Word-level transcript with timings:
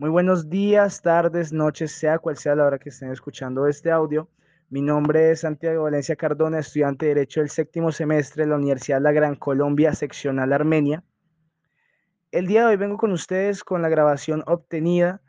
Muy 0.00 0.08
buenos 0.08 0.48
días, 0.48 1.02
tardes, 1.02 1.52
noches, 1.52 1.92
sea 1.92 2.18
cual 2.18 2.38
sea 2.38 2.54
la 2.54 2.64
hora 2.64 2.78
que 2.78 2.88
estén 2.88 3.12
escuchando 3.12 3.66
este 3.66 3.90
audio. 3.90 4.30
Mi 4.70 4.80
nombre 4.80 5.30
es 5.30 5.40
Santiago 5.40 5.82
Valencia 5.82 6.16
Cardona, 6.16 6.60
estudiante 6.60 7.04
de 7.04 7.14
Derecho 7.16 7.40
del 7.40 7.50
séptimo 7.50 7.92
semestre 7.92 8.44
de 8.44 8.48
la 8.48 8.56
Universidad 8.56 9.02
La 9.02 9.12
Gran 9.12 9.34
Colombia, 9.34 9.92
seccional 9.92 10.54
Armenia. 10.54 11.04
El 12.30 12.46
día 12.46 12.62
de 12.62 12.68
hoy 12.68 12.76
vengo 12.76 12.96
con 12.96 13.12
ustedes 13.12 13.62
con 13.62 13.82
la 13.82 13.90
grabación 13.90 14.42
obtenida 14.46 15.20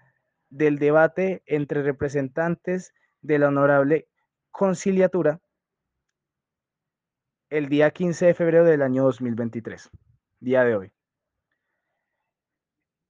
del 0.50 0.80
debate 0.80 1.44
entre 1.48 1.84
representantes 1.84 2.94
de 3.22 3.40
la 3.40 3.50
honorable 3.50 4.08
conciliatura 4.52 5.42
el 7.50 7.68
día 7.68 7.92
15 7.92 8.28
de 8.28 8.34
febrero 8.34 8.64
del 8.64 8.84
año 8.84 9.04
2023, 9.04 9.90
día 10.40 10.64
de 10.64 10.78
hoy. 10.78 10.94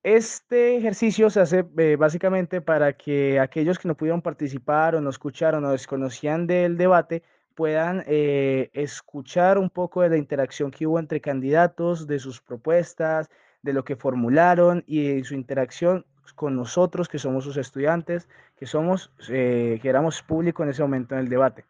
Este 0.04 0.78
ejercicio 0.78 1.30
se 1.30 1.42
hace 1.42 1.64
eh, 1.78 1.96
básicamente 1.96 2.60
para 2.60 2.94
que 2.94 3.40
aquellos 3.40 3.78
que 3.78 3.88
no 3.88 3.96
pudieron 3.96 4.24
participar 4.24 4.96
o 4.96 5.02
no 5.02 5.12
escucharon 5.12 5.64
o 5.64 5.72
desconocían 5.72 6.48
del 6.48 6.76
debate 6.76 7.22
puedan 7.54 8.04
eh, 8.08 8.72
escuchar 8.74 9.60
un 9.60 9.70
poco 9.70 10.02
de 10.02 10.10
la 10.10 10.18
interacción 10.18 10.72
que 10.72 10.88
hubo 10.88 10.98
entre 10.98 11.22
candidatos, 11.22 12.08
de 12.08 12.18
sus 12.18 12.42
propuestas, 12.42 13.30
de 13.62 13.74
lo 13.74 13.84
que 13.84 13.96
formularon 13.96 14.84
y 14.88 15.18
de 15.18 15.24
su 15.24 15.36
interacción 15.36 16.04
con 16.34 16.56
nosotros 16.56 17.08
que 17.08 17.20
somos 17.20 17.44
sus 17.44 17.58
estudiantes, 17.58 18.28
que 18.56 18.66
somos, 18.66 19.14
eh, 19.30 19.78
que 19.84 19.90
éramos 19.90 20.24
público 20.24 20.64
en 20.64 20.70
ese 20.70 20.82
momento 20.82 21.14
en 21.14 21.22
el 21.22 21.30
debate. 21.30 21.66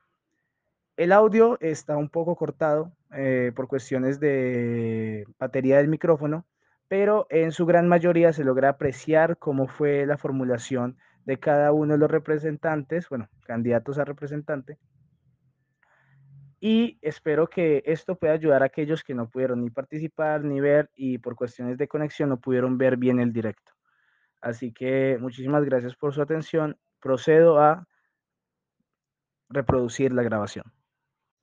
El 0.95 1.11
audio 1.11 1.57
está 1.59 1.97
un 1.97 2.07
poco 2.07 2.35
cortado 2.37 2.93
por 3.55 3.67
cuestiones 3.67 4.21
de 4.21 5.25
batería 5.37 5.77
del 5.77 5.89
micrófono, 5.89 6.45
pero 6.91 7.25
en 7.29 7.53
su 7.53 7.65
gran 7.65 7.87
mayoría 7.87 8.33
se 8.33 8.43
logra 8.43 8.67
apreciar 8.67 9.37
cómo 9.37 9.69
fue 9.69 10.05
la 10.05 10.17
formulación 10.17 10.97
de 11.23 11.39
cada 11.39 11.71
uno 11.71 11.93
de 11.93 11.99
los 11.99 12.11
representantes, 12.11 13.07
bueno, 13.07 13.29
candidatos 13.45 13.97
a 13.97 14.03
representante. 14.03 14.77
Y 16.59 16.99
espero 17.01 17.47
que 17.47 17.81
esto 17.85 18.15
pueda 18.15 18.33
ayudar 18.33 18.61
a 18.61 18.65
aquellos 18.65 19.05
que 19.05 19.13
no 19.13 19.29
pudieron 19.29 19.61
ni 19.61 19.69
participar 19.69 20.43
ni 20.43 20.59
ver 20.59 20.91
y 20.93 21.17
por 21.17 21.37
cuestiones 21.37 21.77
de 21.77 21.87
conexión 21.87 22.27
no 22.27 22.41
pudieron 22.41 22.77
ver 22.77 22.97
bien 22.97 23.21
el 23.21 23.31
directo. 23.31 23.71
Así 24.41 24.73
que 24.73 25.17
muchísimas 25.17 25.63
gracias 25.63 25.95
por 25.95 26.13
su 26.13 26.21
atención. 26.21 26.77
Procedo 26.99 27.57
a 27.61 27.87
reproducir 29.47 30.11
la 30.11 30.23
grabación. 30.23 30.65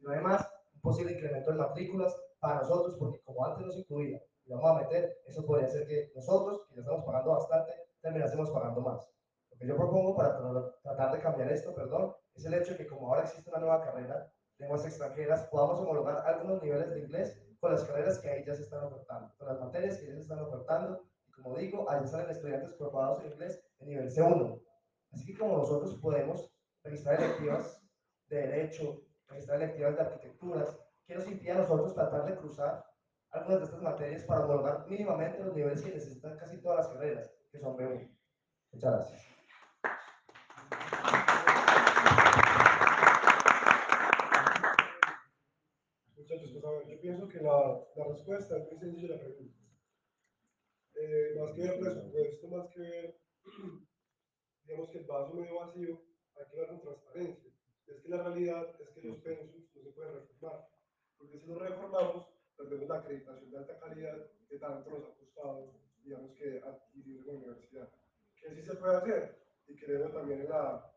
No 0.00 0.10
hay 0.10 0.20
más, 0.20 0.46
un 0.74 0.82
posible 0.82 1.12
incremento 1.12 1.52
de 1.52 1.56
matrículas 1.56 2.14
para 2.38 2.56
nosotros, 2.56 2.96
porque 2.98 3.22
como 3.24 3.46
antes 3.46 3.64
nos 3.64 3.78
incluía 3.78 4.20
vamos 4.48 4.70
a 4.70 4.82
meter, 4.82 5.18
eso 5.26 5.44
podría 5.44 5.68
ser 5.68 5.86
que 5.86 6.10
nosotros, 6.14 6.66
que 6.68 6.76
ya 6.76 6.80
estamos 6.80 7.04
pagando 7.04 7.32
bastante, 7.32 7.72
terminásemos 8.00 8.50
pagando 8.50 8.80
más. 8.80 9.10
Lo 9.50 9.58
que 9.58 9.66
yo 9.66 9.76
propongo 9.76 10.16
para 10.16 10.38
tratar 10.82 11.12
de 11.12 11.20
cambiar 11.20 11.52
esto, 11.52 11.74
perdón, 11.74 12.14
es 12.34 12.44
el 12.44 12.54
hecho 12.54 12.72
de 12.72 12.78
que 12.78 12.86
como 12.86 13.08
ahora 13.08 13.24
existe 13.24 13.50
una 13.50 13.60
nueva 13.60 13.82
carrera, 13.82 14.32
lenguas 14.58 14.84
extranjeras, 14.84 15.46
podamos 15.48 15.80
homologar 15.80 16.26
algunos 16.26 16.62
niveles 16.62 16.90
de 16.90 17.00
inglés 17.00 17.38
con 17.60 17.72
las 17.72 17.84
carreras 17.84 18.18
que 18.18 18.30
ahí 18.30 18.44
ya 18.44 18.54
se 18.54 18.62
están 18.62 18.84
ofertando, 18.84 19.34
con 19.36 19.48
las 19.48 19.60
materias 19.60 19.98
que 19.98 20.06
ya 20.06 20.14
se 20.14 20.20
están 20.20 20.38
ofertando, 20.40 21.04
y 21.26 21.30
como 21.32 21.56
digo, 21.56 21.90
ahí 21.90 22.06
salen 22.06 22.30
estudiantes 22.30 22.72
preparados 22.74 23.24
en 23.24 23.32
inglés 23.32 23.60
en 23.80 23.88
nivel 23.88 24.10
C1. 24.10 24.62
Así 25.10 25.26
que 25.26 25.38
como 25.38 25.58
nosotros 25.58 25.94
podemos 25.96 26.52
registrar 26.84 27.20
electivas 27.20 27.82
de 28.28 28.36
derecho, 28.36 29.02
registrar 29.26 29.62
electivas 29.62 29.96
de 29.96 30.02
arquitecturas, 30.02 30.78
¿qué 31.06 31.14
nos 31.14 31.26
impide 31.26 31.52
a 31.52 31.58
nosotros 31.58 31.94
tratar 31.94 32.26
de 32.26 32.36
cruzar 32.36 32.84
algunas 33.30 33.60
de 33.60 33.64
estas 33.66 33.82
materias 33.82 34.22
para 34.24 34.44
abordar 34.44 34.86
mínimamente 34.88 35.42
los 35.42 35.54
niveles 35.54 35.82
que 35.82 35.90
necesitan 35.90 36.38
casi 36.38 36.60
todas 36.60 36.78
las 36.78 36.88
carreras, 36.88 37.30
que 37.50 37.58
son 37.58 37.76
B1. 37.76 38.16
Muchas 38.72 38.92
gracias. 38.92 39.26
Muchachos, 46.16 46.50
pues 46.52 46.64
a 46.64 46.70
ver, 46.70 46.88
yo 46.88 47.00
pienso 47.00 47.28
que 47.28 47.40
la, 47.40 47.80
la 47.96 48.04
respuesta 48.04 48.56
es 48.56 48.66
muy 48.70 48.78
sencilla 48.78 49.14
la 49.14 49.20
pregunta. 49.20 49.58
Eh, 50.94 51.34
más 51.38 51.54
que 51.54 51.62
ver 51.62 51.80
presupuesto, 51.80 52.48
más 52.48 52.68
que 52.70 52.80
ver, 52.80 53.20
digamos 54.64 54.90
que 54.90 54.98
el 54.98 55.04
vaso 55.04 55.34
medio 55.34 55.60
vacío, 55.60 56.02
hay 56.34 56.46
que 56.50 56.56
ver 56.56 56.68
con 56.68 56.80
transparencia. 56.80 57.50
Es 57.86 58.02
que 58.02 58.08
la 58.08 58.22
realidad 58.22 58.74
es 58.80 58.90
que 58.90 59.02
los 59.02 59.18
pensos 59.18 59.54
no 59.74 59.82
se 59.82 59.92
pueden 59.92 60.14
reformar, 60.14 60.68
porque 61.16 61.38
si 61.38 61.46
los 61.46 61.58
reformamos, 61.58 62.37
perdemos 62.58 62.88
la 62.88 62.98
acreditación 62.98 63.50
de 63.50 63.58
alta 63.58 63.78
calidad 63.78 64.26
que 64.48 64.58
tanto 64.58 64.90
nos 64.90 65.04
ha 65.04 65.14
costado, 65.14 65.72
digamos 66.02 66.32
que 66.32 66.60
adquirir 66.64 67.24
la 67.24 67.32
universidad. 67.34 67.88
Que 68.34 68.54
sí 68.54 68.62
se 68.62 68.74
puede 68.74 68.96
hacer 68.96 69.38
y 69.68 69.76
creemos 69.76 70.12
también 70.12 70.40
en 70.40 70.48
la, 70.48 70.92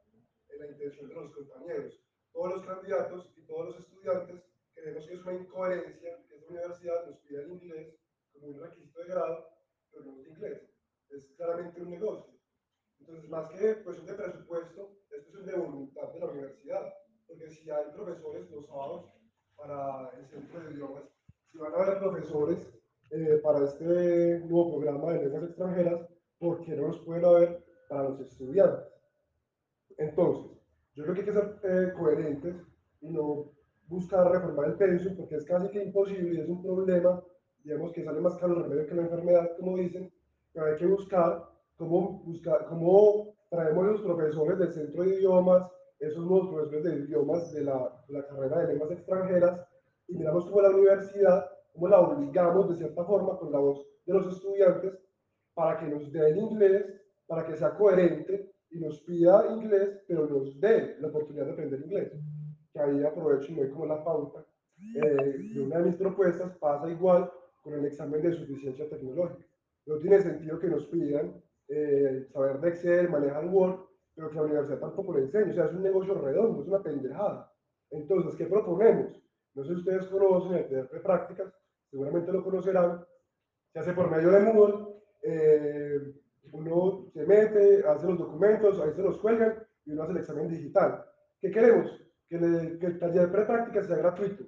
en 0.49 0.59
la 0.59 0.67
intención 0.67 1.07
de 1.07 1.15
los 1.15 1.31
compañeros. 1.31 2.01
Todos 2.33 2.55
los 2.55 2.65
candidatos 2.65 3.33
y 3.37 3.41
todos 3.41 3.67
los 3.67 3.79
estudiantes 3.79 4.41
creemos 4.73 5.07
que 5.07 5.13
es 5.13 5.21
una 5.21 5.33
incoherencia 5.33 6.25
que 6.27 6.35
esta 6.35 6.49
universidad 6.49 7.05
nos 7.05 7.17
pida 7.19 7.41
el 7.41 7.51
inglés 7.51 7.95
como 8.33 8.47
un 8.47 8.59
requisito 8.59 8.99
de 9.01 9.07
grado, 9.07 9.47
pero 9.91 10.05
no 10.05 10.21
es 10.21 10.27
inglés. 10.27 10.61
Es 11.09 11.25
claramente 11.35 11.81
un 11.81 11.91
negocio. 11.91 12.33
Entonces, 12.99 13.29
más 13.29 13.51
que 13.51 13.83
cuestión 13.83 14.07
de 14.07 14.23
presupuesto, 14.23 14.97
esto 15.11 15.39
es 15.39 15.45
de 15.45 15.55
voluntad 15.55 16.13
de 16.13 16.19
la 16.19 16.27
universidad, 16.27 16.93
porque 17.27 17.49
si 17.49 17.69
hay 17.69 17.91
profesores 17.93 18.49
los 18.49 18.67
sábados 18.67 19.11
para 19.55 20.09
el 20.17 20.27
centro 20.27 20.61
de 20.61 20.73
idiomas, 20.73 21.03
si 21.51 21.57
van 21.57 21.73
a 21.73 21.77
haber 21.77 21.99
profesores 21.99 22.59
eh, 23.11 23.39
para 23.43 23.65
este 23.65 24.39
nuevo 24.39 24.77
programa 24.77 25.13
de 25.13 25.23
lenguas 25.23 25.43
extranjeras, 25.43 26.07
¿por 26.39 26.61
qué 26.61 26.75
no 26.75 26.87
los 26.87 26.99
pueden 26.99 27.25
haber 27.25 27.65
para 27.89 28.09
los 28.09 28.19
estudiantes? 28.21 28.87
Entonces, 29.97 30.57
yo 30.95 31.03
creo 31.03 31.15
que 31.15 31.21
hay 31.21 31.25
que 31.25 31.33
ser 31.33 31.59
eh, 31.63 31.93
coherentes 31.97 32.55
y 33.01 33.09
no 33.09 33.51
buscar 33.87 34.31
reformar 34.31 34.67
el 34.67 34.75
pensum 34.75 35.17
porque 35.17 35.35
es 35.35 35.45
casi 35.45 35.69
que 35.69 35.83
imposible 35.83 36.33
y 36.33 36.41
es 36.41 36.47
un 36.47 36.61
problema, 36.61 37.21
digamos 37.63 37.91
que 37.91 38.03
sale 38.03 38.21
más 38.21 38.37
caro 38.37 38.53
el 38.53 38.63
remedio 38.63 38.87
que 38.87 38.95
la 38.95 39.01
enfermedad, 39.03 39.51
como 39.59 39.77
dicen, 39.77 40.11
pero 40.53 40.67
hay 40.67 40.77
que 40.77 40.85
buscar 40.85 41.43
cómo, 41.75 42.23
buscar, 42.23 42.65
cómo 42.67 43.33
traemos 43.49 43.85
los 43.85 44.01
profesores 44.01 44.57
del 44.57 44.73
centro 44.73 45.03
de 45.03 45.15
idiomas, 45.15 45.69
esos 45.99 46.25
nuevos 46.25 46.49
profesores 46.49 46.83
de 46.83 47.05
idiomas 47.05 47.51
de 47.51 47.63
la, 47.65 48.03
de 48.07 48.13
la 48.13 48.27
carrera 48.27 48.59
de 48.59 48.67
lenguas 48.67 48.91
extranjeras, 48.91 49.67
y 50.11 50.17
miramos 50.17 50.45
cómo 50.45 50.61
la 50.61 50.69
universidad, 50.69 51.49
cómo 51.73 51.87
la 51.87 52.01
obligamos 52.01 52.69
de 52.69 52.75
cierta 52.75 53.03
forma 53.05 53.37
con 53.37 53.51
la 53.51 53.59
voz 53.59 53.87
de 54.05 54.13
los 54.13 54.27
estudiantes 54.27 54.93
para 55.53 55.79
que 55.79 55.87
nos 55.87 56.11
dé 56.11 56.29
el 56.29 56.37
inglés, 56.37 56.85
para 57.25 57.45
que 57.45 57.55
sea 57.55 57.75
coherente 57.75 58.51
y 58.71 58.79
nos 58.79 58.99
pida 59.01 59.47
inglés, 59.49 60.03
pero 60.07 60.27
nos 60.27 60.59
dé 60.59 60.97
la 60.99 61.07
oportunidad 61.07 61.45
de 61.45 61.51
aprender 61.53 61.79
inglés. 61.81 62.11
Que 62.73 62.79
ahí 62.79 63.03
aprovecho 63.03 63.51
y 63.51 63.55
me 63.55 63.69
como 63.69 63.85
la 63.85 64.03
pauta 64.03 64.45
eh, 64.95 65.37
de 65.53 65.61
una 65.61 65.77
de 65.77 65.85
mis 65.85 65.95
propuestas, 65.95 66.57
pasa 66.57 66.89
igual 66.89 67.31
con 67.63 67.73
el 67.73 67.85
examen 67.85 68.21
de 68.21 68.33
suficiencia 68.33 68.89
tecnológica. 68.89 69.45
No 69.85 69.97
tiene 69.97 70.21
sentido 70.21 70.59
que 70.59 70.67
nos 70.67 70.85
pidan 70.87 71.41
eh, 71.69 72.27
saber 72.33 72.59
de 72.59 72.69
Excel, 72.69 73.09
manejar 73.09 73.45
Word, 73.45 73.79
pero 74.13 74.29
que 74.29 74.35
la 74.35 74.43
universidad 74.43 74.79
tampoco 74.79 75.13
le 75.13 75.21
enseñe. 75.21 75.51
O 75.51 75.53
sea, 75.53 75.65
es 75.65 75.73
un 75.73 75.83
negocio 75.83 76.15
redondo, 76.15 76.61
es 76.61 76.67
una 76.67 76.83
pendejada. 76.83 77.51
Entonces, 77.91 78.35
¿qué 78.35 78.45
proponemos? 78.45 79.21
No 79.53 79.63
sé 79.63 79.69
si 79.73 79.79
ustedes 79.79 80.07
conocen 80.07 80.53
el 80.53 80.69
de 80.69 80.99
prácticas, 80.99 81.53
seguramente 81.89 82.31
lo 82.31 82.43
conocerán. 82.43 83.05
Se 83.73 83.79
hace 83.79 83.93
por 83.93 84.09
medio 84.09 84.31
de 84.31 84.39
Moodle. 84.39 84.87
Eh, 85.23 85.99
uno 86.53 87.09
se 87.13 87.25
mete, 87.25 87.85
hace 87.87 88.07
los 88.07 88.17
documentos, 88.17 88.79
ahí 88.79 88.93
se 88.93 89.01
los 89.01 89.19
cuelgan 89.19 89.65
y 89.85 89.91
uno 89.91 90.03
hace 90.03 90.11
el 90.13 90.17
examen 90.19 90.47
digital. 90.47 91.05
¿Qué 91.39 91.51
queremos? 91.51 91.89
Que, 92.27 92.35
el 92.35 92.99
taller 92.99 93.27
de 93.27 93.27
preprácticas 93.27 93.87
sea 93.87 93.97
gratuito. 93.97 94.45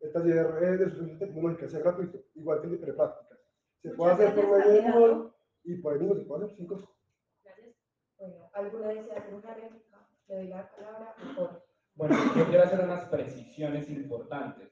El 0.00 0.12
taller 0.12 0.46
eh, 0.62 0.76
de 0.76 0.90
soluciones 0.90 1.18
tecnológicas 1.18 1.70
sea 1.70 1.80
gratuito, 1.80 2.18
igual 2.34 2.60
que 2.60 2.66
el 2.66 2.72
de 2.72 2.78
preprácticas. 2.78 3.38
Se 3.82 3.90
puede 3.90 4.12
hacer 4.12 4.34
por 4.34 4.50
medio 4.50 4.72
de 4.72 4.82
Moodle 4.82 5.30
y 5.64 5.76
por 5.76 5.92
ahí 5.92 5.98
mismo 5.98 6.14
se 6.14 6.22
puede 6.22 6.44
hacer 6.44 6.56
cinco. 6.56 6.96
Gracias. 7.44 7.76
Bueno, 8.18 8.50
¿alguno 8.52 8.88
desea 8.88 9.18
hacer 9.18 9.34
una 9.34 9.54
réplica? 9.54 10.08
Le 10.28 10.36
doy 10.36 10.48
la 10.48 10.70
palabra. 10.70 11.14
Por 11.36 11.65
bueno, 11.96 12.14
yo 12.36 12.46
quiero 12.46 12.62
hacer 12.62 12.80
unas 12.80 13.06
precisiones 13.06 13.88
importantes. 13.88 14.70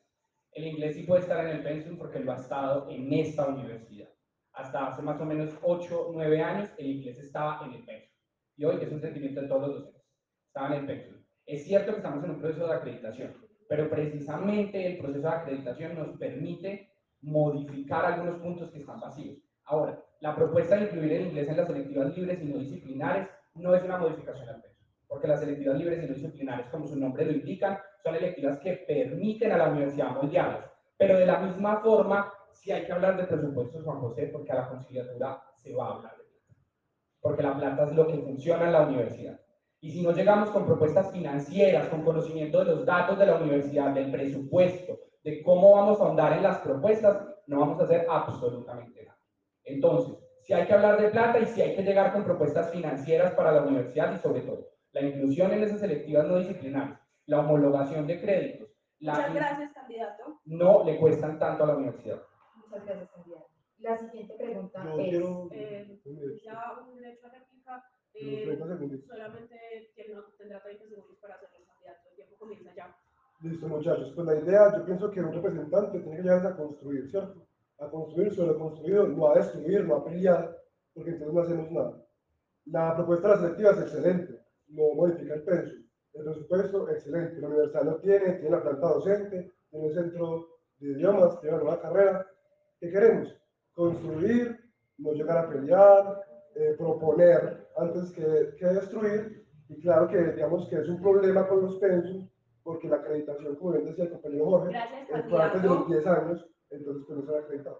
El 0.52 0.66
inglés 0.66 0.94
sí 0.94 1.04
puede 1.04 1.22
estar 1.22 1.44
en 1.46 1.56
el 1.56 1.62
pensum 1.62 1.96
porque 1.96 2.20
lo 2.20 2.32
ha 2.32 2.36
estado 2.36 2.86
en 2.90 3.10
esta 3.14 3.46
universidad. 3.46 4.10
Hasta 4.52 4.88
hace 4.88 5.00
más 5.00 5.18
o 5.20 5.24
menos 5.24 5.58
8, 5.62 6.10
9 6.12 6.42
años 6.42 6.70
el 6.76 6.86
inglés 6.86 7.18
estaba 7.18 7.64
en 7.64 7.72
el 7.72 7.84
pensum. 7.84 8.14
Y 8.56 8.64
hoy 8.66 8.78
es 8.82 8.92
un 8.92 9.00
sentimiento 9.00 9.40
de 9.40 9.48
todos 9.48 9.62
los 9.62 9.74
docentes. 9.74 10.02
Estaba 10.48 10.66
en 10.68 10.80
el 10.80 10.86
pensum. 10.86 11.24
Es 11.46 11.64
cierto 11.64 11.92
que 11.92 11.96
estamos 11.96 12.22
en 12.24 12.30
un 12.30 12.40
proceso 12.40 12.66
de 12.66 12.74
acreditación, 12.74 13.34
pero 13.70 13.88
precisamente 13.88 14.86
el 14.86 14.98
proceso 14.98 15.28
de 15.28 15.34
acreditación 15.34 15.94
nos 15.94 16.18
permite 16.18 16.92
modificar 17.22 18.04
algunos 18.04 18.40
puntos 18.42 18.70
que 18.70 18.80
están 18.80 19.00
vacíos. 19.00 19.38
Ahora, 19.64 19.98
la 20.20 20.36
propuesta 20.36 20.76
de 20.76 20.84
incluir 20.84 21.12
el 21.12 21.26
inglés 21.28 21.48
en 21.48 21.56
las 21.56 21.66
selectivas 21.66 22.14
libres 22.14 22.42
y 22.42 22.44
no 22.44 22.58
disciplinares 22.58 23.28
no 23.54 23.74
es 23.74 23.82
una 23.82 23.96
modificación 23.96 24.46
al 24.46 24.60
pensum 24.60 24.73
porque 25.08 25.28
las 25.28 25.42
electivas 25.42 25.78
libres 25.78 26.02
y 26.02 26.06
no 26.06 26.14
disciplinares, 26.14 26.66
como 26.68 26.86
su 26.86 26.96
nombre 26.96 27.24
lo 27.24 27.32
indica, 27.32 27.84
son 28.02 28.14
electivas 28.14 28.58
que 28.58 28.84
permiten 28.86 29.52
a 29.52 29.58
la 29.58 29.70
universidad 29.70 30.10
moldearlas. 30.10 30.70
Pero 30.96 31.18
de 31.18 31.26
la 31.26 31.38
misma 31.38 31.80
forma, 31.80 32.32
si 32.52 32.72
hay 32.72 32.84
que 32.84 32.92
hablar 32.92 33.16
de 33.16 33.24
presupuestos, 33.24 33.84
Juan 33.84 34.00
José, 34.00 34.28
porque 34.32 34.52
a 34.52 34.56
la 34.56 34.68
conciliatura 34.68 35.42
se 35.56 35.74
va 35.74 35.86
a 35.88 35.94
hablar 35.96 36.16
de 36.16 36.24
porque 37.24 37.42
la 37.42 37.56
plata 37.56 37.84
es 37.84 37.92
lo 37.92 38.06
que 38.06 38.18
funciona 38.18 38.66
en 38.66 38.72
la 38.72 38.86
universidad. 38.86 39.40
Y 39.80 39.92
si 39.92 40.02
no 40.02 40.12
llegamos 40.12 40.50
con 40.50 40.66
propuestas 40.66 41.10
financieras, 41.10 41.88
con 41.88 42.04
conocimiento 42.04 42.58
de 42.58 42.66
los 42.66 42.84
datos 42.84 43.18
de 43.18 43.24
la 43.24 43.36
universidad, 43.36 43.94
del 43.94 44.10
presupuesto, 44.10 45.00
de 45.22 45.42
cómo 45.42 45.72
vamos 45.72 45.98
a 45.98 46.04
ahondar 46.04 46.34
en 46.34 46.42
las 46.42 46.58
propuestas, 46.58 47.26
no 47.46 47.60
vamos 47.60 47.80
a 47.80 47.84
hacer 47.84 48.06
absolutamente 48.10 49.06
nada. 49.06 49.18
Entonces, 49.64 50.16
si 50.42 50.52
hay 50.52 50.66
que 50.66 50.74
hablar 50.74 51.00
de 51.00 51.08
plata 51.08 51.38
y 51.38 51.46
si 51.46 51.62
hay 51.62 51.74
que 51.74 51.82
llegar 51.82 52.12
con 52.12 52.24
propuestas 52.24 52.70
financieras 52.70 53.32
para 53.32 53.52
la 53.52 53.62
universidad 53.62 54.14
y 54.14 54.18
sobre 54.18 54.42
todo 54.42 54.73
la 54.94 55.00
inclusión 55.02 55.52
en 55.52 55.62
esas 55.62 55.80
selectivas 55.80 56.26
no 56.26 56.38
disciplinarias, 56.38 56.98
la 57.26 57.40
homologación 57.40 58.06
de 58.06 58.20
créditos, 58.20 58.68
la 59.00 59.12
Muchas 59.14 59.34
gracias, 59.34 59.72
candidato. 59.72 60.40
no 60.46 60.84
le 60.84 60.96
cuestan 60.98 61.38
tanto 61.38 61.64
a 61.64 61.66
la 61.66 61.76
universidad. 61.76 62.22
Muchas 62.56 62.84
gracias, 62.86 63.10
candidato. 63.10 63.46
La 63.78 63.98
siguiente 63.98 64.34
pregunta 64.38 64.84
Yo 64.84 64.98
es, 65.00 65.08
quiero... 65.10 65.48
Eh, 65.52 66.00
Ya 66.44 66.72
un 66.80 66.94
derecho 66.96 67.26
a 67.26 67.30
réplica. 67.30 67.84
eh, 68.14 68.44
30 68.46 68.66
segundos. 68.68 69.00
solamente 69.06 69.56
tiene- 69.94 70.14
tendrá 70.38 70.62
30 70.62 70.86
segundos 70.88 71.16
para 71.20 71.34
hacer 71.34 71.48
el 71.58 71.66
candidato. 71.66 72.08
El 72.10 72.14
tiempo 72.16 72.36
comienza 72.38 72.74
ya. 72.74 72.96
Listo, 73.40 73.66
muchachos. 73.68 74.12
Pues 74.14 74.26
la 74.26 74.36
idea, 74.36 74.72
yo 74.76 74.84
pienso 74.86 75.10
que 75.10 75.20
un 75.20 75.32
representante 75.32 75.98
tiene 76.00 76.16
que 76.16 76.22
llegar 76.22 76.46
a 76.46 76.56
construir, 76.56 77.10
¿cierto? 77.10 77.46
A 77.80 77.90
construir 77.90 78.32
sobre 78.32 78.52
lo 78.52 78.58
construido, 78.58 79.08
no 79.08 79.26
a 79.28 79.34
destruir, 79.34 79.84
no 79.84 79.96
a 79.96 80.04
pelear, 80.04 80.56
porque 80.94 81.10
entonces 81.10 81.34
no 81.34 81.40
hacemos 81.42 81.70
nada. 81.72 82.00
La 82.66 82.94
propuesta 82.96 83.28
de 83.28 83.34
la 83.34 83.40
selectiva 83.40 83.70
es 83.72 83.80
excelente, 83.80 84.33
no 84.74 84.94
modifica 84.94 85.34
el 85.34 85.42
peso. 85.42 85.72
El 86.14 86.24
presupuesto, 86.24 86.88
excelente. 86.90 87.40
La 87.40 87.48
universidad 87.48 87.84
lo 87.84 88.00
tiene, 88.00 88.32
tiene 88.34 88.50
la 88.50 88.62
planta 88.62 88.88
docente, 88.88 89.52
tiene 89.70 89.86
el 89.86 89.94
centro 89.94 90.48
de 90.78 90.92
idiomas, 90.92 91.40
tiene 91.40 91.56
la 91.56 91.62
nueva 91.62 91.80
carrera. 91.80 92.26
¿Qué 92.78 92.90
queremos? 92.90 93.34
Construir, 93.72 94.56
no 94.98 95.12
llegar 95.12 95.38
a 95.38 95.48
pelear, 95.48 96.22
eh, 96.54 96.74
proponer 96.78 97.66
antes 97.76 98.12
que, 98.12 98.54
que 98.58 98.66
destruir. 98.66 99.44
Y 99.68 99.80
claro 99.80 100.08
que 100.08 100.18
digamos 100.32 100.68
que 100.68 100.76
es 100.76 100.88
un 100.88 101.00
problema 101.00 101.48
con 101.48 101.62
los 101.62 101.76
pensos, 101.78 102.28
porque 102.62 102.88
la 102.88 102.96
acreditación, 102.96 103.56
como 103.56 103.72
bien 103.72 103.86
decía 103.86 104.04
el 104.04 104.10
compañero 104.10 104.44
Jorge, 104.46 104.72
Gracias, 104.72 105.10
eh, 105.10 105.24
fue 105.28 105.42
antes 105.42 105.62
de 105.62 105.68
los 105.68 105.78
candidato. 105.78 106.04
10 106.04 106.06
años, 106.06 106.46
entonces 106.70 107.04
pues 107.06 107.18
no 107.18 107.24
se 107.24 107.32
va 107.32 107.38
a 107.38 107.40
acreditar. 107.40 107.74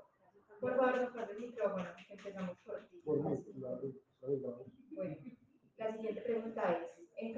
por 0.61 0.77
favor, 0.77 1.01
doctor 1.01 1.31
el 1.31 1.41
micrófono, 1.41 1.87
empezamos 2.11 2.59
por 2.65 2.89
ti. 2.89 3.01
Por 3.05 3.19
mí, 3.31 3.45
claro, 3.59 3.81
claro. 4.21 4.65
Bueno, 4.93 5.17
la 5.77 5.93
siguiente 5.93 6.21
pregunta 6.23 6.63
es, 6.73 6.79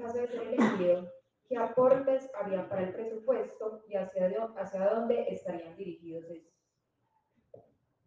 en 0.07 0.13
caso 0.13 0.17
de 0.19 0.27
ser 0.27 0.47
elegido, 0.47 1.11
¿qué 1.47 1.57
aportes 1.57 2.29
haría 2.39 2.67
para 2.69 2.83
el 2.83 2.93
presupuesto 2.93 3.83
y 3.87 3.95
hacia, 3.95 4.27
hacia 4.55 4.89
dónde 4.93 5.25
estarían 5.29 5.75
dirigidos 5.75 6.25
estos? 6.29 6.53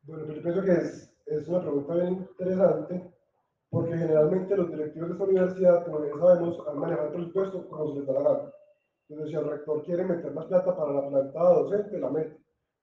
Bueno, 0.05 0.33
yo 0.33 0.43
pienso 0.43 0.63
que 0.63 0.73
es, 0.73 1.13
es 1.27 1.49
una 1.49 1.61
pregunta 1.61 1.95
bien 1.95 2.29
interesante, 2.31 3.13
porque 3.69 3.97
generalmente 3.97 4.57
los 4.57 4.71
directivos 4.71 5.09
de 5.09 5.13
esta 5.13 5.25
universidad, 5.25 5.85
como 5.85 6.01
bien 6.01 6.19
sabemos, 6.19 6.67
han 6.67 6.79
manejado 6.79 7.09
el 7.09 7.15
presupuesto 7.15 7.69
como 7.69 7.93
se 7.93 7.99
les 7.99 8.07
da 8.07 8.13
la 8.15 8.23
gana. 8.23 8.53
Entonces, 9.09 9.31
si 9.31 9.37
el 9.37 9.51
rector 9.51 9.83
quiere 9.85 10.05
meter 10.05 10.33
más 10.33 10.47
plata 10.47 10.77
para 10.77 10.93
la 10.93 11.09
plantada 11.09 11.55
docente, 11.55 11.99
la 11.99 12.11
mete. 12.11 12.37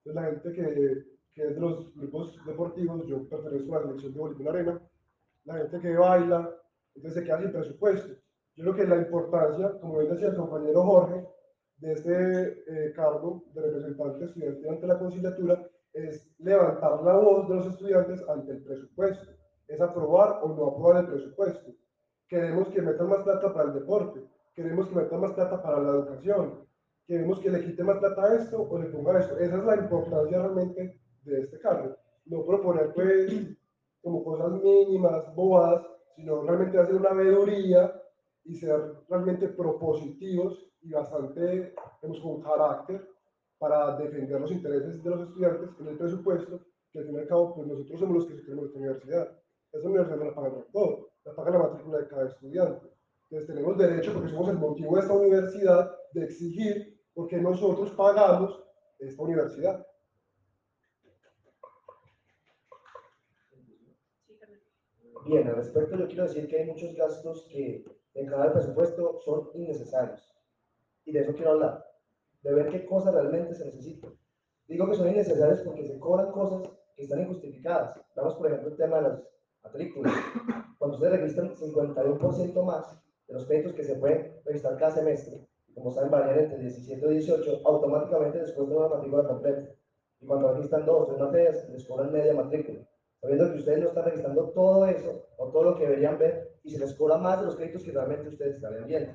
Entonces, 0.03 0.15
la 0.15 0.23
gente 0.23 0.53
que, 0.53 1.03
que 1.33 1.41
es 1.41 1.55
de 1.55 1.61
los 1.61 1.93
grupos 1.95 2.37
deportivos, 2.45 3.05
yo 3.07 3.27
pertenezco 3.27 3.75
a 3.75 3.79
la 3.79 3.85
selección 3.87 4.13
de 4.13 4.19
voleibol 4.19 4.47
arena, 4.47 4.81
la 5.45 5.57
gente 5.57 5.79
que 5.79 5.95
baila, 5.95 6.55
entonces 6.95 7.21
se 7.21 7.25
queda 7.25 7.41
sin 7.41 7.51
presupuesto. 7.51 8.16
Yo 8.57 8.63
creo 8.63 8.75
que 8.75 8.87
la 8.87 8.97
importancia, 8.97 9.79
como 9.79 9.99
bien 9.99 10.11
decía 10.11 10.29
el 10.29 10.35
compañero 10.35 10.83
Jorge, 10.83 11.27
de 11.77 11.93
este 11.93 12.63
eh, 12.67 12.91
cargo 12.95 13.43
de 13.53 13.61
representante 13.61 14.25
estudiantil 14.25 14.69
ante 14.69 14.87
la 14.87 14.97
conciliatura 14.97 15.63
es 15.93 16.27
levantar 16.39 17.03
la 17.03 17.13
voz 17.17 17.47
de 17.47 17.55
los 17.55 17.67
estudiantes 17.67 18.27
ante 18.27 18.53
el 18.53 18.63
presupuesto, 18.63 19.31
es 19.67 19.79
aprobar 19.79 20.39
o 20.41 20.47
no 20.55 20.69
aprobar 20.69 21.03
el 21.03 21.11
presupuesto. 21.11 21.71
Queremos 22.27 22.69
que 22.69 22.81
metan 22.81 23.07
más 23.07 23.21
plata 23.21 23.53
para 23.53 23.69
el 23.69 23.75
deporte, 23.75 24.23
queremos 24.55 24.87
que 24.87 24.95
metan 24.95 25.21
más 25.21 25.33
plata 25.33 25.61
para 25.61 25.79
la 25.79 25.91
educación, 25.91 26.67
queremos 27.05 27.39
que 27.39 27.51
le 27.51 27.63
quite 27.63 27.83
más 27.83 27.99
plata 27.99 28.23
a 28.23 28.35
esto 28.37 28.59
o 28.59 28.79
le 28.79 28.87
ponga 28.87 29.19
esto. 29.19 29.37
Esa 29.37 29.57
es 29.57 29.63
la 29.65 29.75
importancia 29.75 30.39
realmente 30.39 30.99
de 31.21 31.41
este 31.41 31.59
cargo. 31.59 31.95
No 32.25 32.43
proponer 32.43 32.91
pues 32.91 33.55
como 34.01 34.23
cosas 34.23 34.51
mínimas, 34.63 35.35
bobadas, 35.35 35.85
sino 36.15 36.41
realmente 36.41 36.79
hacer 36.79 36.95
una 36.95 37.13
veeduría 37.13 37.93
y 38.47 38.55
ser 38.55 38.93
realmente 39.09 39.49
propositivos 39.49 40.71
y 40.81 40.91
bastante, 40.91 41.73
digamos, 42.01 42.21
con 42.21 42.41
carácter 42.41 43.07
para 43.57 43.97
defender 43.97 44.39
los 44.39 44.51
intereses 44.51 45.03
de 45.03 45.09
los 45.09 45.27
estudiantes 45.27 45.69
en 45.79 45.87
el 45.87 45.97
presupuesto, 45.97 46.61
que 46.91 46.99
al 46.99 47.05
fin 47.05 47.15
y 47.15 47.19
al 47.19 47.27
cabo, 47.27 47.55
pues 47.55 47.67
nosotros 47.67 47.99
somos 47.99 48.15
los 48.15 48.25
que 48.27 48.35
sostenemos 48.35 48.67
esta 48.67 48.79
universidad. 48.79 49.37
Esa 49.73 49.87
universidad 49.87 50.17
no 50.17 50.25
la 50.25 50.35
paga 50.35 50.65
todo, 50.71 51.09
la 51.25 51.35
paga 51.35 51.51
la 51.51 51.59
matrícula 51.59 51.97
de 51.99 52.07
cada 52.07 52.27
estudiante. 52.27 52.87
Entonces 53.23 53.47
tenemos 53.47 53.77
derecho, 53.77 54.13
porque 54.13 54.29
somos 54.29 54.49
el 54.49 54.57
motivo 54.57 54.95
de 54.95 55.01
esta 55.01 55.13
universidad, 55.13 55.91
de 56.13 56.23
exigir, 56.23 57.01
porque 57.13 57.37
nosotros 57.37 57.91
pagamos 57.91 58.63
esta 58.99 59.23
universidad. 59.23 59.85
Bien, 65.25 65.45
al 65.45 65.57
respecto 65.57 65.97
yo 65.97 66.07
quiero 66.07 66.23
decir 66.23 66.47
que 66.47 66.59
hay 66.59 66.65
muchos 66.67 66.95
gastos 66.95 67.45
que 67.51 67.83
en 68.17 68.27
cada 68.27 68.51
presupuesto 68.51 69.19
son 69.23 69.49
innecesarios. 69.53 70.33
Y 71.05 71.11
de 71.11 71.21
eso 71.21 71.33
quiero 71.33 71.51
hablar, 71.51 71.85
de 72.41 72.53
ver 72.53 72.69
qué 72.69 72.85
cosas 72.85 73.13
realmente 73.13 73.53
se 73.53 73.65
necesitan. 73.65 74.11
Digo 74.67 74.89
que 74.89 74.95
son 74.95 75.09
innecesarios 75.09 75.61
porque 75.61 75.85
se 75.85 75.99
cobran 75.99 76.31
cosas 76.31 76.69
que 76.95 77.03
están 77.03 77.21
injustificadas. 77.21 77.99
Damos, 78.15 78.35
por 78.35 78.47
ejemplo, 78.47 78.69
el 78.69 78.75
tema 78.75 78.97
de 78.97 79.03
las 79.03 79.23
matrículas. 79.63 80.13
Cuando 80.77 80.97
ustedes 80.97 81.19
registran 81.19 81.55
51% 81.55 82.63
más 82.63 83.01
de 83.27 83.33
los 83.33 83.45
créditos 83.45 83.73
que 83.73 83.83
se 83.83 83.95
pueden 83.95 84.41
registrar 84.45 84.77
cada 84.77 84.91
semestre, 84.91 85.47
como 85.73 85.91
saben, 85.91 86.09
varían 86.09 86.39
entre 86.39 86.57
17 86.57 87.05
y 87.05 87.09
18, 87.09 87.61
automáticamente 87.63 88.41
les 88.41 88.51
cuesta 88.51 88.75
una 88.75 88.87
matrícula 88.87 89.27
completa. 89.27 89.69
Y 90.19 90.25
cuando 90.25 90.53
registran 90.53 90.85
dos 90.85 91.03
o 91.03 91.05
tres 91.05 91.19
materias, 91.19 91.69
les 91.69 91.87
cobran 91.87 92.11
media 92.11 92.33
matrícula 92.33 92.87
sabiendo 93.21 93.51
que 93.51 93.59
ustedes 93.59 93.79
no 93.79 93.87
están 93.89 94.05
registrando 94.05 94.49
todo 94.49 94.85
eso 94.85 95.25
o 95.37 95.47
todo 95.49 95.63
lo 95.63 95.75
que 95.75 95.85
deberían 95.85 96.17
ver 96.17 96.56
y 96.67 96.71
se 96.71 96.79
les 96.79 96.93
cobra 96.95 97.17
más 97.17 97.39
de 97.39 97.45
los 97.45 97.55
créditos 97.55 97.83
que 97.83 97.91
realmente 97.91 98.27
ustedes. 98.27 98.61
Así 98.63 98.83
que 98.85 99.09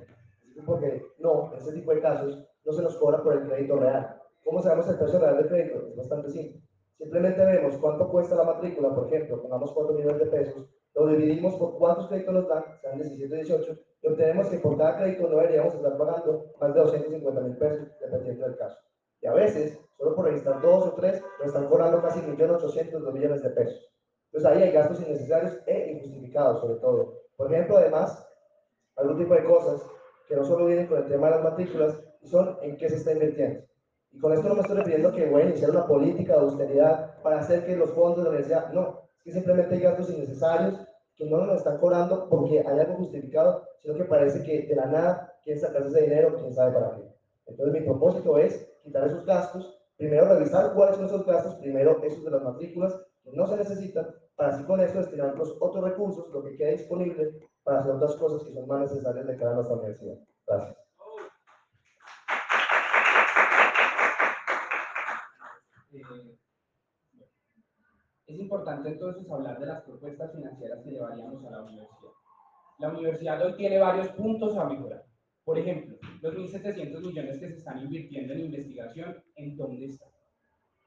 porque 0.65 1.07
no, 1.19 1.53
en 1.53 1.59
este 1.59 1.73
tipo 1.73 1.95
de 1.95 2.01
casos 2.01 2.43
no 2.65 2.73
se 2.73 2.83
nos 2.83 2.97
cobra 2.97 3.23
por 3.23 3.35
el 3.35 3.47
crédito 3.47 3.77
real. 3.77 4.21
¿Cómo 4.43 4.61
sabemos 4.63 4.89
el 4.89 4.99
precio 4.99 5.19
real 5.19 5.37
del 5.37 5.49
crédito? 5.49 5.87
Es 5.89 5.97
bastante 5.97 6.31
simple. 6.31 6.63
Simplemente 6.97 7.45
vemos 7.45 7.77
cuánto 7.77 8.09
cuesta 8.09 8.37
la 8.37 8.45
matrícula, 8.45 8.95
por 8.95 9.07
ejemplo, 9.07 9.43
pongamos 9.43 9.73
4 9.73 9.95
millones 9.95 10.19
de 10.19 10.27
pesos, 10.27 10.67
lo 10.95 11.07
dividimos 11.09 11.55
por 11.57 11.77
cuántos 11.77 12.07
créditos 12.09 12.35
nos 12.35 12.49
dan, 12.49 12.65
sean 12.81 12.97
17 12.97 13.35
18, 13.35 13.79
y 14.03 14.09
obtenemos 14.09 14.49
que 14.49 14.59
por 14.59 14.79
cada 14.79 14.99
crédito 14.99 15.29
no 15.29 15.37
deberíamos 15.37 15.75
estar 15.75 15.97
pagando 15.97 16.53
más 16.61 16.75
de 16.75 16.81
250 16.81 17.41
mil 17.41 17.57
pesos, 17.57 17.89
dependiendo 18.01 18.47
del 18.47 18.57
caso. 18.57 18.79
Y 19.21 19.27
a 19.27 19.33
veces, 19.33 19.79
solo 19.99 20.15
por 20.15 20.27
registrar 20.27 20.61
dos 20.61 20.87
o 20.87 20.93
tres, 20.93 21.23
nos 21.39 21.49
están 21.49 21.69
cobrando 21.69 22.01
casi 22.03 22.21
1.800.000, 22.21 22.91
2 22.91 23.15
millones 23.15 23.43
de 23.43 23.51
pesos. 23.51 23.93
Entonces 24.33 24.51
ahí 24.51 24.63
hay 24.63 24.73
gastos 24.73 25.01
innecesarios 25.01 25.59
e 25.67 25.93
injustificados, 25.93 26.61
sobre 26.61 26.77
todo. 26.77 27.22
Por 27.37 27.53
ejemplo, 27.53 27.77
además, 27.77 28.27
algún 28.97 29.19
tipo 29.19 29.35
de 29.35 29.45
cosas 29.45 29.83
que 30.29 30.37
no 30.37 30.45
solo 30.45 30.67
vienen 30.67 30.87
con 30.87 30.99
el 30.99 31.09
tema 31.09 31.29
de 31.29 31.35
las 31.37 31.45
matrículas, 31.45 31.99
son 32.23 32.57
en 32.63 32.77
qué 32.77 32.89
se 32.89 32.97
está 32.97 33.13
invirtiendo. 33.13 33.65
Y 34.13 34.19
con 34.19 34.33
esto 34.33 34.49
no 34.49 34.55
me 34.55 34.61
estoy 34.61 34.77
refiriendo 34.77 35.13
que 35.13 35.27
voy 35.27 35.43
a 35.43 35.47
iniciar 35.47 35.71
una 35.71 35.87
política 35.87 36.35
de 36.35 36.41
austeridad 36.41 37.21
para 37.23 37.41
hacer 37.41 37.65
que 37.65 37.77
los 37.77 37.91
fondos 37.91 38.19
de 38.19 38.25
la 38.25 38.29
universidad, 38.31 38.73
no, 38.73 39.01
que 39.25 39.33
simplemente 39.33 39.75
hay 39.75 39.81
gastos 39.81 40.11
innecesarios 40.11 40.75
que 41.17 41.27
no 41.27 41.45
nos 41.47 41.59
están 41.59 41.79
cobrando 41.79 42.29
porque 42.29 42.61
hay 42.61 42.79
algo 42.79 42.97
justificado, 42.97 43.67
sino 43.81 43.95
que 43.95 44.05
parece 44.05 44.43
que 44.43 44.67
de 44.67 44.75
la 44.75 44.87
nada 44.87 45.35
quieren 45.43 45.61
sacarse 45.61 45.89
ese 45.89 46.03
dinero, 46.03 46.37
quién 46.37 46.55
sabe 46.55 46.73
para 46.73 46.95
qué. 46.97 47.03
Entonces 47.47 47.81
mi 47.81 47.87
propósito 47.87 48.39
es 48.39 48.69
quitar 48.83 49.07
esos 49.07 49.25
gastos, 49.25 49.79
primero 49.97 50.27
revisar 50.27 50.75
cuáles 50.75 50.97
son 50.97 51.07
esos 51.07 51.27
gastos, 51.27 51.55
primero 51.57 52.03
esos 52.03 52.25
de 52.25 52.31
las 52.31 52.43
matrículas 52.43 52.95
que 53.23 53.33
no 53.33 53.47
se 53.47 53.57
necesitan, 53.57 54.09
para 54.43 54.57
así 54.57 54.65
con 54.65 54.81
esto 54.81 54.99
destinar 54.99 55.37
los 55.39 55.57
otros 55.61 55.85
recursos, 55.85 56.29
lo 56.33 56.43
que 56.43 56.57
queda 56.57 56.71
disponible, 56.71 57.49
para 57.63 57.79
hacer 57.79 57.93
otras 57.93 58.17
cosas 58.17 58.43
que 58.43 58.53
son 58.53 58.67
más 58.67 58.81
necesarias 58.81 59.25
de 59.25 59.37
cara 59.37 59.53
a 59.53 59.55
nuestra 59.55 59.77
universidad. 59.77 60.19
Gracias. 60.49 60.79
Eh, 65.93 66.37
es 68.27 68.41
importante 68.41 68.89
entonces 68.89 69.31
hablar 69.31 69.61
de 69.61 69.67
las 69.67 69.83
propuestas 69.83 70.33
financieras 70.33 70.83
que 70.83 70.91
llevaríamos 70.91 71.45
a 71.45 71.51
la 71.51 71.63
universidad. 71.63 72.11
La 72.81 72.89
universidad 72.89 73.47
hoy 73.47 73.57
tiene 73.57 73.79
varios 73.79 74.09
puntos 74.09 74.57
a 74.57 74.69
mejorar. 74.69 75.05
Por 75.45 75.57
ejemplo, 75.57 75.97
los 76.21 76.35
1.700 76.35 77.01
millones 77.01 77.39
que 77.39 77.49
se 77.49 77.59
están 77.59 77.79
invirtiendo 77.79 78.33
en 78.33 78.41
investigación, 78.41 79.23
¿en 79.37 79.57
dónde 79.57 79.87
están? 79.87 80.12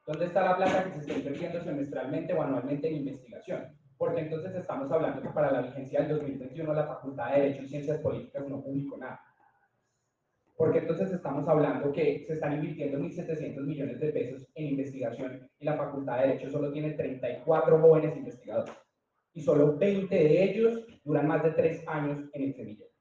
¿Dónde 0.06 0.26
está 0.26 0.44
la 0.44 0.56
plata 0.56 0.84
que 0.84 0.92
se 0.92 1.00
está 1.00 1.14
invirtiendo 1.14 1.64
semestralmente 1.64 2.32
o 2.34 2.42
anualmente 2.44 2.88
en 2.88 2.98
investigación? 2.98 3.76
Porque 3.98 4.22
entonces 4.22 4.54
estamos 4.54 4.92
hablando 4.92 5.20
que 5.20 5.30
para 5.30 5.52
la 5.52 5.62
vigencia 5.64 6.02
del 6.02 6.20
2021 6.20 6.74
la 6.76 6.86
Facultad 6.86 7.32
de 7.32 7.42
Derecho 7.42 7.64
y 7.64 7.68
Ciencias 7.70 8.00
Políticas 8.02 8.48
no 8.48 8.62
publicó 8.62 8.98
nada. 8.98 9.20
Porque 10.56 10.80
entonces 10.80 11.12
estamos 11.12 11.48
hablando 11.48 11.92
que 11.92 12.24
se 12.28 12.34
están 12.34 12.54
invirtiendo 12.54 13.00
1.700 13.00 13.66
millones 13.66 14.00
de 14.00 14.12
pesos 14.12 14.48
en 14.54 14.66
investigación 14.68 15.50
y 15.58 15.66
la 15.66 15.76
Facultad 15.76 16.20
de 16.20 16.28
Derecho 16.28 16.52
solo 16.52 16.72
tiene 16.72 16.92
34 16.92 17.80
jóvenes 17.80 18.16
investigadores. 18.16 18.76
y 19.34 19.42
solo 19.42 19.76
20 19.76 20.16
de 20.16 20.44
ellos 20.44 20.86
duran 21.04 21.28
más 21.28 21.42
de 21.42 21.52
tres 21.52 21.84
años 21.88 22.30
en 22.32 22.44
el 22.44 22.54
semillero. 22.54 22.92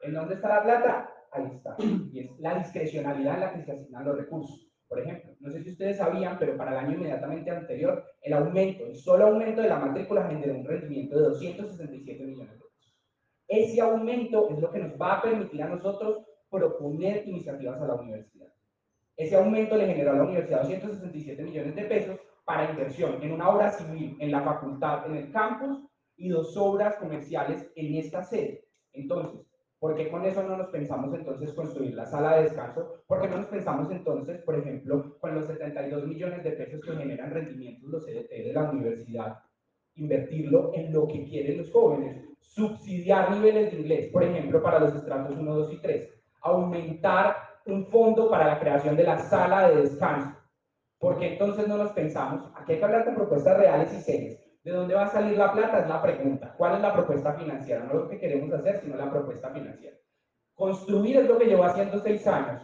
¿En 0.00 0.14
dónde 0.14 0.34
está 0.36 0.48
la 0.48 0.62
plata? 0.62 1.10
Ahí 1.30 1.44
está. 1.54 1.76
Y 2.10 2.20
es 2.20 2.40
la 2.40 2.58
discrecionalidad 2.58 3.34
en 3.34 3.40
la 3.40 3.52
que 3.52 3.62
se 3.64 3.72
asignan 3.72 4.04
los 4.06 4.16
recursos. 4.16 4.67
Por 4.88 5.00
ejemplo, 5.00 5.32
no 5.40 5.50
sé 5.50 5.62
si 5.62 5.70
ustedes 5.70 5.98
sabían, 5.98 6.38
pero 6.38 6.56
para 6.56 6.72
el 6.72 6.78
año 6.78 6.96
inmediatamente 6.96 7.50
anterior, 7.50 8.04
el 8.22 8.32
aumento, 8.32 8.86
el 8.86 8.96
solo 8.96 9.26
aumento 9.26 9.60
de 9.60 9.68
la 9.68 9.78
matrícula 9.78 10.28
generó 10.28 10.54
un 10.54 10.64
rendimiento 10.64 11.16
de 11.16 11.28
267 11.28 12.24
millones 12.24 12.52
de 12.52 12.58
pesos. 12.58 12.96
Ese 13.46 13.80
aumento 13.80 14.48
es 14.50 14.58
lo 14.58 14.70
que 14.70 14.78
nos 14.78 15.00
va 15.00 15.18
a 15.18 15.22
permitir 15.22 15.62
a 15.62 15.68
nosotros 15.68 16.24
proponer 16.50 17.28
iniciativas 17.28 17.80
a 17.80 17.86
la 17.86 17.94
universidad. 17.96 18.48
Ese 19.16 19.36
aumento 19.36 19.76
le 19.76 19.86
generó 19.86 20.12
a 20.12 20.16
la 20.16 20.22
universidad 20.22 20.62
267 20.62 21.42
millones 21.42 21.74
de 21.74 21.82
pesos 21.82 22.18
para 22.44 22.70
inversión 22.70 23.22
en 23.22 23.32
una 23.32 23.50
obra 23.50 23.70
civil 23.70 24.16
en 24.20 24.30
la 24.30 24.42
facultad, 24.42 25.06
en 25.06 25.16
el 25.16 25.30
campus, 25.30 25.86
y 26.16 26.30
dos 26.30 26.56
obras 26.56 26.96
comerciales 26.96 27.70
en 27.76 27.94
esta 27.94 28.22
sede. 28.24 28.64
Entonces, 28.92 29.46
¿Por 29.78 29.94
qué 29.94 30.10
con 30.10 30.24
eso 30.24 30.42
no 30.42 30.56
nos 30.56 30.68
pensamos 30.68 31.14
entonces 31.14 31.52
construir 31.52 31.94
la 31.94 32.04
sala 32.04 32.36
de 32.36 32.44
descanso? 32.44 33.04
¿Por 33.06 33.20
qué 33.20 33.28
no 33.28 33.36
nos 33.36 33.46
pensamos 33.46 33.88
entonces, 33.92 34.42
por 34.42 34.56
ejemplo, 34.56 35.16
con 35.20 35.34
los 35.34 35.46
72 35.46 36.04
millones 36.04 36.42
de 36.42 36.50
pesos 36.52 36.80
que 36.80 36.96
generan 36.96 37.30
rendimientos 37.30 37.88
los 37.88 38.04
CDT 38.04 38.28
de 38.28 38.52
la 38.52 38.70
universidad, 38.70 39.38
invertirlo 39.94 40.72
en 40.74 40.92
lo 40.92 41.06
que 41.06 41.24
quieren 41.24 41.58
los 41.58 41.70
jóvenes? 41.70 42.24
Subsidiar 42.40 43.30
niveles 43.30 43.70
de 43.70 43.78
inglés, 43.78 44.10
por 44.10 44.24
ejemplo, 44.24 44.60
para 44.60 44.80
los 44.80 44.94
estratos 44.96 45.36
1, 45.38 45.54
2 45.54 45.72
y 45.72 45.76
3. 45.80 46.08
Aumentar 46.40 47.36
un 47.66 47.86
fondo 47.86 48.28
para 48.28 48.46
la 48.46 48.58
creación 48.58 48.96
de 48.96 49.04
la 49.04 49.18
sala 49.18 49.68
de 49.68 49.82
descanso. 49.82 50.36
Porque 50.98 51.34
entonces 51.34 51.68
no 51.68 51.76
nos 51.76 51.92
pensamos, 51.92 52.50
aquí 52.56 52.72
hay 52.72 52.78
que 52.78 52.84
hablar 52.84 53.04
con 53.04 53.14
propuestas 53.14 53.56
reales 53.56 53.94
y 53.94 54.00
serias. 54.00 54.47
¿De 54.68 54.74
dónde 54.74 54.94
va 54.94 55.04
a 55.04 55.10
salir 55.10 55.38
la 55.38 55.50
plata? 55.50 55.78
Es 55.78 55.88
la 55.88 56.02
pregunta. 56.02 56.54
¿Cuál 56.54 56.74
es 56.74 56.82
la 56.82 56.92
propuesta 56.92 57.32
financiera? 57.32 57.84
No 57.84 57.94
lo 57.94 58.06
que 58.06 58.18
queremos 58.18 58.52
hacer, 58.52 58.78
sino 58.82 58.98
la 58.98 59.10
propuesta 59.10 59.48
financiera. 59.48 59.96
Construir 60.52 61.16
es 61.16 61.26
lo 61.26 61.38
que 61.38 61.46
llevo 61.46 61.64
haciendo 61.64 61.98
seis 62.00 62.26
años. 62.26 62.60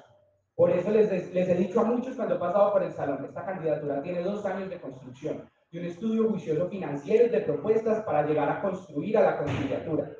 Por 0.54 0.70
eso 0.70 0.90
les, 0.90 1.32
les 1.32 1.48
he 1.48 1.54
dicho 1.54 1.80
a 1.80 1.84
muchos 1.84 2.14
cuando 2.14 2.34
he 2.34 2.38
pasado 2.38 2.74
por 2.74 2.82
el 2.82 2.92
salón, 2.92 3.24
esta 3.24 3.46
candidatura 3.46 4.02
tiene 4.02 4.20
dos 4.20 4.44
años 4.44 4.68
de 4.68 4.78
construcción 4.82 5.48
y 5.70 5.78
un 5.78 5.86
estudio 5.86 6.28
juicioso 6.28 6.68
financiero 6.68 7.32
de 7.32 7.40
propuestas 7.40 8.04
para 8.04 8.26
llegar 8.26 8.50
a 8.50 8.60
construir 8.60 9.16
a 9.16 9.22
la 9.22 9.38
candidatura, 9.38 10.10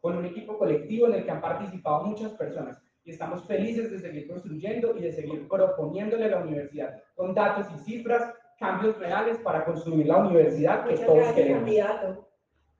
con 0.00 0.16
un 0.16 0.24
equipo 0.24 0.58
colectivo 0.58 1.06
en 1.06 1.14
el 1.14 1.24
que 1.24 1.30
han 1.30 1.40
participado 1.40 2.02
muchas 2.02 2.32
personas 2.32 2.82
y 3.04 3.12
estamos 3.12 3.46
felices 3.46 3.92
de 3.92 4.00
seguir 4.00 4.26
construyendo 4.26 4.96
y 4.96 5.02
de 5.02 5.12
seguir 5.12 5.46
proponiéndole 5.46 6.24
a 6.24 6.30
la 6.30 6.42
universidad 6.42 7.00
con 7.14 7.32
datos 7.32 7.68
y 7.76 7.78
cifras 7.78 8.34
cambios 8.58 8.98
reales 8.98 9.38
para 9.38 9.64
construir 9.64 10.06
la 10.06 10.18
universidad 10.18 10.84
que 10.84 10.92
Muchas 10.92 11.06
todos 11.06 11.18
gracias, 11.18 11.36
queremos. 11.36 11.62
candidato. 11.62 12.28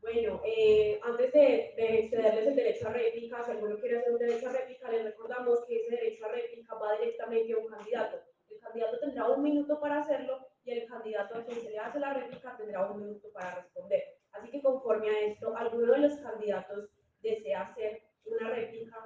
Bueno, 0.00 0.41
eh, 0.45 1.00
antes 1.05 1.33
de, 1.33 1.75
de 1.76 2.09
cederles 2.11 2.47
el 2.49 2.57
derecho 2.57 2.88
a 2.88 2.93
réplica, 2.93 3.45
si 3.45 3.50
alguno 3.52 3.79
quiere 3.79 3.99
hacer 3.99 4.12
un 4.12 4.19
derecho 4.19 4.49
a 4.49 4.52
réplica, 4.52 4.91
les 4.91 5.05
recordamos 5.05 5.64
que 5.67 5.76
ese 5.76 5.91
derecho 5.95 6.25
a 6.26 6.29
réplica 6.33 6.75
va 6.75 6.99
directamente 6.99 7.52
a 7.52 7.59
un 7.59 7.67
candidato. 7.69 8.17
El 8.50 8.59
candidato 8.59 8.99
tendrá 8.99 9.29
un 9.29 9.43
minuto 9.43 9.81
para 9.81 10.00
hacerlo 10.00 10.38
y 10.64 10.73
el 10.73 10.88
candidato 10.88 11.38
a 11.38 11.45
quien 11.45 11.61
se 11.61 11.71
le 11.71 11.79
hace 11.79 12.00
la 12.00 12.14
réplica 12.14 12.57
tendrá 12.57 12.91
un 12.91 12.99
minuto 13.00 13.29
para 13.33 13.55
responder. 13.57 14.02
Así 14.33 14.50
que 14.50 14.61
conforme 14.62 15.09
a 15.09 15.21
esto, 15.21 15.57
alguno 15.57 15.93
de 15.93 15.99
los 15.99 16.17
candidatos 16.17 16.91
desea 17.23 17.62
hacer 17.62 18.02
una 18.25 18.50
réplica. 18.50 18.97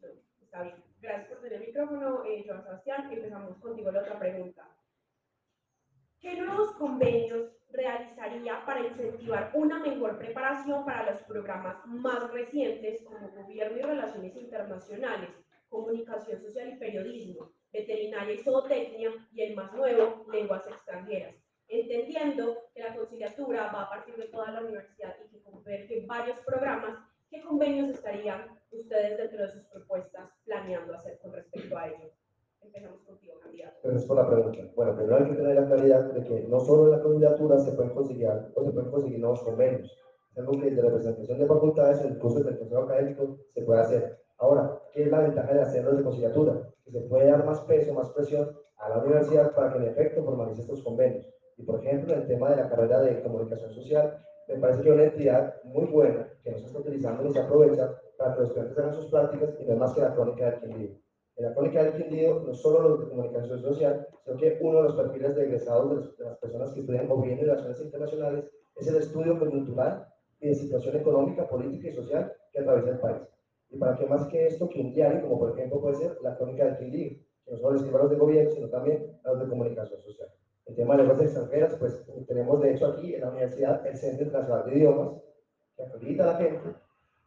No, 0.00 0.08
está 0.42 0.62
bien. 0.62 0.84
Gracias 1.00 1.28
por 1.28 1.38
tener 1.38 1.60
el 1.60 1.66
micrófono, 1.66 2.24
eh, 2.24 2.44
Joan 2.46 2.62
Sebastián. 2.64 3.12
Empezamos 3.12 3.58
contigo 3.58 3.90
la 3.92 4.00
otra 4.00 4.18
pregunta. 4.18 4.75
¿Qué 6.26 6.34
nuevos 6.34 6.72
convenios 6.72 7.52
realizaría 7.70 8.64
para 8.66 8.84
incentivar 8.84 9.52
una 9.54 9.78
mejor 9.78 10.18
preparación 10.18 10.84
para 10.84 11.12
los 11.12 11.22
programas 11.22 11.76
más 11.86 12.32
recientes 12.32 13.04
como 13.04 13.30
Gobierno 13.30 13.78
y 13.78 13.82
Relaciones 13.82 14.34
Internacionales, 14.34 15.30
Comunicación 15.68 16.42
Social 16.42 16.72
y 16.72 16.78
Periodismo, 16.78 17.52
Veterinaria 17.72 18.34
y 18.34 18.38
Zootecnia 18.38 19.12
y 19.30 19.40
el 19.40 19.54
más 19.54 19.72
nuevo, 19.72 20.26
Lenguas 20.32 20.66
Extranjeras? 20.66 21.36
Entendiendo 21.68 22.58
que 22.74 22.82
la 22.82 22.96
conciliatura 22.96 23.70
va 23.70 23.82
a 23.82 23.90
partir 23.90 24.16
de 24.16 24.26
toda 24.26 24.50
la 24.50 24.62
universidad 24.62 25.14
y 25.24 25.28
que 25.28 25.44
converge 25.44 26.06
varios 26.06 26.40
programas, 26.40 26.98
¿qué 27.30 27.40
convenios 27.40 27.90
estarían 27.90 28.48
ustedes 28.72 29.16
dentro 29.16 29.46
de 29.46 29.52
sus 29.52 29.62
propuestas 29.66 30.28
planeando 30.44 30.92
hacer 30.92 31.20
con 31.20 31.32
respecto 31.34 31.78
a 31.78 31.86
ello? 31.86 32.10
Empezamos 32.66 33.00
candidato. 33.42 33.78
Gracias 33.84 34.04
por 34.06 34.16
la 34.16 34.26
pregunta. 34.26 34.58
Bueno, 34.74 34.96
primero 34.96 35.16
hay 35.16 35.30
que 35.30 35.36
tener 35.36 35.54
la 35.54 35.66
claridad 35.66 36.12
de 36.12 36.24
que 36.24 36.42
no 36.48 36.58
solo 36.58 36.84
en 36.86 36.90
la 36.90 37.02
candidatura 37.02 37.58
se 37.60 37.72
pueden 37.72 37.94
conseguir 37.94 38.28
o 38.28 38.64
se 38.64 38.72
pueden 38.72 38.90
conseguir 38.90 39.20
nuevos 39.20 39.42
convenios. 39.42 39.96
Es 40.32 40.38
algo 40.38 40.60
que 40.60 40.70
de 40.70 40.82
representación 40.82 41.38
de 41.38 41.46
facultades 41.46 42.04
o 42.04 42.08
incluso 42.08 42.42
del 42.42 42.58
consejo 42.58 42.82
académico 42.82 43.38
se 43.54 43.62
puede 43.62 43.80
hacer. 43.80 44.18
Ahora, 44.38 44.80
¿qué 44.92 45.04
es 45.04 45.10
la 45.10 45.20
ventaja 45.20 45.54
de 45.54 45.62
hacerlo 45.62 45.94
de 45.94 46.02
conciliatura? 46.02 46.68
Que 46.84 46.90
se 46.90 47.00
puede 47.02 47.30
dar 47.30 47.44
más 47.44 47.60
peso, 47.60 47.94
más 47.94 48.10
presión 48.10 48.50
a 48.78 48.88
la 48.88 48.98
universidad 48.98 49.54
para 49.54 49.72
que 49.72 49.78
en 49.78 49.84
efecto 49.84 50.24
formalice 50.24 50.62
estos 50.62 50.82
convenios. 50.82 51.26
Y 51.56 51.62
por 51.62 51.82
ejemplo, 51.82 52.12
en 52.12 52.22
el 52.22 52.26
tema 52.26 52.50
de 52.50 52.56
la 52.56 52.68
carrera 52.68 53.00
de 53.00 53.22
comunicación 53.22 53.70
social, 53.70 54.18
me 54.48 54.56
parece 54.56 54.82
que 54.82 54.88
es 54.88 54.94
una 54.94 55.04
entidad 55.04 55.54
muy 55.64 55.86
buena 55.86 56.28
que 56.42 56.50
no 56.50 56.58
se 56.58 56.66
está 56.66 56.80
utilizando 56.80 57.22
ni 57.22 57.32
se 57.32 57.40
aprovecha 57.40 57.98
para 58.18 58.34
que 58.34 58.40
los 58.40 58.48
estudiantes 58.48 58.78
hagan 58.78 58.94
sus 58.94 59.06
prácticas 59.06 59.54
y 59.60 59.64
no 59.64 59.72
es 59.72 59.78
más 59.78 59.94
que 59.94 60.00
la 60.00 60.14
crónica 60.14 60.50
del 60.50 60.60
quien 60.60 61.05
en 61.36 61.44
la 61.44 61.54
crónica 61.54 61.84
del 61.84 62.02
quindido, 62.02 62.42
no 62.46 62.54
solo 62.54 62.88
los 62.88 63.00
de 63.00 63.08
comunicación 63.10 63.60
social, 63.60 64.06
sino 64.24 64.36
que 64.38 64.58
uno 64.62 64.78
de 64.78 64.84
los 64.84 64.96
perfiles 64.96 65.36
de 65.36 65.44
egresados 65.44 66.16
de, 66.18 66.24
las 66.24 66.38
personas 66.38 66.72
que 66.72 66.80
estudian 66.80 67.08
gobierno 67.08 67.42
y 67.42 67.44
relaciones 67.44 67.80
internacionales 67.82 68.44
es 68.76 68.88
el 68.88 68.96
estudio 68.96 69.38
cultural 69.38 70.06
y 70.40 70.48
de 70.48 70.54
situación 70.54 70.96
económica, 70.96 71.46
política 71.46 71.88
y 71.88 71.94
social 71.94 72.32
que 72.52 72.60
atraviesa 72.60 72.90
el 72.90 72.98
país. 73.00 73.22
Y 73.68 73.76
para 73.76 73.96
qué 73.98 74.06
más 74.06 74.26
que 74.28 74.46
esto, 74.46 74.68
que 74.68 74.80
un 74.80 74.94
diario, 74.94 75.22
como 75.22 75.38
por 75.38 75.50
ejemplo 75.50 75.80
puede 75.80 75.96
ser 75.96 76.16
la 76.22 76.36
crónica 76.36 76.64
del 76.64 76.78
quindido, 76.78 77.16
que 77.44 77.52
no 77.52 77.58
solo 77.58 77.76
les 77.76 77.94
a 77.94 77.98
los 77.98 78.10
de 78.10 78.16
gobierno, 78.16 78.50
sino 78.50 78.68
también 78.68 79.20
a 79.24 79.32
los 79.32 79.40
de 79.40 79.48
comunicación 79.48 80.00
social. 80.00 80.28
El 80.64 80.74
tema 80.74 80.96
de 80.96 81.02
lenguas 81.02 81.20
extranjeras, 81.20 81.74
pues 81.74 82.02
tenemos 82.26 82.60
de 82.62 82.72
hecho 82.72 82.86
aquí 82.86 83.14
en 83.14 83.20
la 83.20 83.28
universidad 83.28 83.86
el 83.86 83.96
Centro 83.96 84.24
Internacional 84.24 84.64
de 84.66 84.78
Idiomas, 84.78 85.22
que 85.76 85.82
acredita 85.82 86.24
a 86.24 86.32
la 86.32 86.38
gente, 86.38 86.74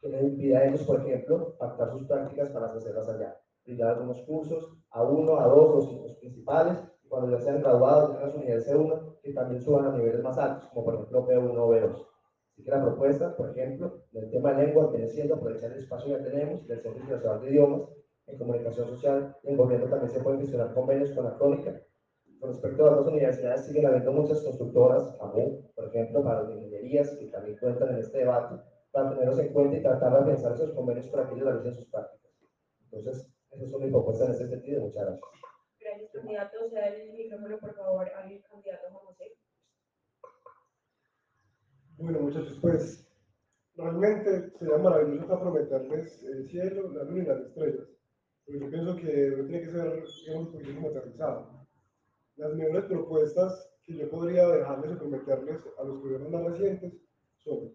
que 0.02 0.10
le 0.10 0.22
impide 0.22 0.58
a 0.58 0.66
ellos, 0.66 0.84
por 0.84 1.00
ejemplo, 1.00 1.56
pactar 1.60 1.92
sus 1.92 2.08
prácticas 2.08 2.50
para 2.50 2.74
hacerlas 2.74 3.08
allá 3.08 3.40
brindar 3.70 3.92
algunos 3.92 4.22
cursos 4.24 4.68
a 4.90 5.04
uno, 5.04 5.40
a 5.40 5.46
dos, 5.46 5.94
los, 6.04 6.18
principales, 6.18 6.78
y 7.04 7.08
cuando 7.08 7.32
ya 7.32 7.40
sean 7.40 7.62
graduados, 7.62 8.12
tengan 8.12 8.32
su 8.32 8.40
nivel 8.40 8.64
C1, 8.64 9.20
que 9.22 9.34
también 9.34 9.62
suban 9.62 9.86
a 9.86 9.96
niveles 9.96 10.24
más 10.24 10.38
altos, 10.38 10.70
como 10.70 10.86
por 10.86 10.96
ejemplo 10.96 11.28
B1 11.28 11.58
o 11.58 11.70
B2. 11.70 12.08
Así 12.52 12.64
que 12.64 12.72
la 12.72 12.82
propuesta, 12.82 13.36
por 13.38 13.52
ejemplo, 13.52 14.02
del 14.12 14.30
tema 14.32 14.54
de 14.54 14.66
lenguas 14.66 14.92
viene 14.92 15.08
siendo 15.08 15.36
aprovechar 15.36 15.72
el 15.72 15.80
espacio 15.80 16.18
que 16.18 16.24
tenemos 16.24 16.68
del 16.68 16.82
Centro 16.82 17.02
Internacional 17.02 17.42
de 17.42 17.50
Idiomas, 17.50 17.82
en 18.28 18.38
comunicación 18.38 18.88
social 18.90 19.36
y 19.44 19.50
en 19.50 19.58
gobierno 19.58 19.88
también 19.88 20.12
se 20.12 20.20
pueden 20.20 20.40
gestionar 20.40 20.74
convenios 20.74 21.12
con 21.12 21.26
la 21.26 21.36
crónica. 21.36 21.82
Con 22.40 22.52
respecto 22.52 22.84
a 22.84 22.88
las 22.88 22.98
dos 22.98 23.08
universidades, 23.08 23.66
siguen 23.66 23.86
habiendo 23.86 24.12
muchas 24.12 24.42
constructoras, 24.42 25.16
AMU, 25.20 25.72
por 25.76 25.88
ejemplo, 25.88 26.24
para 26.24 26.44
las 26.44 26.52
ingenierías, 26.52 27.10
que 27.12 27.28
también 27.28 27.58
cuentan 27.58 27.90
en 27.90 27.98
este 27.98 28.20
debate, 28.20 28.56
para 28.92 29.10
tenerlos 29.10 29.40
en 29.40 29.54
cuenta 29.54 29.78
y 29.78 29.82
tratar 29.82 30.20
de 30.20 30.32
pensar 30.32 30.54
esos 30.54 30.72
convenios 30.72 31.08
para 31.08 31.28
que 31.28 31.36
ellos 31.36 31.46
realicen 31.46 31.76
sus 31.76 31.86
prácticas. 31.86 32.32
Entonces, 32.92 33.30
esa 33.52 33.66
es 33.66 33.72
mi 33.72 33.90
propuesta 33.92 34.26
en 34.26 34.32
ese 34.32 34.48
sentido. 34.48 34.82
Muchas 34.82 35.06
gracias. 35.06 35.30
Gracias, 35.80 36.12
candidato. 36.12 36.66
O 36.66 36.70
sea, 36.70 36.88
el 36.88 37.14
micrófono, 37.14 37.60
por 37.60 37.76
favor, 37.76 38.10
al 38.10 38.44
candidato 38.50 38.90
Juan 38.92 39.06
José. 39.06 39.26
Bueno, 41.98 42.20
muchachos, 42.22 42.58
pues 42.62 43.10
realmente 43.76 44.52
sería 44.58 44.78
maravilloso 44.78 45.40
prometerles 45.40 46.24
el 46.24 46.48
cielo, 46.50 46.92
la 46.94 47.04
luna 47.04 47.24
y 47.24 47.28
las 47.28 47.42
estrellas. 47.42 47.88
Pero 48.46 48.60
yo 48.60 48.70
pienso 48.70 48.96
que 48.96 49.28
no 49.38 49.46
tiene 49.46 49.62
que 49.62 49.72
ser 49.72 50.04
digamos, 50.26 50.28
un 50.36 50.52
poquito 50.52 50.88
aterrizado. 50.88 51.68
Las 52.36 52.54
mejores 52.56 52.86
propuestas 52.86 53.70
que 53.84 53.98
yo 53.98 54.10
podría 54.10 54.48
dejarles 54.48 54.92
o 54.92 55.00
prometerles 55.00 55.60
a 55.78 55.84
los 55.84 56.00
gobiernos 56.02 56.32
más 56.32 56.44
recientes 56.52 56.94
son, 57.38 57.74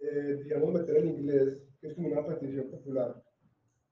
eh, 0.00 0.40
digamos, 0.44 0.72
meter 0.72 0.96
el 0.96 1.08
inglés, 1.10 1.62
que 1.80 1.88
es 1.88 1.94
como 1.94 2.08
una 2.08 2.26
petición 2.26 2.70
popular. 2.70 3.22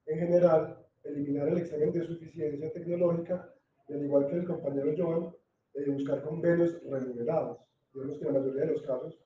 En 0.06 0.18
general, 0.18 0.79
eliminar 1.04 1.48
el 1.48 1.58
examen 1.58 1.92
de 1.92 2.06
suficiencia 2.06 2.72
tecnológica 2.72 3.52
y 3.88 3.94
al 3.94 4.04
igual 4.04 4.26
que 4.28 4.36
el 4.36 4.46
compañero 4.46 4.94
Joan, 4.96 5.34
eh, 5.74 5.90
buscar 5.90 6.22
convenios 6.22 6.80
remunerados. 6.88 7.58
Digamos 7.92 8.18
que 8.18 8.26
en 8.26 8.34
la 8.34 8.40
mayoría 8.40 8.66
de 8.66 8.72
los 8.72 8.82
casos, 8.82 9.18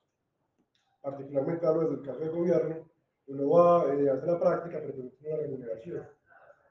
particularmente 1.01 1.65
hablo 1.65 1.81
desde 1.81 1.95
el 1.95 2.07
caso 2.07 2.19
de 2.19 2.29
gobierno, 2.29 2.89
uno 3.27 3.49
va 3.49 3.93
eh, 3.93 4.09
a 4.09 4.13
hacer 4.13 4.27
la 4.27 4.39
práctica, 4.39 4.81
pero 4.81 4.93
tiene 4.93 5.11
una 5.21 5.37
remuneración. 5.37 6.07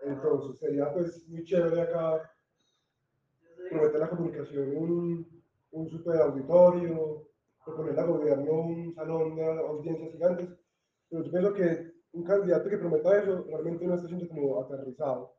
Entonces, 0.05 0.59
sería 0.59 0.93
pues 0.93 1.27
muy 1.29 1.45
chévere 1.45 1.83
acá 1.83 2.31
prometer 3.71 4.01
la 4.01 4.11
comunicación 4.11 4.77
un, 4.77 5.43
un 5.73 5.89
super 5.89 6.21
auditorio, 6.21 7.29
proponer 7.65 7.99
al 7.99 8.07
gobierno 8.07 8.53
un 8.53 8.95
salón 8.95 9.37
de 9.37 9.45
audiencias 9.45 10.13
gigantes, 10.13 10.49
pero 11.09 11.25
yo 11.25 11.31
pienso 11.31 11.55
que 11.55 11.95
un 12.15 12.25
candidato 12.25 12.69
que 12.69 12.79
prometa 12.79 13.19
eso 13.19 13.45
realmente 13.49 13.87
no 13.87 13.95
está 13.95 14.09
siendo 14.09 14.29
como 14.29 14.61
aterrizado 14.63 15.35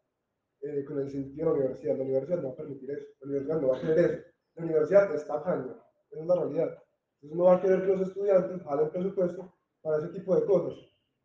eh, 0.61 0.83
con 0.85 0.99
el 0.99 1.09
sentido 1.09 1.47
de 1.47 1.51
la 1.51 1.59
universidad. 1.59 1.97
La 1.97 2.03
universidad 2.03 2.41
no 2.41 2.47
va 2.49 2.53
a 2.53 2.57
permitir 2.57 2.91
eso, 2.91 3.05
la 3.21 3.27
universidad 3.27 3.61
no 3.61 3.67
va 3.67 3.77
a 3.77 3.81
querer 3.81 3.99
eso. 3.99 4.23
La 4.55 4.63
universidad 4.63 5.15
está 5.15 5.43
caña, 5.43 5.75
esa 6.11 6.21
es 6.21 6.27
la 6.27 6.35
realidad. 6.35 6.83
Entonces 7.15 7.37
no 7.37 7.43
va 7.45 7.55
a 7.55 7.61
querer 7.61 7.81
que 7.81 7.87
los 7.87 8.07
estudiantes 8.07 8.63
jalen 8.63 8.89
presupuesto 8.89 9.53
para 9.81 9.97
ese 9.97 10.09
tipo 10.09 10.35
de 10.35 10.45
cosas. 10.45 10.77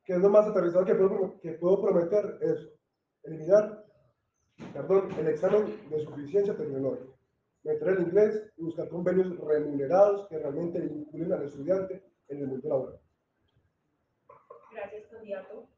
¿Qué 0.05 0.15
es 0.15 0.19
lo 0.19 0.31
más 0.31 0.47
aterrizado 0.47 0.85
que 0.85 0.95
puedo, 0.95 1.41
que 1.41 1.53
puedo 1.53 1.83
prometer? 1.83 2.39
Es 2.41 2.69
eliminar 3.25 3.85
perdón, 4.73 5.11
el 5.19 5.29
examen 5.29 5.89
de 5.89 6.05
suficiencia 6.05 6.57
tecnológica, 6.57 7.13
meter 7.65 7.89
el 7.89 8.03
inglés 8.03 8.53
y 8.57 8.63
buscar 8.63 8.89
convenios 8.89 9.37
remunerados 9.39 10.29
que 10.29 10.39
realmente 10.39 10.81
vinculen 10.81 11.33
al 11.33 11.45
estudiante 11.45 12.03
en 12.29 12.39
el 12.39 12.47
mundo 12.47 12.69
laboral. 12.69 13.01
Candidato. 15.21 15.69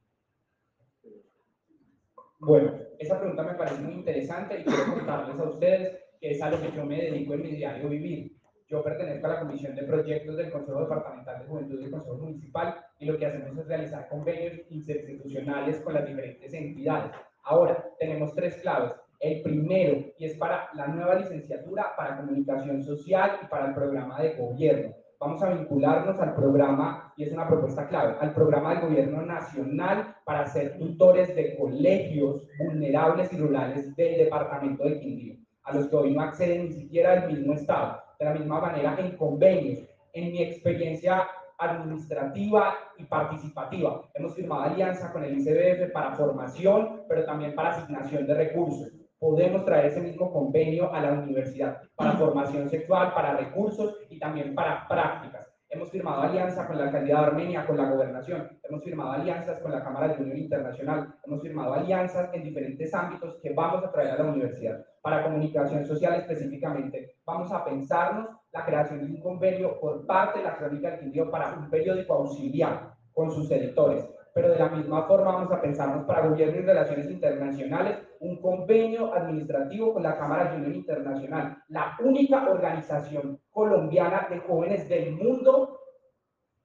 Bueno, 2.38 2.78
esa 2.98 3.18
pregunta 3.18 3.42
me 3.42 3.54
parece 3.54 3.82
muy 3.82 3.94
interesante 3.94 4.60
y 4.60 4.64
quiero 4.64 4.94
contarles 4.94 5.36
a 5.36 5.42
ustedes 5.42 5.98
que 6.20 6.30
es 6.30 6.42
a 6.42 6.50
lo 6.50 6.60
que 6.60 6.70
yo 6.70 6.84
me 6.84 7.02
dedico 7.02 7.34
en 7.34 7.42
mi 7.42 7.50
diario 7.50 7.88
vivir. 7.88 8.36
Yo 8.68 8.84
pertenezco 8.84 9.26
a 9.26 9.30
la 9.30 9.40
Comisión 9.40 9.74
de 9.74 9.82
Proyectos 9.82 10.36
del 10.36 10.52
Consejo 10.52 10.82
Departamental 10.82 11.40
de 11.40 11.46
Juventud 11.46 11.80
del 11.80 11.90
Consejo 11.90 12.16
Municipal 12.18 12.76
y 13.00 13.06
lo 13.06 13.18
que 13.18 13.26
hacemos 13.26 13.58
es 13.58 13.66
realizar 13.66 14.08
convenios 14.08 14.60
interinstitucionales 14.70 15.80
con 15.80 15.94
las 15.94 16.06
diferentes 16.06 16.54
entidades. 16.54 17.10
Ahora, 17.42 17.84
tenemos 17.98 18.32
tres 18.34 18.56
claves. 18.58 18.92
El 19.18 19.42
primero, 19.42 20.04
y 20.18 20.24
es 20.24 20.36
para 20.36 20.70
la 20.74 20.86
nueva 20.86 21.16
licenciatura 21.16 21.96
para 21.96 22.18
comunicación 22.18 22.80
social 22.80 23.40
y 23.42 23.46
para 23.46 23.66
el 23.66 23.74
programa 23.74 24.22
de 24.22 24.36
gobierno. 24.36 24.94
Vamos 25.22 25.40
a 25.40 25.50
vincularnos 25.50 26.18
al 26.18 26.34
programa, 26.34 27.14
y 27.16 27.22
es 27.22 27.30
una 27.30 27.46
propuesta 27.46 27.86
clave, 27.86 28.16
al 28.20 28.34
programa 28.34 28.70
del 28.70 28.80
gobierno 28.80 29.22
nacional 29.22 30.16
para 30.24 30.48
ser 30.48 30.76
tutores 30.78 31.36
de 31.36 31.56
colegios 31.56 32.42
vulnerables 32.58 33.32
y 33.32 33.36
rurales 33.36 33.94
del 33.94 34.18
departamento 34.18 34.82
de 34.82 34.98
Quindío, 34.98 35.36
a 35.62 35.74
los 35.74 35.86
que 35.86 35.94
hoy 35.94 36.12
no 36.12 36.22
acceden 36.22 36.64
ni 36.64 36.72
siquiera 36.72 37.12
al 37.12 37.32
mismo 37.32 37.54
estado. 37.54 38.02
De 38.18 38.24
la 38.24 38.34
misma 38.34 38.62
manera, 38.62 38.96
en 38.98 39.16
convenios. 39.16 39.88
En 40.12 40.32
mi 40.32 40.42
experiencia 40.42 41.28
administrativa 41.56 42.74
y 42.98 43.04
participativa. 43.04 44.02
Hemos 44.14 44.34
firmado 44.34 44.62
alianza 44.62 45.12
con 45.12 45.22
el 45.22 45.38
ICBF 45.38 45.92
para 45.92 46.16
formación, 46.16 47.02
pero 47.08 47.24
también 47.24 47.54
para 47.54 47.70
asignación 47.70 48.26
de 48.26 48.34
recursos. 48.34 49.01
Podemos 49.22 49.64
traer 49.64 49.86
ese 49.86 50.00
mismo 50.00 50.32
convenio 50.32 50.92
a 50.92 51.00
la 51.00 51.12
universidad 51.12 51.80
para 51.94 52.14
formación 52.14 52.68
sexual, 52.68 53.14
para 53.14 53.36
recursos 53.36 53.96
y 54.10 54.18
también 54.18 54.52
para 54.52 54.88
prácticas. 54.88 55.46
Hemos 55.68 55.90
firmado 55.90 56.22
alianza 56.22 56.66
con 56.66 56.76
la 56.76 56.86
alcaldía 56.86 57.14
de 57.14 57.26
Armenia, 57.26 57.64
con 57.64 57.76
la 57.76 57.88
gobernación. 57.88 58.58
Hemos 58.64 58.82
firmado 58.82 59.12
alianzas 59.12 59.60
con 59.60 59.70
la 59.70 59.84
Cámara 59.84 60.08
de 60.08 60.20
Unión 60.24 60.38
Internacional. 60.38 61.14
Hemos 61.24 61.40
firmado 61.40 61.72
alianzas 61.72 62.34
en 62.34 62.42
diferentes 62.42 62.92
ámbitos 62.92 63.38
que 63.40 63.52
vamos 63.54 63.84
a 63.84 63.92
traer 63.92 64.10
a 64.10 64.24
la 64.24 64.32
universidad. 64.32 64.84
Para 65.00 65.22
comunicación 65.22 65.86
social 65.86 66.14
específicamente, 66.16 67.14
vamos 67.24 67.52
a 67.52 67.64
pensarnos 67.64 68.28
la 68.50 68.64
creación 68.64 69.06
de 69.06 69.06
un 69.06 69.20
convenio 69.20 69.78
por 69.78 70.04
parte 70.04 70.40
de 70.40 70.46
la 70.46 70.56
Crónica 70.56 70.90
del 70.90 70.98
Quindío 70.98 71.30
para 71.30 71.54
un 71.54 71.70
periódico 71.70 72.14
auxiliar 72.14 72.94
con 73.12 73.30
sus 73.30 73.48
editores. 73.52 74.04
Pero 74.34 74.48
de 74.48 74.58
la 74.58 74.68
misma 74.68 75.06
forma 75.06 75.30
vamos 75.30 75.52
a 75.52 75.60
pensarnos 75.60 76.06
para 76.06 76.26
gobierno 76.26 76.58
y 76.58 76.62
relaciones 76.62 77.08
internacionales 77.08 77.98
un 78.22 78.40
convenio 78.40 79.12
administrativo 79.14 79.92
con 79.92 80.02
la 80.02 80.16
Cámara 80.16 80.50
de 80.50 80.56
Unión 80.56 80.74
Internacional, 80.74 81.62
la 81.68 81.96
única 82.00 82.48
organización 82.48 83.40
colombiana 83.50 84.26
de 84.30 84.38
jóvenes 84.40 84.88
del 84.88 85.12
mundo 85.12 85.78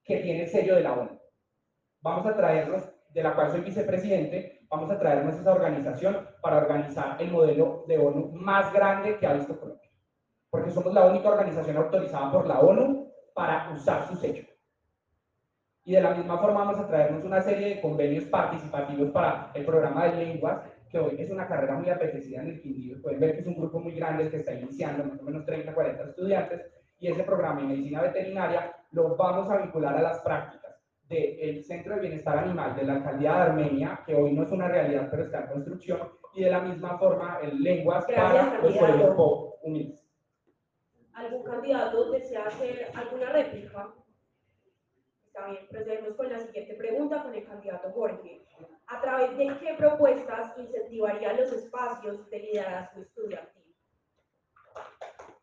que 0.04 0.18
tiene 0.18 0.44
el 0.44 0.48
sello 0.48 0.76
de 0.76 0.82
la 0.82 0.94
ONU. 0.94 1.20
Vamos 2.00 2.26
a 2.26 2.36
traernos, 2.36 2.82
de 3.10 3.22
la 3.22 3.34
cual 3.34 3.50
soy 3.50 3.60
vicepresidente, 3.60 4.60
vamos 4.70 4.90
a 4.90 4.98
traernos 4.98 5.36
esa 5.36 5.52
organización 5.52 6.28
para 6.40 6.58
organizar 6.58 7.20
el 7.20 7.30
modelo 7.30 7.84
de 7.86 7.98
ONU 7.98 8.30
más 8.32 8.72
grande 8.72 9.18
que 9.18 9.26
ha 9.26 9.34
visto 9.34 9.58
Colombia 9.58 9.88
porque 10.50 10.70
somos 10.70 10.92
la 10.94 11.06
única 11.06 11.28
organización 11.28 11.76
autorizada 11.76 12.32
por 12.32 12.46
la 12.46 12.60
ONU 12.60 13.12
para 13.34 13.70
usar 13.74 14.06
su 14.08 14.16
sello. 14.16 14.44
Y 15.84 15.92
de 15.92 16.00
la 16.00 16.14
misma 16.14 16.38
forma 16.38 16.60
vamos 16.60 16.78
a 16.78 16.86
traernos 16.86 17.24
una 17.24 17.40
serie 17.40 17.68
de 17.68 17.80
convenios 17.80 18.24
participativos 18.24 19.10
para 19.10 19.50
el 19.54 19.64
programa 19.64 20.04
de 20.06 20.24
lenguas, 20.24 20.62
que 20.90 20.98
hoy 20.98 21.16
es 21.18 21.30
una 21.30 21.46
carrera 21.46 21.74
muy 21.74 21.90
apetecida 21.90 22.42
en 22.42 22.48
el 22.48 22.60
Quindío. 22.60 23.00
Pueden 23.02 23.20
ver 23.20 23.34
que 23.34 23.40
es 23.40 23.46
un 23.46 23.56
grupo 23.56 23.78
muy 23.78 23.92
grande 23.92 24.30
que 24.30 24.38
está 24.38 24.54
iniciando, 24.54 25.04
más 25.04 25.20
o 25.20 25.22
menos 25.22 25.44
30, 25.44 25.74
40 25.74 26.02
estudiantes, 26.04 26.66
y 26.98 27.08
ese 27.08 27.22
programa 27.24 27.60
de 27.60 27.68
medicina 27.68 28.02
veterinaria 28.02 28.74
lo 28.92 29.16
vamos 29.16 29.50
a 29.50 29.58
vincular 29.58 29.96
a 29.96 30.02
las 30.02 30.20
prácticas 30.20 30.76
del 31.08 31.64
Centro 31.64 31.94
de 31.94 32.00
Bienestar 32.02 32.38
Animal 32.38 32.76
de 32.76 32.84
la 32.84 32.94
Alcaldía 32.96 33.34
de 33.34 33.40
Armenia, 33.40 34.02
que 34.04 34.14
hoy 34.14 34.32
no 34.32 34.42
es 34.42 34.50
una 34.50 34.68
realidad, 34.68 35.08
pero 35.10 35.22
está 35.22 35.40
en 35.40 35.46
construcción, 35.48 36.00
y 36.34 36.44
de 36.44 36.50
la 36.50 36.60
misma 36.60 36.98
forma 36.98 37.38
el 37.42 37.62
lenguas 37.62 38.04
para 38.06 38.60
los 38.60 38.76
pueblos 38.76 39.54
humildes. 39.62 40.04
¿Algún 41.14 41.42
candidato 41.44 42.10
desea 42.10 42.46
hacer 42.46 42.90
alguna 42.94 43.32
réplica? 43.32 43.88
Está 45.26 45.46
bien, 45.46 45.66
procedemos 45.68 46.14
con 46.14 46.28
la 46.30 46.38
siguiente 46.40 46.74
pregunta 46.74 47.22
con 47.22 47.34
el 47.34 47.44
candidato 47.44 47.90
Jorge. 47.90 48.42
¿A 48.90 49.00
través 49.02 49.36
de 49.36 49.46
qué 49.58 49.74
propuestas 49.76 50.56
incentivaría 50.56 51.34
los 51.34 51.52
espacios 51.52 52.28
de 52.30 52.38
liderazgo 52.38 53.02
estudiantil? 53.02 53.74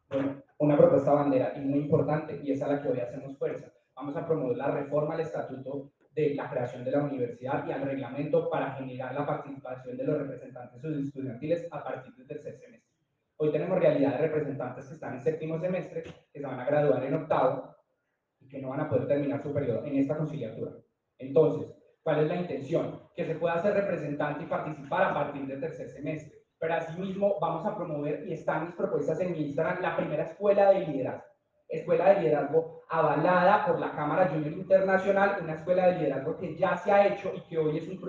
Bueno, 0.10 0.42
una 0.58 0.76
propuesta 0.76 1.14
bandera 1.14 1.54
y 1.56 1.60
muy 1.60 1.80
importante, 1.80 2.42
y 2.44 2.52
es 2.52 2.62
a 2.64 2.68
la 2.68 2.82
que 2.82 2.90
hoy 2.90 3.00
hacemos 3.00 3.38
fuerza. 3.38 3.72
Vamos 3.96 4.16
a 4.18 4.26
promover 4.26 4.58
la 4.58 4.72
reforma 4.72 5.14
al 5.14 5.20
estatuto 5.20 5.92
de 6.12 6.34
la 6.34 6.50
creación 6.50 6.84
de 6.84 6.92
la 6.92 7.04
universidad 7.04 7.68
y 7.68 7.72
al 7.72 7.84
reglamento 7.84 8.50
para 8.50 8.72
generar 8.72 9.14
la 9.14 9.28
participación 9.28 9.96
de 9.96 10.04
los 10.06 10.18
representantes 10.18 10.84
estudiantiles 10.84 11.68
a 11.72 11.84
partir 11.84 12.16
del 12.16 12.28
tercer 12.28 12.58
semestre. 12.58 12.96
Hoy 13.38 13.52
tenemos 13.52 13.78
realidad 13.78 14.12
de 14.14 14.28
representantes 14.28 14.88
que 14.88 14.94
están 14.96 15.16
en 15.16 15.22
séptimo 15.22 15.60
semestre, 15.60 16.04
que 16.04 16.40
se 16.40 16.46
van 16.48 16.60
a 16.60 16.66
graduar 16.66 17.04
en 17.04 17.14
octavo 17.14 17.76
y 18.40 18.48
que 18.48 18.60
no 18.60 18.70
van 18.70 18.80
a 18.80 18.90
poder 18.90 19.08
terminar 19.08 19.44
su 19.44 19.54
periodo 19.54 19.84
en 19.86 19.98
esta 19.98 20.18
conciliatura. 20.18 20.72
Entonces, 21.18 21.75
¿cuál 22.06 22.20
es 22.20 22.28
la 22.28 22.36
intención? 22.36 23.00
Que 23.16 23.26
se 23.26 23.34
pueda 23.34 23.62
ser 23.64 23.74
representante 23.74 24.44
y 24.44 24.48
participar 24.48 25.06
a 25.06 25.14
partir 25.16 25.48
del 25.48 25.60
tercer 25.60 25.90
semestre. 25.90 26.38
Pero 26.60 26.76
asimismo 26.76 27.38
vamos 27.42 27.66
a 27.66 27.76
promover, 27.76 28.28
y 28.28 28.34
están 28.34 28.68
mis 28.68 28.76
propuestas 28.76 29.20
en 29.22 29.32
mi 29.32 29.48
Instagram, 29.48 29.82
la 29.82 29.98
primera 29.98 30.24
escuela 30.24 30.70
de 30.70 30.82
liderazgo. 30.82 31.24
Escuela 31.68 32.10
de 32.10 32.22
liderazgo 32.22 32.84
avalada 32.90 33.66
por 33.66 33.80
la 33.80 33.92
Cámara 33.94 34.28
Junior 34.28 34.54
Internacional, 34.54 35.38
una 35.42 35.54
escuela 35.56 35.88
de 35.88 35.98
liderazgo 35.98 36.38
que 36.38 36.56
ya 36.56 36.78
se 36.78 36.92
ha 36.92 37.08
hecho 37.08 37.32
y 37.36 37.42
que 37.50 37.58
hoy 37.58 37.80
es 37.80 37.88
un 37.88 38.00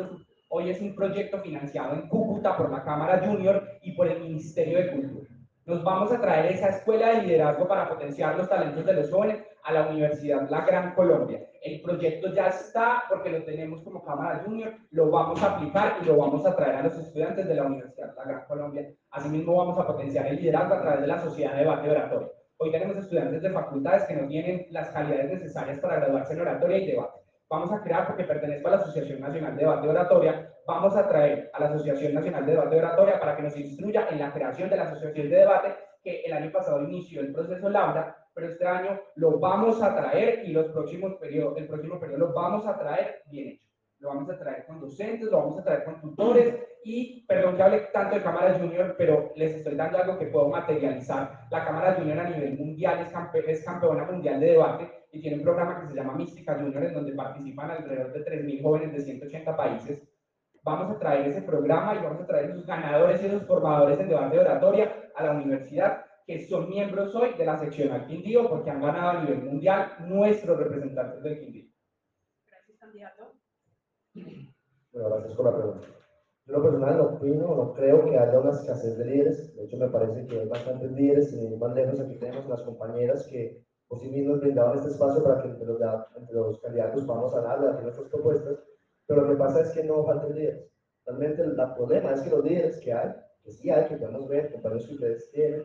Hoy 0.49 0.71
es 0.71 0.81
un 0.81 0.95
proyecto 0.95 1.41
financiado 1.41 1.95
en 1.95 2.09
Cúcuta 2.09 2.57
por 2.57 2.71
la 2.71 2.85
Cámara 2.85 3.27
Junior 3.27 3.67
y 3.83 3.93
por 3.93 4.09
el 4.09 4.21
Ministerio 4.21 4.79
de 4.79 4.93
Cultura. 4.93 5.31
Nos 5.65 5.83
vamos 5.83 6.13
a 6.13 6.21
traer 6.21 6.53
esa 6.53 6.69
escuela 6.69 7.09
de 7.11 7.23
liderazgo 7.23 7.67
para 7.67 7.89
potenciar 7.89 8.37
los 8.37 8.49
talentos 8.49 8.85
de 8.85 8.93
los 8.93 9.11
jóvenes 9.11 9.43
a 9.65 9.73
la 9.73 9.89
Universidad 9.89 10.49
La 10.49 10.65
Gran 10.65 10.95
Colombia. 10.95 11.41
El 11.67 11.81
proyecto 11.83 12.33
ya 12.33 12.47
está 12.47 13.03
porque 13.09 13.31
lo 13.31 13.43
tenemos 13.43 13.83
como 13.83 14.05
Cámara 14.05 14.43
Junior, 14.45 14.73
lo 14.91 15.11
vamos 15.11 15.43
a 15.43 15.57
aplicar 15.57 15.97
y 16.01 16.05
lo 16.05 16.17
vamos 16.17 16.47
a 16.47 16.55
traer 16.55 16.77
a 16.77 16.83
los 16.85 16.97
estudiantes 16.97 17.49
de 17.49 17.55
la 17.57 17.65
Universidad 17.65 18.15
La 18.17 18.25
Gran 18.25 18.45
Colombia. 18.47 18.89
Asimismo, 19.11 19.57
vamos 19.57 19.79
a 19.79 19.87
potenciar 19.87 20.27
el 20.29 20.37
liderazgo 20.37 20.75
a 20.75 20.81
través 20.81 21.01
de 21.01 21.07
la 21.09 21.21
sociedad 21.21 21.53
de 21.53 21.59
debate 21.59 21.91
oratorio. 21.91 22.33
Hoy 22.59 22.71
tenemos 22.71 22.97
estudiantes 22.97 23.43
de 23.43 23.51
facultades 23.51 24.05
que 24.05 24.15
no 24.15 24.29
tienen 24.29 24.67
las 24.71 24.91
calidades 24.91 25.29
necesarias 25.29 25.81
para 25.81 25.97
graduarse 25.97 26.35
en 26.35 26.41
oratoria 26.41 26.79
y 26.79 26.87
debate 26.87 27.27
vamos 27.49 27.73
a 27.73 27.83
crear, 27.83 28.07
porque 28.07 28.25
pertenezco 28.25 28.69
a 28.69 28.73
la 28.73 28.77
Asociación 28.79 29.21
Nacional 29.21 29.57
de 29.57 29.63
Debate 29.63 29.89
Oratoria, 29.89 30.53
vamos 30.67 30.97
a 30.97 31.09
traer 31.09 31.51
a 31.53 31.61
la 31.61 31.67
Asociación 31.67 32.15
Nacional 32.15 32.45
de 32.45 32.53
Debate 32.53 32.79
Oratoria 32.79 33.21
para 33.21 33.37
que 33.37 33.43
nos 33.43 33.57
instruya 33.57 34.09
en 34.11 34.19
la 34.19 34.33
creación 34.33 34.69
de 34.69 34.77
la 34.77 34.85
Asociación 34.85 35.29
de 35.29 35.37
Debate, 35.37 35.77
que 36.03 36.23
el 36.23 36.33
año 36.33 36.51
pasado 36.51 36.83
inició 36.83 37.21
el 37.21 37.33
proceso 37.33 37.69
Laura, 37.69 38.17
pero 38.37 38.49
este 38.49 38.67
año 38.67 39.01
lo 39.15 39.39
vamos 39.39 39.83
a 39.83 39.97
traer 39.97 40.47
y 40.47 40.53
los 40.53 40.67
próximos 40.67 41.15
periodos, 41.15 41.57
el 41.57 41.67
próximo 41.67 41.99
periodo 41.99 42.27
lo 42.27 42.33
vamos 42.35 42.67
a 42.67 42.79
traer 42.79 43.23
bien 43.31 43.49
hecho. 43.49 43.67
Lo 43.99 44.11
vamos 44.11 44.29
a 44.29 44.39
traer 44.39 44.67
con 44.67 44.79
docentes, 44.79 45.31
lo 45.31 45.39
vamos 45.39 45.59
a 45.59 45.65
traer 45.65 45.85
con 45.85 46.03
tutores 46.03 46.55
y, 46.85 47.25
perdón 47.27 47.57
que 47.57 47.63
hable 47.63 47.79
tanto 47.95 48.17
de 48.17 48.23
Cámara 48.23 48.59
Junior, 48.59 48.95
pero 48.99 49.33
les 49.37 49.55
estoy 49.55 49.75
dando 49.75 49.97
algo 49.97 50.19
que 50.19 50.27
puedo 50.27 50.51
materializar. 50.51 51.49
La 51.51 51.65
Cámara 51.65 51.95
Junior 51.95 52.19
a 52.19 52.29
nivel 52.29 52.59
mundial 52.59 52.99
es, 53.01 53.49
es 53.49 53.65
campeona 53.65 54.05
mundial 54.05 54.39
de 54.39 54.51
debate 54.51 54.91
y 55.13 55.23
tiene 55.23 55.39
un 55.39 55.43
programa 55.43 55.81
que 55.81 55.87
se 55.89 55.95
llama 55.95 56.15
Mística 56.15 56.57
Junior, 56.57 56.85
en 56.85 56.93
donde 56.93 57.13
participan 57.13 57.71
alrededor 57.71 58.13
de 58.13 58.23
3.000 58.23 58.63
jóvenes 58.63 58.93
de 58.93 59.01
180 59.01 59.57
países. 59.57 60.07
Vamos 60.63 60.95
a 60.95 60.99
traer 60.99 61.27
ese 61.27 61.41
programa 61.41 61.95
y 61.95 62.05
vamos 62.05 62.21
a 62.21 62.27
traer 62.27 62.51
esos 62.51 62.67
ganadores 62.67 63.23
y 63.23 63.27
esos 63.29 63.47
formadores 63.47 63.99
en 63.99 64.09
debate 64.11 64.37
de 64.37 64.43
oratoria 64.43 65.11
a 65.15 65.25
la 65.25 65.33
universidad, 65.33 66.05
que 66.27 66.45
son 66.47 66.69
miembros 66.69 67.15
hoy 67.15 67.35
de 67.35 67.47
la 67.47 67.57
sección 67.57 67.93
al 67.93 68.07
Quindío, 68.07 68.49
porque 68.49 68.71
han 68.71 68.83
ganado 68.83 69.19
a 69.19 69.23
nivel 69.23 69.45
mundial 69.45 69.93
nuestros 70.01 70.59
representantes 70.59 71.23
del 71.23 71.39
Quindío. 71.39 71.71
Gracias, 72.47 72.79
candidato. 72.79 73.33
Bueno, 74.93 75.11
gracias 75.11 75.35
por 75.35 75.45
la 75.47 75.57
pregunta. 75.57 75.87
Yo 76.47 76.53
lo 76.53 76.63
personal 76.63 76.97
no 76.97 77.05
opino, 77.05 77.55
no 77.55 77.75
creo 77.75 78.05
que 78.05 78.19
haya 78.19 78.39
una 78.39 78.51
escasez 78.51 78.99
de 78.99 79.05
líderes. 79.05 79.55
De 79.55 79.65
hecho, 79.65 79.77
me 79.77 79.89
parece 79.89 80.27
que 80.27 80.41
hay 80.41 80.49
bastantes 80.49 80.91
líderes, 80.93 81.33
y 81.33 81.57
más 81.57 81.75
lejos 81.75 82.01
aquí 82.01 82.17
tenemos 82.19 82.47
las 82.49 82.63
compañeras 82.63 83.27
que 83.29 83.65
por 83.89 84.01
sí 84.01 84.09
mismos 84.09 84.41
brindaban 84.41 84.77
este 84.77 84.91
espacio 84.91 85.23
para 85.23 85.43
que 85.43 85.49
entre 85.49 85.67
los, 85.67 85.81
entre 86.17 86.35
los 86.35 86.61
candidatos 86.61 87.05
podamos 87.05 87.35
hablar, 87.35 87.77
de 87.77 87.83
nuestras 87.83 88.09
propuestas, 88.09 88.59
pero 89.07 89.23
lo 89.23 89.29
que 89.29 89.37
pasa 89.37 89.61
es 89.61 89.71
que 89.71 89.85
no 89.85 90.05
faltan 90.05 90.35
líderes. 90.35 90.69
Realmente 91.05 91.43
el, 91.43 91.55
problema 91.55 92.13
es 92.13 92.23
que 92.23 92.31
los 92.31 92.45
líderes 92.45 92.81
que 92.81 92.93
hay, 92.93 93.15
que 93.45 93.53
sí 93.53 93.71
hay, 93.71 93.87
que 93.87 93.97
podemos 93.97 94.29
ver, 94.29 94.53
compañeros 94.53 94.89
que 94.89 94.95
ustedes 94.95 95.31
tienen, 95.31 95.63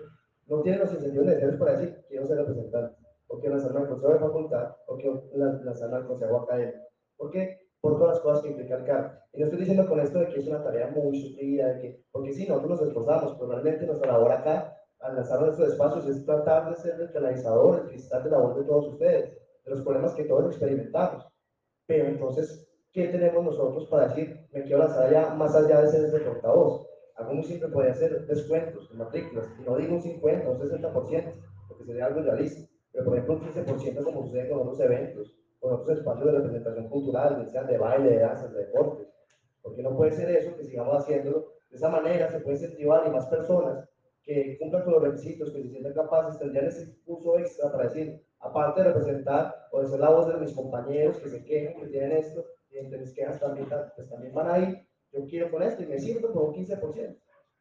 no 0.47 0.61
tienen 0.61 0.81
los 0.81 0.93
incentivos 0.93 1.25
necesarios 1.27 1.59
para 1.59 1.77
decir 1.77 2.03
quiero 2.07 2.27
ser 2.27 2.37
representante. 2.37 2.95
o 3.27 3.39
quiero 3.39 3.55
lanzarme 3.55 3.79
al 3.81 3.87
consejo 3.87 4.13
de 4.13 4.19
facultad, 4.19 4.75
o 4.87 4.97
quiero 4.97 5.23
lan- 5.35 5.63
lanzarme 5.63 5.95
al 5.97 6.07
consejo 6.07 6.37
académico. 6.41 6.79
¿Por 7.15 7.31
qué? 7.31 7.59
Por 7.79 7.97
todas 7.97 8.15
las 8.15 8.19
cosas 8.19 8.43
que 8.43 8.49
implica 8.49 8.75
el 8.75 8.83
cargo. 8.83 9.09
Y 9.31 9.39
no 9.39 9.45
estoy 9.45 9.59
diciendo 9.61 9.87
con 9.87 9.99
esto 10.01 10.19
de 10.19 10.27
que 10.27 10.39
es 10.41 10.47
una 10.47 10.61
tarea 10.61 10.87
muy 10.89 11.17
sufrida, 11.17 11.67
de 11.73 11.79
que, 11.81 12.03
porque 12.11 12.33
sí, 12.33 12.45
nosotros 12.47 12.71
nos 12.81 12.87
esforzamos, 12.89 13.35
pero 13.35 13.51
realmente 13.51 13.85
nuestra 13.87 14.11
labor 14.11 14.31
acá, 14.33 14.75
al 14.99 15.15
lanzarnos 15.15 15.47
a 15.47 15.51
estos 15.53 15.69
espacios, 15.69 16.07
es 16.07 16.25
tratar 16.25 16.69
de 16.71 16.75
ser 16.75 16.99
el 16.99 17.11
canalizador, 17.11 17.79
el 17.83 17.87
cristal 17.87 18.23
de 18.23 18.29
la 18.31 18.37
voz 18.39 18.55
de 18.57 18.63
todos 18.65 18.87
ustedes, 18.89 19.29
de 19.63 19.71
los 19.71 19.81
problemas 19.81 20.13
que 20.13 20.25
todos 20.25 20.47
experimentamos. 20.47 21.25
Pero 21.87 22.07
entonces, 22.09 22.67
¿qué 22.91 23.07
tenemos 23.07 23.45
nosotros 23.45 23.87
para 23.89 24.09
decir, 24.09 24.45
me 24.51 24.63
quiero 24.63 24.79
lanzar 24.79 25.05
allá, 25.07 25.33
más 25.35 25.55
allá 25.55 25.81
de 25.81 25.87
ser 25.87 26.03
ese 26.05 26.19
portavoz? 26.19 26.85
Algo 27.21 27.35
muy 27.35 27.43
simple 27.43 27.69
podría 27.69 27.93
ser 27.93 28.25
descuentos 28.25 28.89
en 28.91 28.97
matrículas, 28.97 29.47
y 29.59 29.63
no 29.63 29.77
digo 29.77 29.95
un 29.95 30.01
50 30.01 30.49
o 30.49 30.53
un 30.53 30.59
60%, 30.59 31.33
porque 31.67 31.83
sería 31.85 32.07
algo 32.07 32.21
realista, 32.21 32.67
pero 32.91 33.05
por 33.05 33.13
ejemplo 33.13 33.35
un 33.35 33.65
15% 33.65 34.03
como 34.03 34.23
sucede 34.23 34.49
con 34.49 34.59
otros 34.61 34.79
eventos, 34.79 35.37
con 35.59 35.73
otros 35.73 35.99
espacios 35.99 36.25
de 36.25 36.31
representación 36.31 36.89
cultural, 36.89 37.47
sean 37.51 37.67
de 37.67 37.77
baile, 37.77 38.09
de 38.09 38.19
danza, 38.19 38.47
de 38.47 38.65
deportes. 38.65 39.07
Porque 39.61 39.83
no 39.83 39.95
puede 39.95 40.11
ser 40.11 40.31
eso, 40.31 40.57
que 40.57 40.63
sigamos 40.63 40.95
haciéndolo. 40.95 41.53
De 41.69 41.77
esa 41.77 41.89
manera 41.89 42.27
se 42.31 42.39
puede 42.39 42.55
incentivar 42.57 43.07
y 43.07 43.11
más 43.11 43.27
personas 43.27 43.87
que 44.23 44.57
cumplan 44.59 44.83
con 44.83 44.93
los 44.93 45.03
requisitos, 45.03 45.51
que 45.51 45.61
se 45.61 45.69
sientan 45.69 45.93
capaces, 45.93 46.39
tendrían 46.39 46.65
ese 46.65 46.83
impulso 46.83 47.37
extra 47.37 47.71
para 47.71 47.83
decir, 47.83 48.19
aparte 48.39 48.81
de 48.81 48.87
representar 48.87 49.67
o 49.71 49.81
de 49.81 49.87
ser 49.87 49.99
la 49.99 50.09
voz 50.09 50.27
de 50.27 50.39
mis 50.39 50.53
compañeros 50.53 51.17
que 51.17 51.29
se 51.29 51.43
quejan, 51.43 51.79
que 51.79 51.87
tienen 51.87 52.13
esto, 52.13 52.43
y 52.71 52.79
entre 52.79 52.99
mis 52.99 53.13
quejas 53.13 53.39
también, 53.39 53.67
pues 53.95 54.09
también 54.09 54.33
van 54.33 54.49
ahí, 54.49 54.87
yo 55.13 55.25
quiero 55.27 55.51
con 55.51 55.61
esto 55.63 55.83
y 55.83 55.87
me 55.87 55.99
sirve 55.99 56.21
con 56.31 56.45
un 56.47 56.53
15%. 56.53 57.17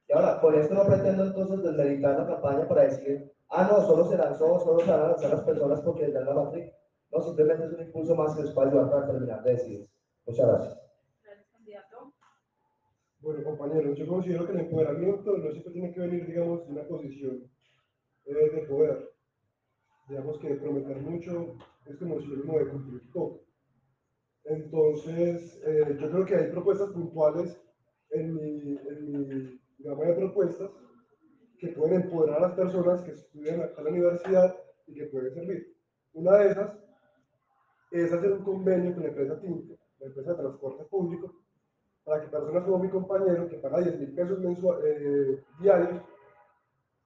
Y 0.09 0.13
ahora, 0.13 0.41
con 0.41 0.55
esto 0.55 0.75
no 0.75 0.87
pretendo 0.87 1.25
entonces 1.25 1.63
desmeritar 1.63 2.19
la 2.19 2.27
campaña 2.27 2.67
para 2.67 2.83
decir, 2.83 3.33
ah, 3.49 3.69
no, 3.71 3.81
solo 3.87 4.09
se 4.09 4.17
lanzó, 4.17 4.59
solo 4.59 4.81
se 4.81 4.91
van 4.91 5.01
a 5.01 5.09
lanzar 5.09 5.31
las 5.31 5.45
personas 5.45 5.81
porque 5.83 6.07
les 6.07 6.15
dan 6.15 6.27
la 6.27 6.35
matrícula. 6.35 6.77
No, 7.13 7.21
simplemente 7.23 7.67
es 7.67 7.73
un 7.73 7.81
impulso 7.81 8.15
más 8.15 8.35
que 8.35 8.43
les 8.43 8.53
puede 8.53 8.71
ayudar 8.71 8.91
para 8.91 9.07
terminar 9.07 9.43
de 9.43 9.53
decidir. 9.53 9.89
Muchas 10.27 10.47
gracias. 10.47 10.81
Gracias, 11.25 11.47
candidato. 11.53 12.13
Bueno, 13.21 13.45
compañeros, 13.45 13.99
yo 13.99 14.07
considero 14.07 14.47
que 14.47 14.53
el 14.53 14.61
empoderamiento 14.61 15.37
no 15.37 15.51
siempre 15.51 15.73
tiene 15.73 15.93
que 15.93 16.01
venir, 16.01 16.27
digamos, 16.27 16.67
de 16.67 16.73
una 16.73 16.85
posición 16.85 17.51
eh, 18.27 18.35
de 18.35 18.63
poder. 18.67 19.11
Digamos 20.09 20.39
que 20.39 20.55
prometer 20.55 20.97
mucho 21.03 21.55
es 21.87 21.97
como 21.97 22.21
sinónimo 22.21 22.59
de 22.59 22.69
cumplir 22.69 23.13
poco. 23.13 23.43
Entonces, 24.45 25.61
eh, 25.65 25.97
yo 26.01 26.11
creo 26.11 26.25
que 26.25 26.37
hay 26.37 26.51
propuestas 26.51 26.91
puntuales 26.91 27.61
en 28.11 28.35
mi, 28.35 28.79
en 28.89 29.29
mi 29.29 29.61
gama 29.79 30.05
de 30.05 30.15
propuestas 30.15 30.71
que 31.59 31.69
pueden 31.69 32.03
empoderar 32.03 32.39
a 32.39 32.49
las 32.49 32.53
personas 32.53 33.03
que 33.03 33.13
estudian 33.13 33.61
acá 33.61 33.75
en 33.79 33.85
la 33.85 33.91
universidad 33.91 34.57
y 34.87 34.95
que 34.95 35.07
pueden 35.07 35.35
servir. 35.35 35.77
Una 36.15 36.39
de 36.39 36.51
esas 36.51 36.79
es 37.91 38.13
hacer 38.13 38.33
un 38.33 38.43
convenio 38.43 38.95
con 38.95 39.03
la 39.03 39.11
empresa 39.11 39.41
Tinte, 39.41 39.79
la 39.99 40.07
empresa 40.07 40.31
de 40.31 40.39
transporte 40.39 40.85
público, 40.85 41.35
para 42.05 42.23
que 42.23 42.29
personas 42.29 42.65
como 42.65 42.79
mi 42.79 42.89
compañero, 42.89 43.49
que 43.49 43.59
paga 43.59 43.81
10 43.81 43.99
mil 43.99 44.15
pesos 44.15 44.39
eh, 44.85 45.45
diarios 45.61 46.03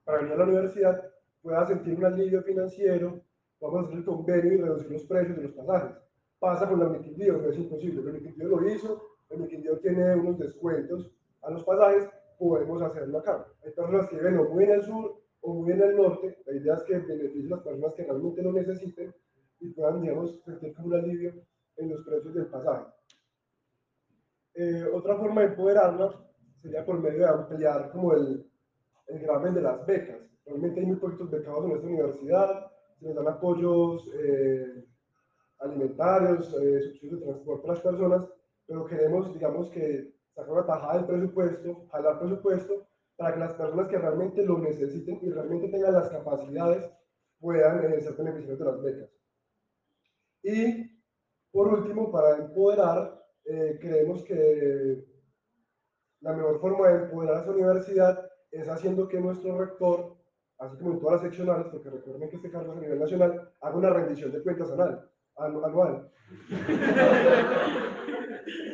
para 0.03 0.19
venir 0.19 0.33
a 0.33 0.37
la 0.37 0.43
universidad, 0.45 1.11
pueda 1.41 1.65
sentir 1.67 1.97
un 1.97 2.05
alivio 2.05 2.41
financiero, 2.43 3.21
vamos 3.59 3.83
a 3.83 3.87
hacer 3.87 3.97
el 3.99 4.05
convenio 4.05 4.53
y 4.53 4.57
reducir 4.57 4.91
los 4.91 5.03
precios 5.03 5.37
de 5.37 5.43
los 5.43 5.51
pasajes. 5.53 5.97
Pasa 6.39 6.69
con 6.69 6.79
la 6.79 6.89
Miquindío, 6.89 7.37
no 7.37 7.49
es 7.49 7.57
imposible, 7.57 8.01
el 8.01 8.13
Miquindío 8.13 8.47
lo 8.47 8.69
hizo, 8.69 9.01
el 9.29 9.39
Miquindío 9.39 9.79
tiene 9.79 10.15
unos 10.15 10.37
descuentos 10.37 11.11
a 11.41 11.49
los 11.51 11.63
pasajes, 11.63 12.09
podemos 12.37 12.81
hacerlo 12.81 13.19
acá. 13.19 13.47
Hay 13.63 13.71
personas 13.71 14.07
que 14.09 14.17
viven 14.17 14.37
o 14.37 14.49
muy 14.49 14.65
en 14.65 14.71
el 14.71 14.83
sur 14.83 15.21
o 15.41 15.53
muy 15.53 15.71
en 15.71 15.81
el 15.81 15.95
norte, 15.95 16.37
la 16.45 16.53
idea 16.53 16.73
es 16.75 16.83
que 16.83 16.99
beneficie 16.99 17.47
a 17.47 17.55
las 17.55 17.63
personas 17.63 17.93
que 17.93 18.03
realmente 18.03 18.43
lo 18.43 18.51
necesiten 18.51 19.13
y 19.59 19.69
puedan, 19.69 20.01
digamos, 20.01 20.41
sentir 20.43 20.73
como 20.75 20.87
un 20.87 20.95
alivio 20.95 21.33
en 21.77 21.89
los 21.89 22.03
precios 22.05 22.33
del 22.33 22.47
pasaje. 22.47 22.85
Eh, 24.55 24.85
otra 24.93 25.17
forma 25.17 25.41
de 25.41 25.47
empoderarlas 25.47 26.15
sería 26.61 26.85
por 26.85 26.99
medio 26.99 27.19
de 27.19 27.27
ampliar 27.27 27.91
como 27.91 28.13
el, 28.13 28.49
el 29.07 29.19
gravamen 29.19 29.53
de 29.53 29.61
las 29.61 29.85
becas. 29.85 30.21
Realmente 30.45 30.79
hay 30.79 30.85
muy 30.85 30.95
poquitos 30.97 31.29
becados 31.29 31.65
en 31.65 31.71
esta 31.71 31.87
universidad, 31.87 32.71
se 32.99 33.05
les 33.05 33.15
dan 33.15 33.27
apoyos 33.27 34.09
eh, 34.15 34.85
alimentarios, 35.65 36.53
eh, 36.53 36.81
subsidios 36.81 37.19
de 37.19 37.25
transporte 37.25 37.67
a 37.67 37.73
las 37.73 37.81
personas, 37.81 38.25
pero 38.67 38.85
queremos, 38.85 39.33
digamos, 39.33 39.69
que 39.69 40.13
sacar 40.33 40.51
una 40.51 40.65
tajada 40.65 40.97
del 40.97 41.05
presupuesto, 41.05 41.87
jalar 41.91 42.19
presupuesto, 42.19 42.87
para 43.17 43.33
que 43.33 43.39
las 43.39 43.53
personas 43.53 43.87
que 43.87 43.97
realmente 43.97 44.43
lo 44.43 44.57
necesiten 44.57 45.19
y 45.21 45.29
realmente 45.29 45.69
tengan 45.69 45.93
las 45.93 46.09
capacidades 46.09 46.89
puedan 47.39 47.79
ser 48.01 48.13
beneficiarios 48.13 48.59
de 48.59 48.65
las 48.65 48.81
becas. 48.81 49.09
Y 50.43 50.95
por 51.51 51.73
último, 51.73 52.11
para 52.11 52.37
empoderar, 52.37 53.25
eh, 53.45 53.77
creemos 53.79 54.23
que 54.23 55.05
la 56.21 56.33
mejor 56.33 56.59
forma 56.59 56.87
de 56.89 57.05
empoderar 57.05 57.37
a 57.37 57.41
esa 57.41 57.51
universidad 57.51 58.31
es 58.51 58.67
haciendo 58.67 59.07
que 59.07 59.19
nuestro 59.19 59.57
rector, 59.57 60.17
así 60.57 60.77
como 60.77 60.93
en 60.93 60.99
todas 60.99 61.21
las 61.21 61.31
seccionales, 61.31 61.67
porque 61.71 61.89
recuerden 61.89 62.29
que 62.29 62.35
este 62.37 62.51
cargo 62.51 62.73
es 62.73 62.77
a 62.77 62.81
nivel 62.81 62.99
nacional, 62.99 63.53
haga 63.61 63.77
una 63.77 63.89
rendición 63.89 64.31
de 64.31 64.43
cuentas 64.43 64.71
anual. 64.71 65.09
Anu- 65.37 65.65
anual. 65.65 66.09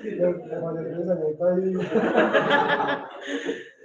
El 0.04 0.36
pensamiento 0.41 1.47
ahí 1.47 1.74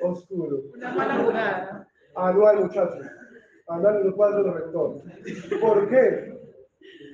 oscuro. 0.02 0.56
Una 0.74 0.90
mala 0.92 1.14
jugada. 1.24 1.88
Anual, 2.14 2.60
muchachos. 2.60 3.06
Anual 3.68 4.06
no 4.06 4.14
puede 4.14 4.32
hacer 4.32 4.46
el 4.46 4.54
rector. 4.54 5.02
¿Por 5.60 5.88
qué? 5.88 6.36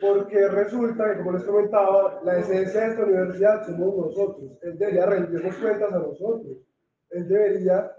Porque 0.00 0.48
resulta 0.48 1.10
que, 1.12 1.18
como 1.18 1.32
les 1.32 1.44
comentaba, 1.44 2.20
la 2.24 2.38
esencia 2.38 2.80
de 2.80 2.86
esta 2.88 3.02
universidad 3.04 3.66
somos 3.66 3.96
nosotros. 3.96 4.50
Él 4.62 4.78
debería 4.78 5.06
rendirnos 5.06 5.56
cuentas 5.56 5.92
a 5.92 5.98
nosotros. 5.98 6.56
Él 7.10 7.28
debería 7.28 7.90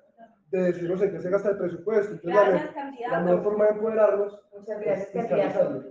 de 0.52 0.64
decirnos 0.64 1.02
en 1.02 1.12
qué 1.12 1.20
se 1.20 1.30
gasta 1.30 1.50
el 1.52 1.58
presupuesto. 1.58 2.14
Entonces, 2.14 2.62
la, 3.10 3.20
mejor 3.22 3.44
forma 3.44 3.66
de 3.66 3.72
empoderarnos 3.72 4.40
es 4.86 5.08
fiscalizarlo. 5.10 5.84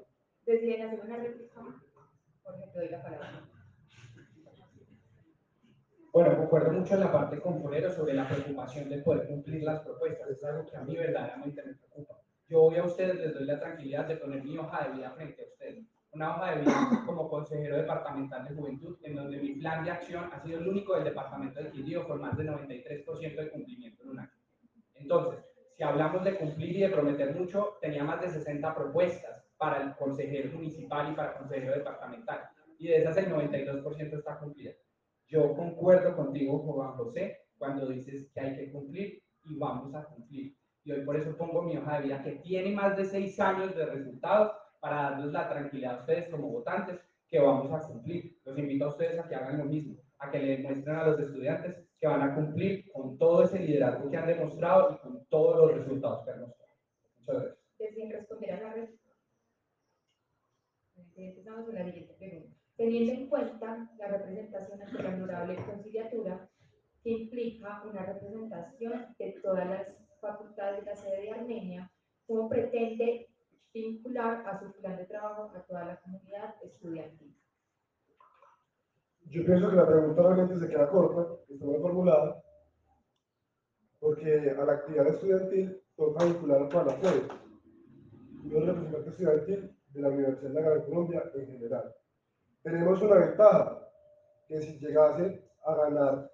¿Deciden 0.47 0.83
hacer 0.83 1.01
una 1.01 1.17
réplica? 1.19 1.61
Jorge, 2.43 2.67
te 2.73 2.79
doy 2.79 2.89
la 2.89 3.03
palabra. 3.03 3.49
Bueno, 6.13 6.37
concuerdo 6.37 6.73
mucho 6.73 6.95
en 6.95 7.01
la 7.01 7.13
parte 7.13 7.41
con 7.41 7.63
Forero 7.63 7.91
sobre 7.93 8.15
la 8.15 8.29
preocupación 8.29 8.91
de 8.91 8.99
poder 8.99 9.29
cumplir 9.29 9.63
las 9.63 9.81
propuestas. 9.81 10.29
Es 10.29 10.45
algo 10.45 10.67
que 10.67 10.77
a 10.77 10.83
mí 10.83 10.97
verdaderamente 10.97 11.63
me 11.65 11.75
preocupa. 11.75 12.21
Yo 12.49 12.65
hoy 12.65 12.77
a 12.77 12.85
ustedes 12.85 13.17
les 13.17 13.33
doy 13.33 13.45
la 13.45 13.61
tranquilidad 13.61 14.07
de 14.07 14.17
poner 14.17 14.43
mi 14.43 14.59
hoja 14.59 14.85
de 14.85 14.97
vida 14.97 15.13
frente 15.13 15.43
a 15.43 15.47
ustedes. 15.47 15.87
Una 16.11 16.37
hoja 16.37 16.51
de 16.51 16.61
vida 16.63 17.03
como 17.07 17.31
consejero 17.31 17.77
departamental 17.77 18.47
de 18.47 18.55
juventud, 18.55 18.99
en 19.05 19.15
donde 19.15 19.39
mi 19.39 19.55
plan 19.55 19.85
de 19.85 19.93
acción 19.93 20.29
ha 20.33 20.43
sido 20.43 20.59
el 20.59 20.69
único 20.69 20.97
del 20.97 21.05
departamento 21.05 21.63
de 21.63 21.71
Quindío 21.71 22.07
con 22.07 22.21
más 22.21 22.37
de 22.37 22.45
93% 22.45 23.37
de 23.37 23.51
cumplimiento 23.51 24.03
en 24.03 24.11
un 24.11 24.19
año. 24.19 24.33
Entonces, 24.97 25.45
si 25.77 25.83
hablamos 25.85 26.25
de 26.25 26.37
cumplir 26.37 26.77
y 26.77 26.81
de 26.81 26.91
prometer 26.91 27.35
mucho, 27.35 27.79
tenía 27.81 28.05
más 28.05 28.21
de 28.21 28.29
60 28.29 28.75
propuestas 28.75 29.42
para 29.63 29.81
el 29.81 29.95
consejero 29.95 30.51
municipal 30.51 31.13
y 31.13 31.15
para 31.15 31.31
el 31.31 31.39
consejero 31.39 31.75
departamental. 31.75 32.51
Y 32.79 32.89
de 32.89 32.97
esas 32.97 33.17
el 33.19 33.33
92% 33.33 34.19
está 34.19 34.37
cumplida. 34.41 34.73
Yo 35.29 35.55
concuerdo 35.55 36.17
contigo, 36.17 36.59
Juan 36.59 36.95
José, 36.97 37.43
cuando 37.57 37.87
dices 37.87 38.29
que 38.35 38.41
hay 38.41 38.57
que 38.57 38.73
cumplir 38.73 39.23
y 39.45 39.57
vamos 39.57 39.95
a 39.95 40.03
cumplir. 40.03 40.57
Y 40.83 40.91
hoy 40.91 41.05
por 41.05 41.17
eso 41.17 41.37
pongo 41.37 41.63
mi 41.63 41.77
hoja 41.77 41.99
de 41.99 42.09
vida 42.09 42.25
que 42.25 42.33
tiene 42.33 42.75
más 42.75 42.97
de 42.97 43.05
seis 43.05 43.39
años 43.39 43.77
de 43.77 43.87
resultados 43.87 44.51
para 44.81 45.11
darles 45.11 45.31
la 45.31 45.49
tranquilidad 45.49 45.95
a 45.95 46.01
ustedes 46.01 46.29
como 46.29 46.49
votantes 46.49 46.99
que 47.29 47.39
vamos 47.39 47.71
a 47.71 47.87
cumplir. 47.87 48.37
Los 48.45 48.59
invito 48.59 48.87
a 48.87 48.89
ustedes 48.89 49.21
a 49.21 49.29
que 49.29 49.37
hagan 49.37 49.59
lo 49.59 49.67
mismo, 49.67 49.97
a 50.19 50.29
que 50.29 50.41
le 50.41 50.57
demuestren 50.57 50.97
a 50.97 51.07
los 51.07 51.21
estudiantes 51.21 51.77
que 52.01 52.09
van 52.09 52.23
a 52.23 52.35
cumplir 52.35 52.91
con 52.91 53.17
todo 53.17 53.45
ese 53.45 53.61
liderazgo 53.61 54.11
que 54.11 54.17
han 54.17 54.27
demostrado 54.27 54.93
y 54.93 54.99
con 54.99 55.25
todos 55.27 55.57
los 55.57 55.79
resultados 55.79 56.25
que 56.25 56.33
han 56.33 56.41
mostrado. 56.41 56.73
Muchas 57.17 57.35
gracias. 57.37 57.59
¿Deciden 57.79 58.11
responder 58.11 58.53
a 58.55 58.61
la 58.61 58.73
réplica? 58.73 59.02
Empezamos 61.29 61.67
con 61.67 61.75
la 61.75 61.85
siguiente 61.85 62.15
pregunta. 62.19 62.57
Teniendo 62.77 63.13
en 63.13 63.29
cuenta 63.29 63.89
la 63.97 64.09
representación 64.09 64.83
ante 64.83 65.03
la 65.03 65.15
honorable 65.15 65.57
conciliatura, 65.65 66.51
que 67.03 67.11
implica 67.11 67.83
una 67.85 68.05
representación 68.05 69.15
de 69.19 69.33
todas 69.41 69.69
las 69.69 69.87
facultades 70.21 70.85
de 70.85 70.91
la 70.91 70.97
sede 70.97 71.23
de 71.23 71.31
Armenia, 71.31 71.91
¿cómo 72.27 72.49
pretende 72.49 73.29
vincular 73.73 74.45
a 74.47 74.59
su 74.59 74.73
plan 74.81 74.97
de 74.97 75.05
trabajo 75.07 75.53
a 75.55 75.63
toda 75.63 75.85
la 75.85 76.01
comunidad 76.01 76.55
estudiantil? 76.63 77.37
Yo 79.27 79.45
pienso 79.45 79.71
que 79.71 79.77
la 79.77 79.87
pregunta 79.87 80.23
realmente 80.23 80.59
se 80.59 80.69
queda 80.69 80.91
corta, 80.91 81.41
está 81.49 81.65
mal 81.65 81.81
formulada, 81.81 82.43
porque 84.01 84.51
a 84.51 84.65
la 84.65 84.73
actividad 84.73 85.07
estudiantil 85.07 85.81
toca 85.97 86.25
vincular 86.25 86.63
a 86.63 86.69
toda 86.69 86.85
la 86.85 87.01
sede, 87.01 87.29
no 88.43 88.59
el 88.59 88.67
representante 88.67 89.11
estudiantil 89.11 89.82
de 89.93 90.01
la 90.01 90.09
Universidad 90.09 90.51
de 90.51 90.55
la 90.55 90.69
Gran 90.69 90.83
Colombia 90.83 91.23
en 91.35 91.47
general. 91.47 91.95
Tenemos 92.63 93.03
una 93.03 93.15
ventaja, 93.17 93.89
que 94.47 94.61
si 94.63 94.79
llegase 94.79 95.43
a 95.65 95.75
ganar 95.75 96.31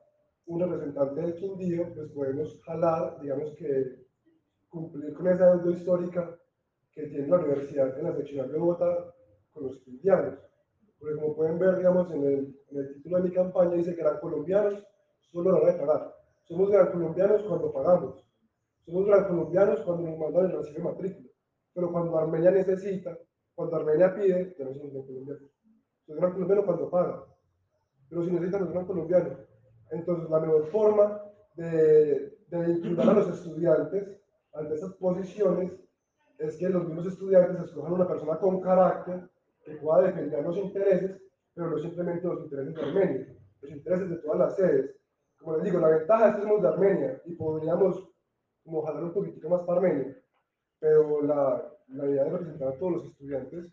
un 0.47 0.61
representante 0.61 1.21
del 1.21 1.35
Quindío, 1.35 1.95
pues 1.95 2.11
podemos 2.13 2.63
jalar, 2.63 3.21
digamos 3.21 3.55
que 3.57 4.07
cumplir 4.69 5.15
con 5.15 5.29
esa 5.29 5.57
deuda 5.57 5.77
histórica 5.77 6.39
que 6.93 7.07
tiene 7.07 7.29
la 7.29 7.37
universidad 7.37 7.99
en 7.99 8.05
la 8.05 8.17
seccional 8.17 8.53
de 8.53 8.59
Bogotá 8.59 9.15
con 9.53 9.65
los 9.65 9.79
cristianos. 9.79 10.39
Porque 10.99 11.15
como 11.17 11.37
pueden 11.37 11.59
ver, 11.59 11.77
digamos, 11.77 12.11
en 12.11 12.25
el, 12.25 12.61
en 12.71 12.79
el 12.79 12.95
título 12.95 13.19
de 13.19 13.29
mi 13.29 13.35
campaña 13.35 13.75
dice 13.75 13.97
eran 13.99 14.19
colombianos 14.21 14.83
solo 15.21 15.53
la 15.53 15.59
hora 15.59 15.73
de 15.73 15.79
pagar. 15.79 16.15
Somos 16.45 16.71
gran 16.71 16.91
colombianos 16.91 17.43
cuando 17.43 17.73
pagamos. 17.73 18.25
Somos 18.85 19.07
gran 19.07 19.29
colombianos 19.29 19.81
cuando 19.83 20.09
nos 20.09 20.19
mandan 20.19 20.47
el 20.47 20.53
recibo 20.53 20.79
de 20.79 20.85
matrícula. 20.85 21.29
Pero 21.75 21.93
cuando 21.93 22.19
Armenia 22.19 22.51
necesita, 22.51 23.17
cuando 23.59 23.75
Armenia 23.75 24.15
pide, 24.15 24.55
ya 24.57 24.65
no 24.67 24.73
somos 24.73 24.93
gran 24.93 25.05
colombianos. 25.05 25.51
Somos 26.07 26.21
gran 26.21 26.33
colombianos 26.33 26.65
cuando 26.65 26.91
paga. 26.91 27.25
Pero 28.09 28.25
si 28.25 28.31
necesitan, 28.31 28.61
son 28.61 28.73
gran 28.73 28.87
colombianos. 28.87 29.39
Entonces, 29.91 30.31
la 30.31 30.39
mejor 30.39 30.67
forma 30.67 31.23
de, 31.57 32.39
de 32.47 32.71
incluir 32.71 33.01
a 33.01 33.15
los 33.15 33.29
estudiantes 33.31 34.17
ante 34.55 34.75
estas 34.75 34.93
posiciones 34.95 35.73
es 36.39 36.57
que 36.57 36.69
los 36.69 36.87
mismos 36.87 37.07
estudiantes 37.07 37.65
escojan 37.65 37.95
una 37.95 38.07
persona 38.07 38.39
con 38.39 38.61
carácter 38.61 39.29
que 39.65 39.75
pueda 39.75 40.03
defender 40.03 40.45
los 40.45 40.57
intereses, 40.57 41.21
pero 41.53 41.71
no 41.71 41.79
simplemente 41.79 42.29
los 42.29 42.45
intereses 42.45 42.73
de 42.77 42.81
Armenia, 42.81 43.37
los 43.61 43.71
intereses 43.73 44.09
de 44.09 44.17
todas 44.19 44.39
las 44.39 44.55
sedes. 44.55 44.95
Como 45.37 45.57
les 45.57 45.65
digo, 45.65 45.81
la 45.81 45.89
ventaja 45.89 46.29
es 46.29 46.37
que 46.37 46.43
somos 46.43 46.63
de 46.63 46.69
Armenia 46.69 47.23
y 47.25 47.35
podríamos 47.35 48.09
como 48.63 48.83
jalar 48.83 49.03
un 49.03 49.13
poquitico 49.13 49.49
más 49.49 49.63
para 49.63 49.81
Armenia, 49.81 50.17
pero 50.79 51.23
la, 51.23 51.78
la 51.89 52.07
idea 52.07 52.27
es 52.27 52.33
representar 52.33 52.69
a 52.69 52.79
todos 52.79 52.93
los 52.93 53.05
estudiantes 53.07 53.73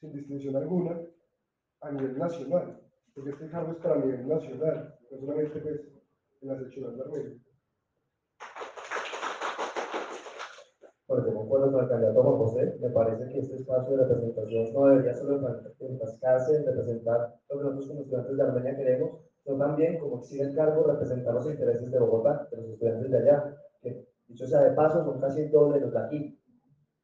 sin 0.00 0.12
distinción 0.12 0.56
alguna 0.56 1.00
a 1.80 1.90
nivel 1.90 2.18
nacional, 2.18 2.80
porque 3.14 3.30
este 3.30 3.48
cargo 3.48 3.72
es 3.72 3.78
para 3.78 3.96
nivel 3.96 4.28
nacional, 4.28 4.98
no 5.10 5.18
solamente 5.18 5.60
pues, 5.60 5.80
en 6.40 6.48
la 6.48 6.58
sección 6.58 6.96
de 6.96 7.02
Armenia. 7.02 7.38
Bueno, 11.08 11.26
yo 11.26 11.34
concuerdo 11.34 11.72
con 11.72 11.82
el 11.82 11.88
candidato 11.88 12.22
Juan 12.22 12.36
José, 12.36 12.78
me 12.80 12.90
parece 12.90 13.28
que 13.32 13.38
este 13.40 13.56
espacio 13.56 13.96
de 13.96 14.04
representación 14.04 14.72
no 14.72 14.86
debería 14.86 15.14
solo 15.14 15.40
enfrascarse 15.80 16.56
en 16.56 16.66
representar 16.66 17.40
lo 17.48 17.58
que 17.58 17.64
nosotros 17.64 17.88
como 17.88 18.00
estudiantes 18.02 18.36
de 18.36 18.42
Armenia 18.42 18.76
queremos, 18.76 19.20
sino 19.42 19.58
también, 19.58 19.98
como 19.98 20.18
exige 20.18 20.44
el 20.44 20.54
cargo, 20.54 20.84
representar 20.84 21.34
los 21.34 21.46
intereses 21.46 21.90
de 21.90 21.98
Bogotá, 21.98 22.46
de 22.50 22.56
los 22.58 22.66
estudiantes 22.68 23.10
de 23.10 23.18
allá, 23.18 23.56
que 23.82 24.06
dicho 24.28 24.46
sea 24.46 24.60
de 24.60 24.76
paso, 24.76 25.04
son 25.04 25.20
casi 25.20 25.40
el 25.40 25.50
doble 25.50 25.80
de 25.80 25.86
los 25.86 25.92
de 25.92 25.98
aquí. 25.98 26.39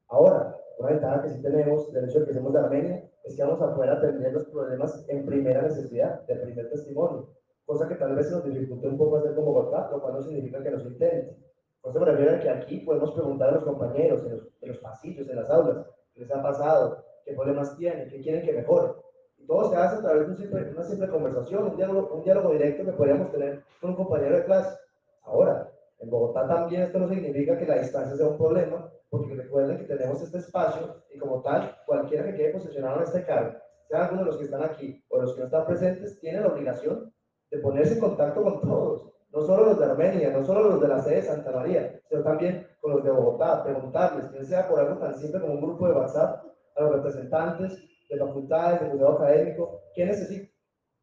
Ahora, 0.09 0.57
una 0.79 0.90
ventaja 0.90 1.23
que 1.23 1.31
sí 1.31 1.42
tenemos 1.42 1.92
del 1.92 2.09
hecho 2.09 2.21
de 2.21 2.27
que 2.27 2.35
somos 2.35 2.53
de 2.53 2.61
Armenia 2.61 3.11
es 3.25 3.35
que 3.35 3.42
vamos 3.42 3.61
a 3.61 3.75
poder 3.75 3.90
atender 3.90 4.33
los 4.33 4.45
problemas 4.47 5.05
en 5.09 5.27
primera 5.27 5.62
necesidad, 5.62 6.23
de 6.27 6.37
primer 6.37 6.71
testimonio, 6.71 7.29
cosa 7.64 7.88
que 7.88 7.97
tal 7.97 8.14
vez 8.14 8.31
nos 8.31 8.45
dificulte 8.45 8.87
un 8.87 8.97
poco 8.97 9.16
hacer 9.16 9.35
con 9.35 9.45
Bogotá, 9.45 9.88
lo 9.90 10.01
cual 10.01 10.14
no 10.14 10.23
significa 10.23 10.62
que 10.62 10.71
nos 10.71 10.85
intente. 10.85 11.37
Por 11.81 11.90
eso 11.90 12.01
me 12.01 12.07
refiero 12.07 12.37
a 12.37 12.40
que 12.40 12.51
aquí 12.51 12.79
podemos 12.81 13.12
preguntar 13.12 13.49
a 13.49 13.53
los 13.53 13.64
compañeros 13.64 14.25
en 14.25 14.33
los, 14.33 14.49
en 14.61 14.69
los 14.69 14.79
pasillos, 14.79 15.29
en 15.29 15.37
las 15.37 15.51
aulas, 15.51 15.87
qué 16.14 16.21
les 16.21 16.31
ha 16.31 16.42
pasado, 16.42 17.05
qué 17.25 17.33
problemas 17.35 17.77
tienen, 17.77 18.09
qué 18.09 18.21
quieren 18.21 18.45
que 18.45 18.53
mejore. 18.53 18.92
Y 19.38 19.47
todo 19.47 19.71
se 19.71 19.77
hace 19.77 19.97
a 19.97 20.03
través 20.03 20.27
de 20.27 20.33
un 20.33 20.37
simple, 20.37 20.71
una 20.71 20.83
simple 20.85 21.09
conversación, 21.09 21.64
un 21.64 21.77
diálogo, 21.77 22.14
un 22.14 22.23
diálogo 22.23 22.53
directo 22.53 22.85
que 22.85 22.92
podríamos 22.92 23.33
tener 23.33 23.62
con 23.81 23.90
un 23.90 23.97
compañero 23.97 24.37
de 24.37 24.45
clase. 24.45 24.79
Ahora, 25.23 25.71
en 25.98 26.11
Bogotá 26.11 26.46
también 26.46 26.82
esto 26.82 26.98
no 26.98 27.09
significa 27.09 27.56
que 27.56 27.66
la 27.66 27.78
distancia 27.78 28.16
sea 28.16 28.28
un 28.28 28.37
problema, 28.37 28.90
porque 29.09 29.35
recuerden 29.35 29.78
que 29.78 29.85
tenemos 29.85 30.20
este 30.22 30.38
espacio 30.38 31.02
y 31.12 31.18
como 31.18 31.42
tal, 31.42 31.76
cualquiera 31.87 32.24
que 32.24 32.35
quede 32.35 32.52
posicionado 32.52 32.98
en 32.98 33.04
este 33.04 33.24
cargo, 33.24 33.59
sea 33.88 34.04
alguno 34.04 34.22
de 34.22 34.26
los 34.26 34.37
que 34.38 34.44
están 34.44 34.62
aquí 34.62 35.04
o 35.09 35.20
los 35.20 35.35
que 35.35 35.40
no 35.40 35.46
están 35.46 35.66
presentes, 35.66 36.18
tiene 36.20 36.40
la 36.40 36.48
obligación 36.48 37.12
de 37.50 37.59
ponerse 37.59 37.94
en 37.94 38.00
contacto 38.00 38.42
con 38.42 38.61
todos, 38.61 39.12
no 39.32 39.42
solo 39.42 39.66
los 39.66 39.78
de 39.78 39.85
Armenia, 39.85 40.30
no 40.30 40.44
solo 40.44 40.70
los 40.70 40.80
de 40.80 40.88
la 40.88 41.00
sede 41.00 41.16
de 41.16 41.22
Santa 41.22 41.52
María, 41.52 42.00
sino 42.09 42.22
también 42.22 42.66
con 42.80 42.92
los 42.92 43.04
de 43.04 43.11
Bogotá, 43.11 43.62
preguntarles, 43.64 44.30
que 44.30 44.44
sea 44.44 44.68
por 44.68 44.80
algo 44.80 44.98
tan 44.98 45.14
simple 45.16 45.40
como 45.40 45.54
un 45.54 45.61
grupo 45.61 45.87
de 45.87 45.94
WhatsApp, 45.94 46.44
a 46.76 46.82
los 46.82 46.92
representantes 46.96 47.78
de 48.09 48.18
facultades, 48.18 48.80
de 48.80 48.88
museo 48.88 49.12
académico, 49.12 49.80
¿qué 49.94 50.06
necesitan? 50.06 50.50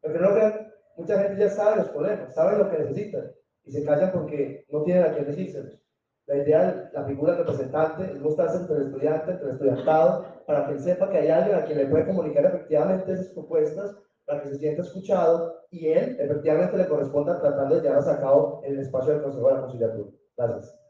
Porque 0.00 0.18
no 0.18 0.32
crean, 0.32 0.72
mucha 0.96 1.18
gente 1.20 1.40
ya 1.40 1.48
sabe 1.50 1.76
los 1.76 1.88
problemas, 1.90 2.34
sabe 2.34 2.58
lo 2.58 2.70
que 2.70 2.78
necesitan, 2.78 3.32
y 3.64 3.72
se 3.72 3.84
callan 3.84 4.12
porque 4.12 4.64
no 4.70 4.82
tienen 4.82 5.04
a 5.04 5.12
quién 5.12 5.26
decírselos. 5.26 5.80
La 6.26 6.36
idea, 6.36 6.90
la 6.92 7.04
figura 7.04 7.36
representante 7.36 8.04
es 8.04 8.20
mostrarse 8.20 8.58
entre 8.58 8.76
el 8.76 8.82
estudiante, 8.84 9.30
entre 9.32 9.46
el 9.46 9.52
estudiantado, 9.52 10.44
para 10.46 10.66
que 10.66 10.72
él 10.72 10.80
sepa 10.80 11.10
que 11.10 11.18
hay 11.18 11.28
alguien 11.28 11.56
a 11.56 11.64
quien 11.64 11.78
le 11.78 11.86
puede 11.86 12.06
comunicar 12.06 12.46
efectivamente 12.46 13.12
esas 13.12 13.28
propuestas, 13.28 13.96
para 14.26 14.42
que 14.42 14.48
se 14.48 14.58
sienta 14.58 14.82
escuchado 14.82 15.66
y 15.70 15.88
él 15.88 16.16
efectivamente 16.18 16.78
le 16.78 16.88
corresponda 16.88 17.40
tratando 17.40 17.76
de 17.76 17.82
llevarlas 17.82 18.08
a 18.08 18.20
cabo 18.20 18.62
en 18.64 18.74
el 18.74 18.80
espacio 18.80 19.12
del 19.12 19.22
Consejo 19.22 19.48
de 19.48 19.54
la 19.54 19.60
Conciliatura. 19.60 20.10
Gracias. 20.36 20.80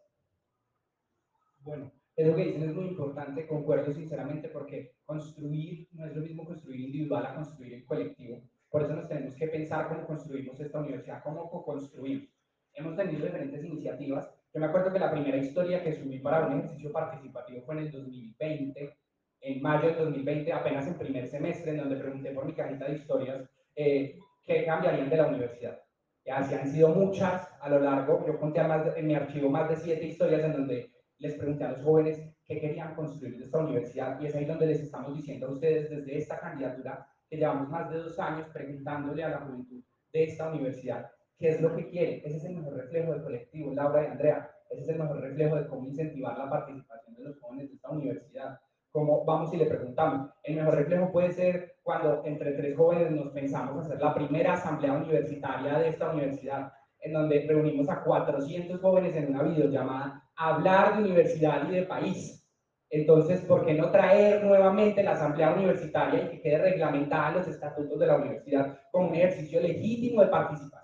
Bueno, 1.62 1.90
eso 2.16 2.36
que 2.36 2.44
dicen 2.44 2.62
es 2.62 2.74
muy 2.74 2.86
importante, 2.88 3.46
concuerdo 3.46 3.92
sinceramente, 3.92 4.48
porque 4.48 4.94
construir 5.04 5.88
no 5.92 6.06
es 6.06 6.14
lo 6.14 6.22
mismo 6.22 6.44
construir 6.44 6.80
individual 6.80 7.26
a 7.26 7.34
construir 7.34 7.74
en 7.74 7.84
colectivo. 7.86 8.40
Por 8.70 8.82
eso 8.82 8.94
nos 8.94 9.08
tenemos 9.08 9.34
que 9.34 9.48
pensar 9.48 9.88
cómo 9.88 10.06
construimos 10.06 10.60
esta 10.60 10.80
universidad, 10.80 11.22
cómo 11.22 11.50
co-construimos. 11.50 12.28
Hemos 12.74 12.96
tenido 12.96 13.24
diferentes 13.24 13.64
iniciativas. 13.64 14.28
Yo 14.52 14.60
me 14.60 14.66
acuerdo 14.66 14.92
que 14.92 14.98
la 14.98 15.10
primera 15.10 15.36
historia 15.36 15.82
que 15.82 15.92
subí 15.92 16.18
para 16.18 16.46
un 16.46 16.58
ejercicio 16.58 16.90
participativo 16.92 17.62
fue 17.62 17.76
en 17.76 17.80
el 17.82 17.92
2020, 17.92 18.96
en 19.42 19.62
mayo 19.62 19.88
del 19.88 19.98
2020, 19.98 20.52
apenas 20.52 20.86
en 20.86 20.94
primer 20.94 21.26
semestre, 21.28 21.70
en 21.70 21.78
donde 21.78 21.96
pregunté 21.96 22.30
por 22.32 22.46
mi 22.46 22.52
cajita 22.52 22.86
de 22.86 22.96
historias 22.96 23.48
eh, 23.76 24.18
qué 24.44 24.64
cambiarían 24.64 25.08
de 25.08 25.16
la 25.16 25.26
universidad. 25.28 25.80
Y 26.24 26.30
así 26.30 26.54
han 26.54 26.68
sido 26.68 26.88
muchas 26.88 27.48
a 27.60 27.68
lo 27.68 27.78
largo. 27.78 28.24
Yo 28.26 28.38
conté 28.40 28.62
más 28.64 28.96
en 28.96 29.06
mi 29.06 29.14
archivo 29.14 29.50
más 29.50 29.68
de 29.68 29.76
siete 29.76 30.06
historias 30.06 30.42
en 30.42 30.52
donde 30.52 30.90
les 31.18 31.34
pregunté 31.34 31.64
a 31.64 31.72
los 31.72 31.82
jóvenes 31.82 32.20
qué 32.44 32.60
querían 32.60 32.94
construir 32.94 33.38
de 33.38 33.44
esta 33.44 33.58
universidad 33.58 34.20
y 34.20 34.26
es 34.26 34.34
ahí 34.34 34.44
donde 34.44 34.66
les 34.66 34.80
estamos 34.80 35.14
diciendo 35.14 35.46
a 35.46 35.50
ustedes 35.52 35.90
desde 35.90 36.18
esta 36.18 36.38
candidatura 36.38 37.06
que 37.30 37.36
llevamos 37.36 37.68
más 37.68 37.90
de 37.90 37.98
dos 37.98 38.18
años 38.18 38.48
preguntándole 38.52 39.22
a 39.22 39.30
la 39.30 39.40
juventud 39.40 39.82
de 40.12 40.24
esta 40.24 40.50
universidad 40.50 41.10
qué 41.38 41.50
es 41.50 41.60
lo 41.60 41.74
que 41.74 41.88
quiere. 41.88 42.22
Ese 42.24 42.36
es 42.36 42.44
el 42.44 42.56
mejor 42.56 42.76
reflejo 42.76 43.12
del 43.12 43.22
colectivo, 43.22 43.72
Laura 43.74 44.02
y 44.02 44.06
Andrea. 44.06 44.50
Ese 44.70 44.82
es 44.82 44.88
el 44.88 44.98
mejor 44.98 45.20
reflejo 45.20 45.56
de 45.56 45.66
cómo 45.68 45.86
incentivar 45.86 46.38
la 46.38 46.50
participación 46.50 47.16
de 47.16 47.24
los 47.24 47.40
jóvenes 47.40 47.68
de 47.68 47.74
esta 47.76 47.90
universidad. 47.90 48.60
Cómo 48.90 49.24
vamos 49.24 49.52
y 49.52 49.56
le 49.56 49.66
preguntamos. 49.66 50.30
El 50.42 50.56
mejor 50.56 50.76
reflejo 50.76 51.10
puede 51.12 51.32
ser 51.32 51.76
cuando 51.82 52.22
entre 52.24 52.52
tres 52.52 52.76
jóvenes 52.76 53.10
nos 53.10 53.32
pensamos 53.32 53.84
hacer 53.84 54.00
la 54.00 54.14
primera 54.14 54.54
asamblea 54.54 54.92
universitaria 54.92 55.78
de 55.78 55.88
esta 55.88 56.12
universidad, 56.12 56.72
en 57.00 57.12
donde 57.12 57.44
reunimos 57.46 57.88
a 57.88 58.02
400 58.02 58.80
jóvenes 58.80 59.14
en 59.16 59.30
una 59.30 59.42
videollamada 59.42 60.22
a 60.36 60.54
hablar 60.54 60.96
de 60.96 61.04
universidad 61.04 61.68
y 61.68 61.74
de 61.74 61.82
país. 61.82 62.44
Entonces, 62.90 63.40
¿por 63.40 63.66
qué 63.66 63.74
no 63.74 63.90
traer 63.90 64.44
nuevamente 64.44 65.02
la 65.02 65.12
asamblea 65.12 65.52
universitaria 65.52 66.22
y 66.22 66.28
que 66.28 66.40
quede 66.40 66.58
reglamentada 66.58 67.30
en 67.30 67.34
los 67.38 67.48
estatutos 67.48 67.98
de 67.98 68.06
la 68.06 68.16
universidad 68.16 68.78
como 68.92 69.08
un 69.08 69.14
ejercicio 69.16 69.60
legítimo 69.60 70.22
de 70.22 70.28
participación? 70.28 70.83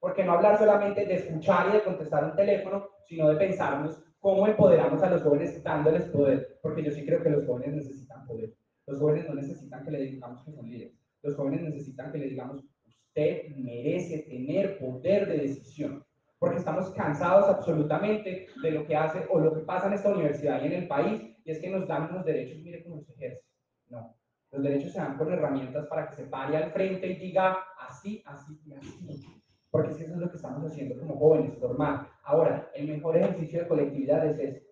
Porque 0.00 0.24
no 0.24 0.32
hablar 0.32 0.58
solamente 0.58 1.04
de 1.04 1.14
escuchar 1.14 1.68
y 1.68 1.72
de 1.72 1.82
contestar 1.82 2.24
un 2.24 2.36
teléfono, 2.36 2.88
sino 3.06 3.28
de 3.28 3.36
pensarnos 3.36 4.02
cómo 4.20 4.46
empoderamos 4.46 5.02
a 5.02 5.10
los 5.10 5.22
jóvenes 5.22 5.62
dándoles 5.62 6.04
poder. 6.04 6.58
Porque 6.62 6.82
yo 6.82 6.90
sí 6.90 7.04
creo 7.04 7.22
que 7.22 7.30
los 7.30 7.46
jóvenes 7.46 7.74
necesitan 7.74 8.26
poder. 8.26 8.54
Los 8.86 8.98
jóvenes 8.98 9.28
no 9.28 9.34
necesitan 9.34 9.84
que 9.84 9.90
le 9.90 10.02
digamos 10.02 10.44
que 10.44 10.52
son 10.52 10.68
líderes. 10.68 10.94
Los 11.22 11.34
jóvenes 11.34 11.62
necesitan 11.62 12.12
que 12.12 12.18
le 12.18 12.28
digamos, 12.28 12.64
usted 12.86 13.48
merece 13.56 14.18
tener 14.28 14.78
poder 14.78 15.28
de 15.28 15.38
decisión. 15.38 16.04
Porque 16.38 16.58
estamos 16.58 16.90
cansados 16.92 17.48
absolutamente 17.48 18.46
de 18.62 18.70
lo 18.70 18.86
que 18.86 18.94
hace 18.94 19.26
o 19.28 19.40
lo 19.40 19.52
que 19.52 19.60
pasa 19.60 19.88
en 19.88 19.94
esta 19.94 20.10
universidad 20.10 20.62
y 20.62 20.66
en 20.66 20.72
el 20.72 20.88
país, 20.88 21.20
y 21.44 21.50
es 21.50 21.58
que 21.58 21.68
nos 21.68 21.88
dan 21.88 22.10
unos 22.10 22.24
derechos, 22.24 22.62
mire 22.62 22.84
cómo 22.84 23.02
se 23.02 23.12
ejerce. 23.12 23.44
No, 23.88 24.16
los 24.52 24.62
derechos 24.62 24.92
se 24.92 25.00
dan 25.00 25.18
con 25.18 25.32
herramientas 25.32 25.86
para 25.88 26.08
que 26.08 26.14
se 26.14 26.24
pare 26.24 26.56
al 26.56 26.70
frente 26.70 27.08
y 27.08 27.16
diga 27.16 27.58
así, 27.80 28.22
así 28.24 28.60
y 28.64 28.72
así 28.72 29.37
porque 29.70 29.92
eso 29.92 30.04
es 30.04 30.16
lo 30.16 30.30
que 30.30 30.36
estamos 30.36 30.70
haciendo 30.70 30.98
como 30.98 31.18
jóvenes, 31.18 31.58
formar. 31.58 32.08
Ahora, 32.22 32.70
el 32.74 32.88
mejor 32.88 33.16
ejercicio 33.16 33.60
de 33.60 33.68
colectividad 33.68 34.26
es 34.26 34.62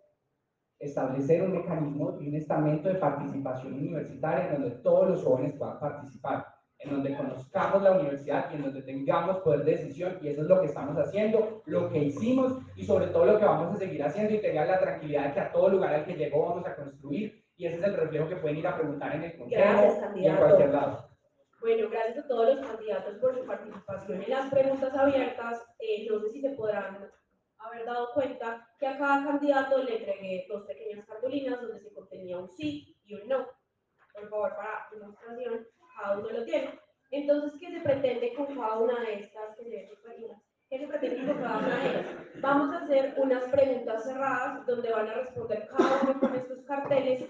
establecer 0.78 1.42
un 1.42 1.52
mecanismo 1.52 2.18
y 2.20 2.28
un 2.28 2.34
estamento 2.34 2.88
de 2.88 2.96
participación 2.96 3.74
universitaria 3.74 4.48
en 4.48 4.62
donde 4.62 4.76
todos 4.82 5.08
los 5.08 5.24
jóvenes 5.24 5.54
puedan 5.56 5.78
participar, 5.80 6.46
en 6.78 6.90
donde 6.90 7.16
conozcamos 7.16 7.82
la 7.82 7.92
universidad 7.92 8.50
y 8.50 8.56
en 8.56 8.62
donde 8.62 8.82
tengamos 8.82 9.38
poder 9.38 9.64
de 9.64 9.72
decisión, 9.72 10.18
y 10.20 10.28
eso 10.28 10.42
es 10.42 10.48
lo 10.48 10.60
que 10.60 10.66
estamos 10.66 10.96
haciendo, 10.98 11.62
lo 11.64 11.88
que 11.88 11.98
hicimos 11.98 12.58
y 12.74 12.84
sobre 12.84 13.06
todo 13.06 13.24
lo 13.24 13.38
que 13.38 13.44
vamos 13.46 13.74
a 13.74 13.78
seguir 13.78 14.02
haciendo 14.02 14.34
y 14.34 14.40
tengan 14.40 14.68
la 14.68 14.78
tranquilidad 14.78 15.28
de 15.28 15.34
que 15.34 15.40
a 15.40 15.52
todo 15.52 15.70
lugar 15.70 15.94
al 15.94 16.04
que 16.04 16.14
llegó 16.14 16.48
vamos 16.48 16.66
a 16.66 16.76
construir, 16.76 17.42
y 17.56 17.66
ese 17.66 17.78
es 17.78 17.84
el 17.84 17.96
reflejo 17.96 18.28
que 18.28 18.36
pueden 18.36 18.58
ir 18.58 18.66
a 18.66 18.76
preguntar 18.76 19.16
en 19.16 19.24
el 19.24 19.38
consejo 19.38 20.12
y 20.14 20.26
en 20.26 20.36
cualquier 20.36 20.70
lado. 20.74 21.08
Bueno, 21.66 21.90
gracias 21.90 22.18
a 22.24 22.28
todos 22.28 22.54
los 22.54 22.64
candidatos 22.64 23.16
por 23.16 23.36
su 23.36 23.44
participación 23.44 24.22
en 24.22 24.30
las 24.30 24.48
preguntas 24.52 24.94
abiertas. 24.94 25.66
Eh, 25.80 26.06
no 26.08 26.20
sé 26.20 26.30
si 26.30 26.40
se 26.40 26.50
podrán 26.50 27.10
haber 27.58 27.84
dado 27.84 28.12
cuenta 28.14 28.68
que 28.78 28.86
a 28.86 28.96
cada 28.96 29.24
candidato 29.24 29.82
le 29.82 29.96
entregué 29.96 30.46
dos 30.48 30.64
pequeñas 30.64 31.04
cartulinas 31.04 31.60
donde 31.60 31.80
se 31.80 31.92
contenía 31.92 32.38
un 32.38 32.48
sí 32.48 32.96
y 33.04 33.14
un 33.16 33.26
no. 33.26 33.48
Por 34.12 34.30
favor, 34.30 34.54
para 34.54 34.86
demostración, 34.92 35.66
cada 35.96 36.18
uno 36.20 36.30
lo 36.30 36.44
tiene. 36.44 36.78
Entonces, 37.10 37.58
¿qué 37.58 37.72
se 37.72 37.80
pretende 37.80 38.32
con 38.34 38.46
cada 38.54 38.78
una 38.78 39.00
de 39.00 39.14
estas 39.14 39.56
se 39.56 39.64
¿Qué 40.70 40.78
se 40.78 40.86
pretende 40.86 41.32
con 41.32 41.42
cada 41.42 41.58
una 41.58 41.78
de 41.78 41.90
ellas? 41.90 42.06
Vamos 42.42 42.76
a 42.76 42.84
hacer 42.84 43.14
unas 43.16 43.42
preguntas 43.50 44.04
cerradas 44.04 44.64
donde 44.66 44.92
van 44.92 45.08
a 45.08 45.14
responder 45.14 45.66
cada 45.66 46.02
uno 46.02 46.20
con 46.20 46.32
estos 46.32 46.62
carteles 46.62 47.28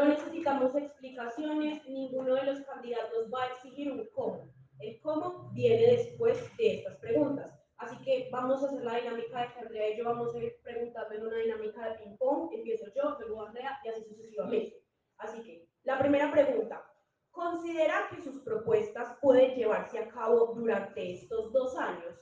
necesitamos 0.00 0.74
explicaciones, 0.74 1.86
ninguno 1.86 2.34
de 2.34 2.44
los 2.44 2.60
candidatos 2.62 3.30
va 3.32 3.42
a 3.42 3.52
exigir 3.52 3.92
un 3.92 4.08
cómo. 4.14 4.50
El 4.78 4.98
cómo 5.00 5.50
viene 5.52 5.96
después 5.96 6.38
de 6.56 6.78
estas 6.78 6.96
preguntas. 6.96 7.52
Así 7.76 7.96
que 8.02 8.30
vamos 8.32 8.62
a 8.62 8.68
hacer 8.68 8.82
la 8.84 8.96
dinámica 8.96 9.42
de 9.42 9.52
que 9.52 9.60
Andrea 9.60 9.90
y 9.90 9.98
yo 9.98 10.04
vamos 10.04 10.34
a 10.34 10.38
ir 10.38 10.56
preguntando 10.62 11.14
en 11.14 11.26
una 11.26 11.36
dinámica 11.36 11.90
de 11.90 11.98
ping-pong. 11.98 12.54
Empiezo 12.54 12.86
yo, 12.94 13.18
luego 13.20 13.44
Andrea 13.44 13.80
y 13.84 13.88
así 13.88 14.02
sucesivamente. 14.04 14.82
Así 15.18 15.42
que, 15.42 15.68
la 15.84 15.98
primera 15.98 16.32
pregunta. 16.32 16.82
¿Considera 17.30 18.08
que 18.08 18.22
sus 18.22 18.40
propuestas 18.40 19.18
pueden 19.20 19.54
llevarse 19.56 19.98
a 19.98 20.08
cabo 20.08 20.54
durante 20.54 21.12
estos 21.12 21.52
dos 21.52 21.76
años? 21.76 22.14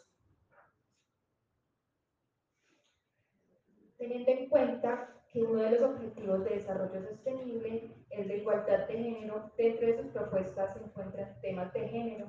Teniendo 3.97 4.31
en 4.31 4.49
cuenta 4.49 5.20
que 5.33 5.43
uno 5.43 5.63
de 5.63 5.71
los 5.71 5.83
objetivos 5.83 6.45
de 6.45 6.51
desarrollo 6.51 7.03
sostenible 7.03 7.95
es 8.11 8.27
la 8.27 8.35
igualdad 8.35 8.87
de 8.89 8.95
género, 8.95 9.53
dentro 9.57 9.87
de 9.87 9.97
sus 9.97 10.07
propuestas 10.09 10.75
se 10.75 10.85
encuentran 10.85 11.41
temas 11.41 11.73
de 11.73 11.89
género. 11.89 12.27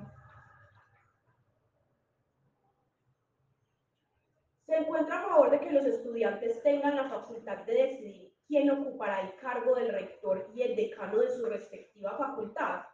¿Se 4.66 4.76
encuentra 4.76 5.18
a 5.18 5.28
favor 5.28 5.50
de 5.50 5.60
que 5.60 5.72
los 5.72 5.84
estudiantes 5.84 6.62
tengan 6.62 6.96
la 6.96 7.08
facultad 7.08 7.64
de 7.66 7.74
decidir 7.74 8.32
quién 8.46 8.70
ocupará 8.70 9.22
el 9.22 9.36
cargo 9.36 9.74
del 9.74 9.92
rector 9.92 10.50
y 10.54 10.62
el 10.62 10.76
decano 10.76 11.18
de 11.18 11.28
su 11.28 11.44
respectiva 11.44 12.16
facultad? 12.16 12.84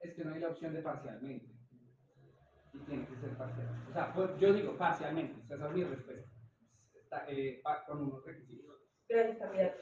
Es 0.00 0.14
que 0.14 0.24
no 0.24 0.34
hay 0.34 0.40
la 0.40 0.48
opción 0.48 0.72
de 0.72 0.82
parcialmente. 0.82 1.46
Y 2.72 2.78
tiene 2.80 3.06
que 3.06 3.16
ser 3.16 3.36
parcial. 3.36 3.68
O 3.88 3.92
sea, 3.92 4.12
pues, 4.14 4.30
yo 4.38 4.52
digo 4.52 4.76
parcialmente. 4.76 5.40
O 5.42 5.46
sea, 5.46 5.56
esa 5.56 5.68
es 5.68 5.74
mi 5.74 5.84
respuesta. 5.84 6.35
Eh, 7.28 7.62
con 7.86 8.02
unos 8.02 8.24
requisitos. 8.24 8.76
Gracias, 9.08 9.38
candidato. 9.38 9.78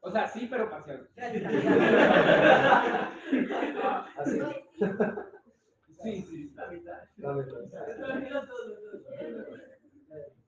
O 0.00 0.10
sea, 0.10 0.26
sí, 0.26 0.48
pero 0.50 0.68
parcial. 0.68 1.08
Gracias. 1.14 1.44
Así. 4.16 4.40
Sí, 6.02 6.22
sí. 6.22 6.50
La 6.54 6.66
mitad. 6.68 6.98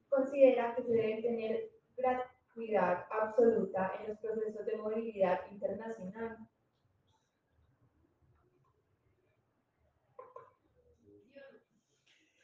Considera 0.09 0.74
que 0.74 0.83
se 0.83 0.92
debe 0.92 1.22
tener 1.22 1.70
gratuidad 1.96 3.07
absoluta 3.11 3.92
en 4.00 4.09
los 4.09 4.18
procesos 4.18 4.66
de 4.66 4.77
movilidad 4.77 5.40
internacional. 5.50 6.38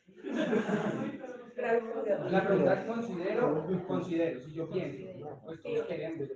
La 1.61 2.47
pregunta 2.47 2.87
considero, 2.87 3.67
considero, 3.87 4.41
si 4.41 4.55
yo 4.55 4.71
pienso, 4.71 5.41
pues 5.45 5.63
todos 5.63 5.87
queremos. 5.87 6.29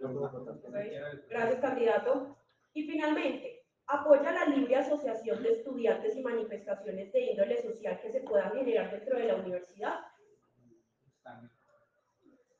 Gracias, 1.29 1.61
candidato. 1.61 2.37
Y 2.75 2.83
finalmente, 2.87 3.65
¿apoya 3.87 4.33
la 4.33 4.47
libre 4.47 4.77
asociación 4.77 5.43
de 5.43 5.53
estudiantes 5.53 6.17
y 6.17 6.23
manifestaciones 6.23 7.13
de 7.13 7.21
índole 7.21 7.63
social 7.63 8.01
que 8.01 8.11
se 8.11 8.21
puedan 8.21 8.53
generar 8.53 8.91
dentro 8.91 9.17
de 9.17 9.25
la 9.25 9.37
universidad? 9.37 10.01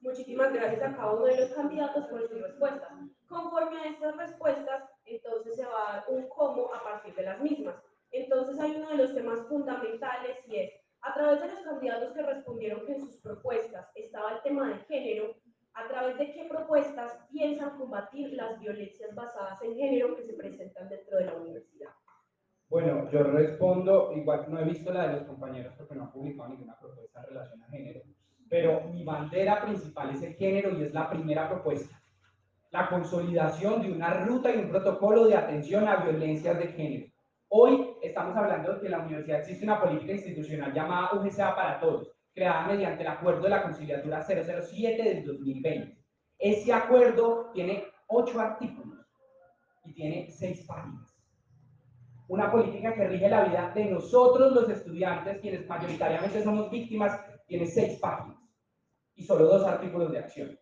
Muchísimas 0.01 0.53
gracias 0.53 0.83
a 0.83 0.97
cada 0.97 1.13
uno 1.13 1.25
de 1.25 1.41
los 1.41 1.51
candidatos 1.51 2.07
por 2.07 2.29
sus 2.29 2.41
respuestas. 2.41 2.93
Conforme 3.27 3.81
a 3.81 3.89
estas 3.89 4.17
respuestas, 4.17 4.85
entonces 5.07 5.57
se 5.57 5.65
va 5.65 5.73
a 5.73 5.93
dar 5.95 6.05
un 6.09 6.29
cómo 6.29 6.73
a 6.75 6.83
partir 6.83 7.15
de 7.15 7.23
las 7.23 7.41
mismas. 7.41 7.77
Entonces 8.11 8.61
hay 8.61 8.77
uno 8.77 8.91
de 8.91 8.97
los 8.97 9.15
temas 9.15 9.41
fundamentales 9.49 10.39
y 10.47 10.57
es, 10.57 10.84
a 11.05 11.13
través 11.13 11.41
de 11.41 11.49
los 11.49 11.61
candidatos 11.61 12.13
que 12.15 12.23
respondieron 12.23 12.87
que 12.87 12.93
en 12.95 13.01
sus 13.01 13.17
propuestas 13.19 13.87
estaba 13.95 14.37
el 14.37 14.43
tema 14.43 14.69
de 14.69 14.79
género, 14.85 15.35
a 15.75 15.87
través 15.87 16.17
de 16.19 16.33
qué 16.33 16.47
propuestas 16.49 17.19
piensan 17.31 17.77
combatir 17.77 18.33
las 18.33 18.59
violencias 18.59 19.15
basadas 19.15 19.61
en 19.63 19.75
género 19.75 20.17
que 20.17 20.23
se 20.23 20.33
presentan 20.33 20.89
dentro 20.89 21.19
de 21.19 21.27
la 21.27 21.35
universidad. 21.35 21.91
Bueno, 22.71 23.11
yo 23.11 23.23
respondo, 23.23 24.13
igual 24.13 24.47
no 24.49 24.59
he 24.59 24.65
visto 24.65 24.93
la 24.93 25.09
de 25.09 25.13
los 25.15 25.23
compañeros 25.25 25.75
porque 25.77 25.95
no 25.95 26.05
han 26.05 26.13
publicado 26.13 26.49
ninguna 26.49 26.79
propuesta 26.79 27.21
en 27.21 27.27
relación 27.27 27.63
a 27.63 27.69
género, 27.69 28.01
pero 28.49 28.81
mi 28.89 29.05
bandera 29.05 29.63
principal 29.63 30.11
es 30.11 30.23
el 30.23 30.35
género 30.35 30.71
y 30.71 30.85
es 30.85 30.95
la 30.95 31.11
primera 31.11 31.49
propuesta. 31.51 32.01
La 32.71 32.89
consolidación 32.89 33.83
de 33.83 33.93
una 33.93 34.25
ruta 34.25 34.55
y 34.55 34.59
un 34.59 34.71
protocolo 34.71 35.27
de 35.27 35.37
atención 35.37 35.87
a 35.87 35.97
violencias 35.97 36.59
de 36.59 36.69
género. 36.69 37.13
Hoy 37.49 37.94
estamos 38.07 38.37
hablando 38.37 38.75
de 38.75 38.81
que 38.81 38.87
en 38.87 38.93
la 38.93 39.01
universidad 39.01 39.41
existe 39.41 39.65
una 39.65 39.81
política 39.81 40.13
institucional 40.13 40.73
llamada 40.73 41.15
UGCA 41.15 41.55
para 41.55 41.81
todos, 41.81 42.13
creada 42.33 42.67
mediante 42.67 43.03
el 43.03 43.09
acuerdo 43.09 43.43
de 43.43 43.51
la 43.51 43.63
conciliatura 43.63 44.23
007 44.23 45.03
del 45.03 45.25
2020. 45.25 45.99
Ese 46.39 46.73
acuerdo 46.73 47.51
tiene 47.53 47.85
ocho 48.09 48.41
artículos 48.41 49.07
y 49.85 49.93
tiene 49.95 50.31
seis 50.31 50.65
páginas 50.67 51.15
una 52.29 52.51
política 52.51 52.95
que 52.95 53.07
rige 53.07 53.29
la 53.29 53.45
vida 53.45 53.73
de 53.75 53.85
nosotros 53.87 54.53
los 54.53 54.69
estudiantes, 54.69 55.41
quienes 55.41 55.69
mayoritariamente 55.69 56.43
somos 56.43 56.71
víctimas, 56.71 57.21
tiene 57.47 57.67
seis 57.67 57.99
páginas 58.01 58.39
y 59.15 59.25
solo 59.25 59.45
dos 59.45 59.67
artículos 59.67 60.11
de 60.11 60.19
acción. 60.19 60.59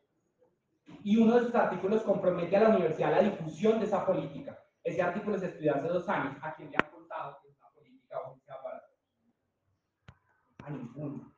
Y 1.04 1.16
uno 1.16 1.34
de 1.34 1.40
esos 1.42 1.54
artículos 1.54 2.02
compromete 2.02 2.56
a 2.56 2.64
la 2.64 2.70
universidad 2.70 3.14
a 3.14 3.22
la 3.22 3.30
difusión 3.30 3.78
de 3.78 3.86
esa 3.86 4.04
política. 4.04 4.58
Ese 4.82 5.00
artículo 5.00 5.38
se 5.38 5.46
estudió 5.46 5.74
hace 5.74 5.88
dos 5.88 6.08
años. 6.08 6.36
¿A 6.42 6.54
quién 6.54 6.70
le 6.70 6.76
han 6.76 6.90
contado 6.90 7.38
que 7.40 7.48
esta 7.48 7.70
política 7.70 8.18
o 8.18 8.36
sea 8.44 8.60
para 8.60 8.84
A 10.64 10.70
ninguno. 10.70 11.32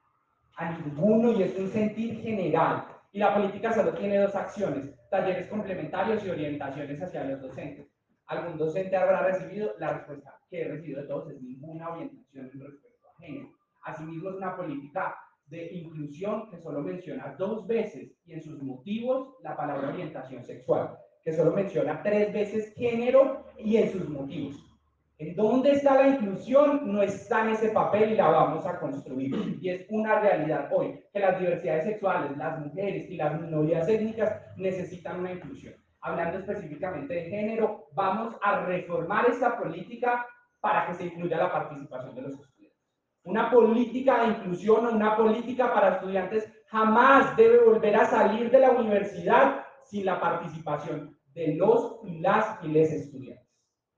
A 0.56 0.70
ninguno 0.70 1.32
y 1.32 1.42
es 1.42 1.58
un 1.58 1.68
sentir 1.68 2.20
general. 2.20 2.86
Y 3.12 3.18
la 3.18 3.34
política 3.34 3.72
solo 3.72 3.94
tiene 3.94 4.18
dos 4.18 4.34
acciones, 4.34 4.90
talleres 5.10 5.46
complementarios 5.48 6.24
y 6.24 6.30
orientaciones 6.30 7.00
hacia 7.00 7.24
los 7.24 7.40
docentes 7.40 7.94
algún 8.26 8.56
docente 8.56 8.96
habrá 8.96 9.22
recibido, 9.26 9.74
la 9.78 9.94
respuesta 9.94 10.38
que 10.48 10.62
he 10.62 10.68
recibido 10.68 11.02
de 11.02 11.08
todos 11.08 11.30
es 11.30 11.42
ninguna 11.42 11.90
orientación 11.90 12.50
en 12.52 12.60
respecto 12.60 13.08
a 13.08 13.20
género. 13.20 13.52
Asimismo, 13.84 14.30
es 14.30 14.36
una 14.36 14.56
política 14.56 15.16
de 15.46 15.72
inclusión 15.72 16.48
que 16.50 16.58
solo 16.58 16.80
menciona 16.80 17.34
dos 17.38 17.66
veces 17.66 18.16
y 18.24 18.32
en 18.32 18.42
sus 18.42 18.62
motivos 18.62 19.34
la 19.42 19.56
palabra 19.56 19.90
orientación 19.90 20.42
sexual, 20.42 20.96
que 21.22 21.32
solo 21.32 21.52
menciona 21.52 22.02
tres 22.02 22.32
veces 22.32 22.72
género 22.74 23.44
y 23.58 23.76
en 23.76 23.90
sus 23.90 24.08
motivos. 24.08 24.73
¿En 25.18 25.36
dónde 25.36 25.72
está 25.72 25.94
la 25.94 26.08
inclusión? 26.08 26.92
No 26.92 27.02
está 27.02 27.42
en 27.42 27.50
ese 27.50 27.68
papel 27.68 28.12
y 28.12 28.16
la 28.16 28.28
vamos 28.28 28.66
a 28.66 28.78
construir. 28.78 29.58
Y 29.60 29.68
es 29.68 29.86
una 29.88 30.20
realidad 30.20 30.68
hoy 30.72 31.00
que 31.12 31.20
las 31.20 31.38
diversidades 31.38 31.84
sexuales, 31.84 32.36
las 32.36 32.58
mujeres 32.58 33.08
y 33.08 33.16
las 33.16 33.40
minorías 33.40 33.88
étnicas 33.88 34.40
necesitan 34.56 35.20
una 35.20 35.32
inclusión 35.32 35.74
hablando 36.04 36.38
específicamente 36.38 37.14
de 37.14 37.30
género, 37.30 37.88
vamos 37.94 38.36
a 38.42 38.60
reformar 38.66 39.26
esta 39.30 39.58
política 39.58 40.26
para 40.60 40.86
que 40.86 40.94
se 40.94 41.06
incluya 41.06 41.38
la 41.38 41.50
participación 41.50 42.14
de 42.14 42.22
los 42.22 42.32
estudiantes. 42.34 42.78
Una 43.24 43.50
política 43.50 44.22
de 44.22 44.28
inclusión 44.32 44.86
o 44.86 44.90
una 44.90 45.16
política 45.16 45.72
para 45.72 45.94
estudiantes 45.94 46.46
jamás 46.66 47.34
debe 47.36 47.64
volver 47.64 47.96
a 47.96 48.04
salir 48.04 48.50
de 48.50 48.60
la 48.60 48.72
universidad 48.72 49.64
sin 49.84 50.04
la 50.04 50.20
participación 50.20 51.18
de 51.32 51.54
los 51.54 52.00
y 52.04 52.20
las 52.20 52.62
y 52.62 52.68
les 52.68 52.92
estudiantes. 52.92 53.43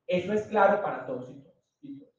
Eso 0.06 0.32
es 0.32 0.46
claro 0.46 0.82
para 0.82 1.04
todos 1.04 1.30
y 1.30 1.40
todas. 1.40 1.64
y 1.82 1.98
todas. 1.98 2.14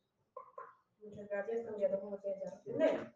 Muchas 1.01 1.29
gracias, 1.29 1.65
candidato, 1.65 2.01
como 2.01 2.17
responder. 2.17 3.13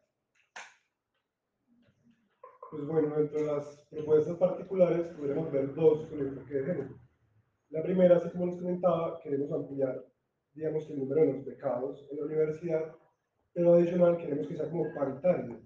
Pues 2.72 2.88
bueno, 2.88 3.18
dentro 3.18 3.40
de 3.40 3.46
las 3.48 3.86
propuestas 3.90 4.38
particulares 4.38 5.08
podríamos 5.08 5.52
ver 5.52 5.76
dos 5.76 6.08
con 6.08 6.20
enfoque 6.22 6.54
de 6.54 6.66
género. 6.66 7.00
La 7.70 7.84
primera, 7.84 8.16
así 8.16 8.30
como 8.30 8.46
les 8.46 8.56
comentaba, 8.56 9.20
queremos 9.20 9.52
ampliar, 9.52 10.06
digamos, 10.54 10.90
el 10.90 11.00
número 11.00 11.22
de 11.22 11.34
los 11.34 11.46
becados 11.46 12.08
en 12.10 12.18
la 12.18 12.26
universidad, 12.26 12.96
pero 13.52 13.74
adicional 13.74 14.18
queremos 14.18 14.48
que 14.48 14.56
sea 14.56 14.70
como 14.70 14.94
paritario, 14.94 15.62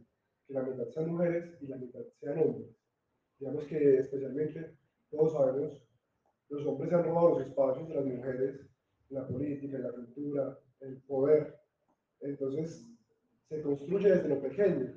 que 0.48 0.54
la 0.54 0.64
mitad 0.64 0.88
sean 0.88 1.12
mujeres 1.12 1.62
y 1.62 1.68
la 1.68 1.78
mitad 1.78 2.02
sean 2.20 2.40
hombres. 2.40 2.76
Digamos 3.38 3.66
que 3.66 4.00
especialmente, 4.00 4.76
todos 5.12 5.34
sabemos, 5.34 5.88
los 6.50 6.66
hombres 6.66 6.90
se 6.90 6.96
han 6.96 7.04
robado 7.04 7.38
los 7.38 7.48
espacios 7.48 7.88
de 7.88 7.96
las 7.96 8.06
mujeres 8.06 8.65
la 9.10 9.28
política, 9.28 9.78
la 9.80 9.92
cultura, 9.92 10.58
el 10.82 10.98
poder. 11.02 11.56
Entonces, 12.22 12.88
se 13.50 13.62
construye 13.62 14.10
desde 14.10 14.30
lo 14.30 14.42
pequeño, 14.42 14.94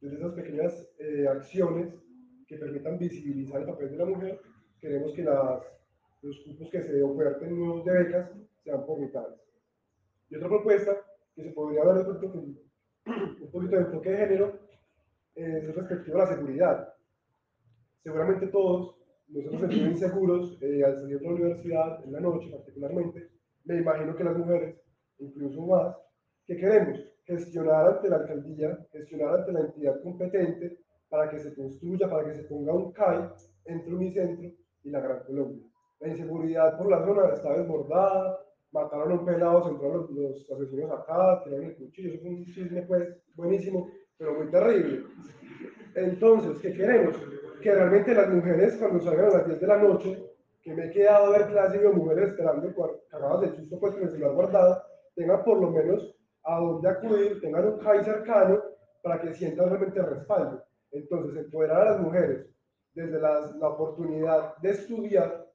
desde 0.00 0.16
esas 0.16 0.32
pequeñas 0.34 0.88
eh, 0.98 1.26
acciones 1.26 1.94
que 2.46 2.56
permitan 2.56 2.98
visibilizar 2.98 3.60
el 3.60 3.66
papel 3.66 3.90
de 3.90 3.96
la 3.96 4.04
mujer, 4.04 4.40
queremos 4.80 5.12
que 5.12 5.22
las, 5.22 5.62
los 6.22 6.40
cupos 6.44 6.70
que 6.70 6.82
se 6.82 7.02
oferten 7.02 7.58
nuevos 7.58 7.84
de 7.84 7.92
becas 7.92 8.30
sean 8.64 8.84
por 8.86 8.98
mitades. 9.00 9.38
Y 10.30 10.36
otra 10.36 10.48
propuesta 10.48 10.96
que 11.34 11.42
se 11.44 11.50
podría 11.50 11.82
pronto 11.82 12.32
con 12.32 12.58
un 13.06 13.50
poquito 13.50 13.76
de 13.76 13.82
enfoque 13.82 14.10
de 14.10 14.16
género 14.16 14.60
es 15.34 15.74
respecto 15.74 16.14
a 16.14 16.18
la 16.18 16.26
seguridad. 16.26 16.94
Seguramente 18.02 18.48
todos 18.48 18.96
nos 19.28 19.44
hemos 19.44 19.60
sentido 19.60 19.90
inseguros 19.90 20.58
eh, 20.62 20.84
al 20.84 20.96
salir 20.98 21.18
de 21.18 21.24
la 21.24 21.32
universidad, 21.32 22.04
en 22.04 22.12
la 22.12 22.20
noche 22.20 22.50
particularmente. 22.50 23.37
Me 23.68 23.76
imagino 23.76 24.16
que 24.16 24.24
las 24.24 24.34
mujeres, 24.34 24.80
incluso 25.18 25.60
más, 25.66 25.94
que 26.46 26.56
queremos 26.56 26.98
gestionar 27.26 27.86
ante 27.86 28.08
la 28.08 28.16
alcaldía, 28.16 28.78
gestionar 28.90 29.40
ante 29.40 29.52
la 29.52 29.60
entidad 29.60 30.02
competente 30.02 30.78
para 31.10 31.28
que 31.30 31.38
se 31.38 31.54
construya, 31.54 32.08
para 32.08 32.24
que 32.24 32.34
se 32.34 32.44
ponga 32.44 32.72
un 32.72 32.92
CAI 32.92 33.28
entre 33.66 33.94
Unicentro 33.94 34.50
y 34.84 34.90
la 34.90 35.00
Gran 35.00 36.16
seguridad 36.16 36.78
por 36.78 36.88
la 36.88 37.04
zona 37.04 37.34
está 37.34 37.58
desbordada, 37.58 38.38
mataron 38.72 39.12
a 39.12 39.14
un 39.16 39.26
pelado, 39.26 39.64
se 39.64 39.70
entraron 39.70 39.96
los, 39.98 40.10
los 40.10 40.50
asesinos 40.50 40.90
acá, 40.90 41.42
tiraron 41.44 41.66
el 41.66 41.76
cuchillo, 41.76 42.08
eso 42.14 42.22
fue 42.22 42.30
un 42.30 42.44
chisme 42.46 42.82
pues 42.82 43.06
buenísimo, 43.34 43.90
pero 44.16 44.34
muy 44.34 44.50
terrible. 44.50 45.04
Entonces, 45.94 46.58
¿qué 46.62 46.72
queremos? 46.72 47.16
Que 47.60 47.74
realmente 47.74 48.14
las 48.14 48.30
mujeres 48.30 48.76
cuando 48.76 49.00
salgan 49.00 49.26
a 49.26 49.38
las 49.38 49.46
10 49.46 49.60
de 49.60 49.66
la 49.66 49.76
noche, 49.76 50.37
que 50.68 50.74
me 50.74 50.84
he 50.86 50.90
quedado 50.90 51.26
a 51.26 51.38
ver 51.38 51.48
clase 51.48 51.78
de 51.78 51.88
mujeres 51.88 52.28
esperando, 52.28 52.74
cagadas 53.08 53.40
de 53.40 53.56
susto 53.56 53.80
pues 53.80 53.94
con 53.94 54.02
el 54.02 54.10
celular 54.10 54.34
guardado, 54.34 54.82
tengan 55.14 55.42
por 55.42 55.60
lo 55.60 55.70
menos 55.70 56.14
a 56.44 56.60
dónde 56.60 56.88
acudir, 56.90 57.40
tengan 57.40 57.66
un 57.68 57.78
CAI 57.78 58.04
cercano 58.04 58.62
para 59.02 59.18
que 59.20 59.32
sientan 59.32 59.70
realmente 59.70 60.02
respaldo. 60.02 60.62
Entonces, 60.90 61.44
empoderar 61.44 61.80
a 61.80 61.90
las 61.92 62.00
mujeres 62.00 62.46
desde 62.92 63.18
las, 63.18 63.54
la 63.56 63.68
oportunidad 63.68 64.56
de 64.58 64.70
estudiar, 64.70 65.46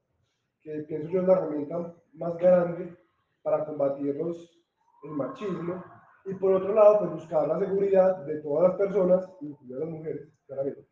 que 0.60 0.84
pienso 0.88 1.08
yo 1.10 1.20
es 1.20 1.28
la 1.28 1.34
herramienta 1.34 1.94
más 2.14 2.36
grande 2.36 2.96
para 3.42 3.64
combatir 3.64 4.16
los, 4.16 4.60
el 5.04 5.10
machismo, 5.10 5.84
y 6.24 6.34
por 6.34 6.54
otro 6.54 6.74
lado, 6.74 7.00
pues 7.00 7.10
buscar 7.12 7.46
la 7.46 7.58
seguridad 7.58 8.16
de 8.24 8.40
todas 8.40 8.70
las 8.70 8.78
personas, 8.78 9.30
incluidas 9.40 9.80
las 9.80 9.90
mujeres, 9.90 10.28
claramente. 10.46 10.88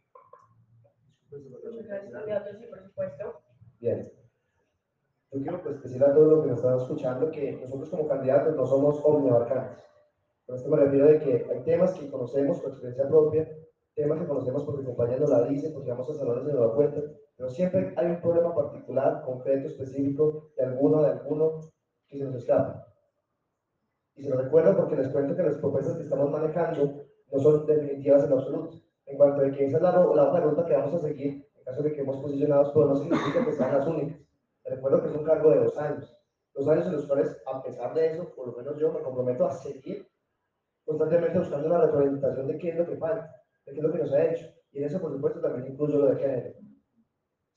Muchas 1.31 2.27
gracias, 2.27 2.69
por 2.69 2.83
supuesto. 2.85 3.52
Bien. 3.83 4.09
Yo 5.33 5.43
quiero 5.43 5.61
pues, 5.61 5.83
decirle 5.83 6.07
a 6.07 6.15
todos 6.15 6.29
los 6.29 6.43
que 6.43 6.51
nos 6.51 6.59
están 6.61 6.79
escuchando 6.79 7.31
que 7.33 7.51
nosotros 7.61 7.91
como 7.91 8.07
candidatos 8.07 8.55
no 8.55 8.65
somos 8.65 9.01
omniabarcantes. 9.03 9.85
Con 10.47 10.55
esto 10.55 10.71
me 10.71 10.77
refiero 10.77 11.07
de 11.09 11.19
que 11.19 11.47
hay 11.51 11.65
temas 11.65 11.93
que 11.95 12.09
conocemos 12.09 12.61
por 12.61 12.71
experiencia 12.71 13.09
propia, 13.09 13.49
temas 13.97 14.21
que 14.21 14.29
conocemos 14.29 14.63
porque 14.63 14.85
compañeros 14.85 15.29
la 15.29 15.43
dicen, 15.49 15.73
porque 15.73 15.91
vamos 15.91 16.09
a 16.09 16.15
salones 16.15 16.47
de 16.47 16.53
nueva 16.53 16.77
cuenta, 16.77 17.01
pero 17.37 17.51
siempre 17.51 17.93
hay 17.97 18.07
un 18.07 18.21
problema 18.21 18.55
particular, 18.55 19.23
concreto, 19.25 19.67
específico, 19.67 20.53
de 20.57 20.65
alguno, 20.65 21.03
de 21.03 21.11
alguno, 21.11 21.59
que 22.07 22.19
se 22.19 22.25
nos 22.25 22.37
escapa. 22.37 22.87
Y 24.15 24.23
se 24.23 24.31
lo 24.31 24.37
recuerdo 24.37 24.77
porque 24.77 24.95
les 24.95 25.09
cuento 25.09 25.35
que 25.35 25.43
las 25.43 25.57
propuestas 25.57 25.97
que 25.97 26.05
estamos 26.05 26.31
manejando 26.31 27.03
no 27.33 27.39
son 27.41 27.67
definitivas 27.67 28.23
en 28.23 28.33
absoluto. 28.33 28.81
En 29.07 29.17
cuanto 29.17 29.43
a 29.43 29.51
que 29.51 29.65
esa 29.65 29.79
es 29.79 29.83
la, 29.83 29.91
la 29.91 30.41
ruta 30.41 30.67
que 30.67 30.77
vamos 30.77 30.95
a 30.95 31.01
seguir, 31.01 31.45
en 31.63 31.65
caso 31.65 31.83
de 31.83 31.93
que 31.93 32.01
hemos 32.01 32.17
posicionado, 32.17 32.73
pero 32.73 32.87
no 32.87 32.97
significa 32.97 33.45
que 33.45 33.53
sean 33.53 33.79
las 33.79 33.87
únicas. 33.87 34.21
Recuerdo 34.65 35.03
que 35.03 35.09
es 35.09 35.15
un 35.15 35.25
cargo 35.25 35.51
de 35.51 35.59
dos 35.61 35.79
años. 35.79 36.17
Dos 36.55 36.69
años 36.69 36.87
en 36.87 36.93
los 36.93 37.07
cuales, 37.07 37.41
a 37.47 37.63
pesar 37.63 37.95
de 37.95 38.07
eso, 38.07 38.35
por 38.35 38.49
lo 38.49 38.57
menos 38.57 38.77
yo 38.79 38.93
me 38.93 39.01
comprometo 39.01 39.47
a 39.47 39.53
seguir 39.53 40.09
constantemente 40.85 41.39
buscando 41.39 41.69
una 41.69 41.81
retroalimentación 41.83 42.49
de 42.49 42.59
qué 42.59 42.69
es 42.71 42.77
lo 42.77 42.87
que 42.87 42.97
falta, 42.97 43.33
de 43.65 43.73
qué 43.73 43.79
es 43.79 43.85
lo 43.85 43.93
que 43.93 43.99
nos 43.99 44.13
ha 44.13 44.25
hecho. 44.25 44.47
Y 44.73 44.79
en 44.79 44.85
eso, 44.85 45.01
por 45.01 45.13
supuesto, 45.13 45.41
también 45.41 45.73
incluyo 45.73 45.99
lo 45.99 46.11
de 46.11 46.17
género. 46.17 46.55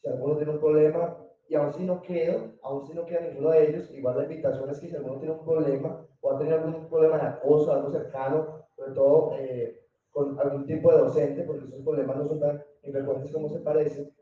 Si 0.01 0.07
alguno 0.07 0.37
tiene 0.37 0.51
un 0.51 0.59
problema, 0.59 1.17
y 1.47 1.55
aún 1.55 1.73
si 1.73 1.83
no 1.83 2.01
quedo, 2.01 2.53
aún 2.61 2.85
si 2.85 2.93
no 2.93 3.05
queda 3.05 3.21
ninguno 3.21 3.49
de 3.51 3.69
ellos, 3.69 3.91
igual 3.91 4.17
la 4.17 4.23
invitación 4.23 4.69
es 4.69 4.79
que 4.79 4.87
si 4.87 4.95
alguno 4.95 5.19
tiene 5.19 5.33
un 5.33 5.45
problema 5.45 6.05
o 6.21 6.31
ha 6.31 6.37
tenido 6.37 6.57
algún 6.57 6.87
problema 6.87 7.17
de 7.17 7.27
acoso, 7.27 7.71
algo 7.71 7.91
cercano, 7.91 8.65
sobre 8.75 8.93
todo 8.93 9.35
eh, 9.37 9.79
con 10.11 10.39
algún 10.39 10.65
tipo 10.65 10.91
de 10.91 10.99
docente, 10.99 11.43
porque 11.43 11.65
esos 11.65 11.81
problemas 11.83 12.17
no 12.17 12.27
son 12.27 12.39
tan 12.39 12.63
infrecuentes 12.85 13.31
como 13.31 13.49
se 13.49 13.59
parece, 13.59 14.13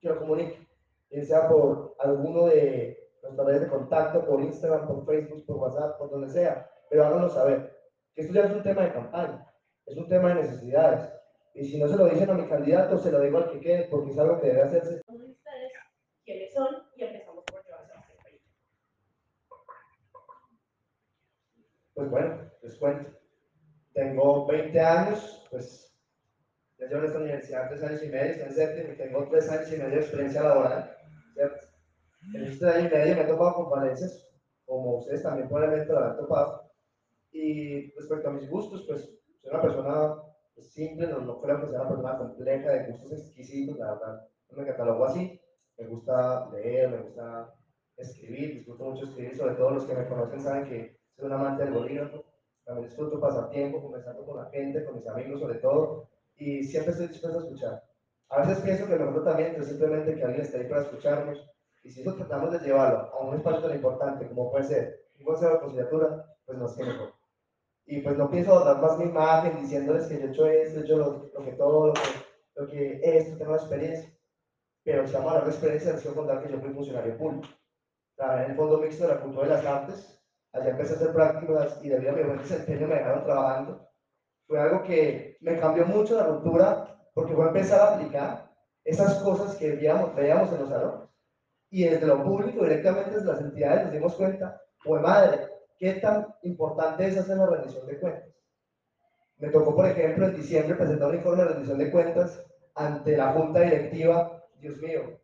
que 0.00 0.08
lo 0.08 0.18
comunique, 0.18 0.66
bien 1.10 1.26
sea 1.26 1.48
por 1.48 1.94
alguno 1.98 2.46
de 2.46 3.10
nuestras 3.22 3.46
redes 3.46 3.60
de 3.62 3.68
contacto, 3.68 4.24
por 4.24 4.40
Instagram, 4.40 4.86
por 4.86 5.06
Facebook, 5.06 5.46
por 5.46 5.56
WhatsApp, 5.56 5.98
por 5.98 6.10
donde 6.10 6.28
sea, 6.28 6.68
pero 6.90 7.06
háganlo 7.06 7.28
saber, 7.28 7.76
que 8.14 8.22
esto 8.22 8.34
ya 8.34 8.44
es 8.44 8.52
un 8.52 8.62
tema 8.62 8.82
de 8.82 8.92
campaña, 8.92 9.46
es 9.86 9.96
un 9.96 10.08
tema 10.08 10.28
de 10.30 10.42
necesidades, 10.42 11.08
y 11.54 11.64
si 11.64 11.78
no 11.78 11.86
se 11.86 11.96
lo 11.96 12.06
dicen 12.06 12.30
a 12.30 12.34
mi 12.34 12.48
candidato, 12.48 12.98
se 12.98 13.12
lo 13.12 13.20
digo 13.20 13.38
al 13.38 13.50
que 13.50 13.60
quede, 13.60 13.88
porque 13.90 14.10
es 14.10 14.18
algo 14.18 14.40
que 14.40 14.48
debe 14.48 14.62
hacerse 14.62 15.02
quiénes 16.24 16.52
son 16.52 16.68
y 16.96 17.04
empezamos 17.04 17.44
por 17.44 17.62
Pues 21.94 22.10
bueno, 22.10 22.50
les 22.62 22.78
cuento. 22.78 23.10
Tengo 23.92 24.46
20 24.46 24.80
años, 24.80 25.46
pues 25.50 25.91
ya 26.82 26.88
llevo 26.88 27.00
en 27.00 27.06
esta 27.06 27.18
universidad 27.18 27.68
tres 27.68 27.82
años 27.82 28.02
y 28.02 28.08
medio, 28.08 28.32
estoy 28.32 28.46
en 28.48 28.54
séptimo 28.54 28.92
y 28.92 28.96
tengo 28.96 29.28
tres 29.30 29.48
años 29.50 29.72
y 29.72 29.76
medio 29.76 29.90
de 29.90 30.00
experiencia 30.00 30.42
laboral, 30.42 30.96
¿cierto? 31.34 31.66
En 32.34 32.44
este 32.44 32.68
año 32.68 32.88
y 32.88 32.92
medio 32.92 33.16
me 33.16 33.22
he 33.22 33.26
topado 33.26 33.54
con 33.54 33.70
falencias, 33.70 34.28
como 34.64 34.98
ustedes 34.98 35.22
también 35.22 35.48
probablemente 35.48 35.92
lo 35.92 35.98
habrán 35.98 36.16
topado. 36.16 36.72
Y 37.30 37.92
respecto 37.92 38.28
a 38.28 38.32
mis 38.32 38.48
gustos, 38.50 38.84
pues 38.86 39.02
soy 39.40 39.50
una 39.50 39.62
persona 39.62 40.14
pues, 40.54 40.72
simple, 40.72 41.06
no, 41.06 41.20
no 41.20 41.40
creo 41.40 41.60
que 41.60 41.68
sea 41.68 41.80
una 41.82 41.90
persona 41.90 42.18
compleja, 42.18 42.70
de 42.70 42.90
gustos 42.90 43.12
exquisitos, 43.12 43.78
la 43.78 43.94
verdad, 43.94 44.28
no 44.50 44.58
me 44.58 44.66
catalogo 44.66 45.06
así 45.06 45.38
me 45.78 45.86
gusta 45.86 46.48
leer, 46.50 46.90
me 46.90 47.02
gusta 47.02 47.54
escribir, 47.96 48.54
disfruto 48.54 48.84
mucho 48.84 49.04
escribir, 49.04 49.36
sobre 49.36 49.54
todo 49.54 49.70
los 49.70 49.84
que 49.84 49.94
me 49.94 50.08
conocen 50.08 50.40
saben 50.40 50.68
que 50.68 50.98
soy 51.16 51.26
un 51.26 51.32
amante 51.32 51.64
del 51.64 51.74
bolígrafo, 51.74 52.24
también 52.64 52.88
disfruto 52.88 53.20
pasar 53.20 53.50
tiempo 53.50 53.82
conversando 53.82 54.24
con 54.24 54.36
la 54.36 54.50
gente, 54.50 54.84
con 54.84 54.96
mis 54.96 55.06
amigos 55.08 55.40
sobre 55.40 55.58
todo, 55.58 56.08
y 56.42 56.64
siempre 56.64 56.92
estoy 56.92 57.08
dispuesto 57.08 57.38
a 57.38 57.42
escuchar. 57.42 57.84
A 58.28 58.40
veces 58.40 58.62
pienso 58.64 58.86
que 58.86 58.96
mejor 58.96 59.24
también 59.24 59.54
es 59.56 59.66
simplemente 59.66 60.14
que 60.14 60.24
alguien 60.24 60.42
esté 60.42 60.58
ahí 60.58 60.68
para 60.68 60.82
escucharnos, 60.82 61.38
y 61.82 61.90
si 61.90 62.00
eso 62.00 62.14
tratamos 62.14 62.52
de 62.52 62.60
llevarlo 62.60 62.98
a 63.12 63.20
un 63.24 63.36
espacio 63.36 63.60
tan 63.60 63.76
importante 63.76 64.28
como 64.28 64.50
puede 64.50 64.64
ser 64.64 65.06
un 65.18 65.24
consejo 65.24 65.54
de 65.54 65.60
conciliatura, 65.60 66.26
pues 66.46 66.58
nos 66.58 66.74
tiene 66.74 66.92
mejor. 66.92 67.12
Y 67.84 68.00
pues 68.00 68.16
no 68.16 68.30
pienso 68.30 68.64
dar 68.64 68.80
más 68.80 68.98
mi 68.98 69.04
imagen 69.04 69.60
diciéndoles 69.60 70.06
que 70.06 70.18
yo 70.18 70.26
he 70.26 70.30
hecho 70.30 70.46
esto, 70.46 70.80
he 70.80 70.82
hecho 70.84 70.96
lo, 70.96 71.44
que 71.44 71.52
todo, 71.52 71.86
lo 71.88 71.92
que, 71.92 72.00
lo 72.54 72.66
que 72.68 73.00
esto, 73.02 73.36
tengo 73.36 73.54
experiencia 73.54 74.12
pero 74.84 75.06
si 75.06 75.12
vamos 75.14 75.28
a 75.28 75.30
hablar 75.30 75.44
de 75.44 75.50
experiencia, 75.52 75.92
les 75.92 76.02
quiero 76.02 76.16
contar 76.16 76.42
que 76.42 76.52
yo 76.52 76.60
fui 76.60 76.70
funcionario 76.70 77.16
público. 77.16 77.48
Trabajé 78.16 78.44
en 78.44 78.50
el 78.50 78.56
Fondo 78.56 78.78
Mixto 78.78 79.06
de 79.06 79.14
la 79.14 79.20
Cultura 79.20 79.46
de 79.46 79.54
las 79.54 79.64
Artes, 79.64 80.20
allá 80.52 80.70
empecé 80.70 80.92
a 80.92 80.96
hacer 80.96 81.12
prácticas 81.12 81.84
y 81.84 81.88
debido 81.88 82.12
a 82.12 82.14
mi 82.14 82.22
buen 82.24 82.38
desempeño 82.38 82.88
me 82.88 82.96
dejaron 82.96 83.24
trabajando. 83.24 83.88
Fue 84.52 84.60
algo 84.60 84.82
que 84.82 85.38
me 85.40 85.58
cambió 85.58 85.86
mucho 85.86 86.14
la 86.14 86.26
cultura 86.26 86.94
porque 87.14 87.32
fue 87.32 87.46
empezar 87.46 87.80
a 87.80 87.94
aplicar 87.94 88.52
esas 88.84 89.14
cosas 89.22 89.56
que 89.56 89.70
veíamos, 89.70 90.14
veíamos 90.14 90.52
en 90.52 90.60
los 90.60 90.68
salones. 90.68 91.08
Y 91.70 91.84
desde 91.84 92.06
lo 92.06 92.22
público, 92.22 92.62
directamente 92.62 93.12
desde 93.12 93.32
las 93.32 93.40
entidades, 93.40 93.84
nos 93.84 93.92
dimos 93.94 94.14
cuenta, 94.14 94.60
pues 94.84 95.00
madre, 95.00 95.48
qué 95.78 95.94
tan 95.94 96.26
importante 96.42 97.06
es 97.06 97.16
hacer 97.16 97.38
la 97.38 97.46
rendición 97.46 97.86
de 97.86 97.98
cuentas. 97.98 98.28
Me 99.38 99.48
tocó, 99.48 99.74
por 99.74 99.86
ejemplo, 99.86 100.26
en 100.26 100.36
diciembre 100.36 100.76
presentar 100.76 101.08
un 101.08 101.14
informe 101.14 101.44
de 101.44 101.48
rendición 101.48 101.78
de 101.78 101.90
cuentas 101.90 102.44
ante 102.74 103.16
la 103.16 103.32
junta 103.32 103.60
directiva 103.60 104.44
Dios 104.60 104.76
mío, 104.82 105.18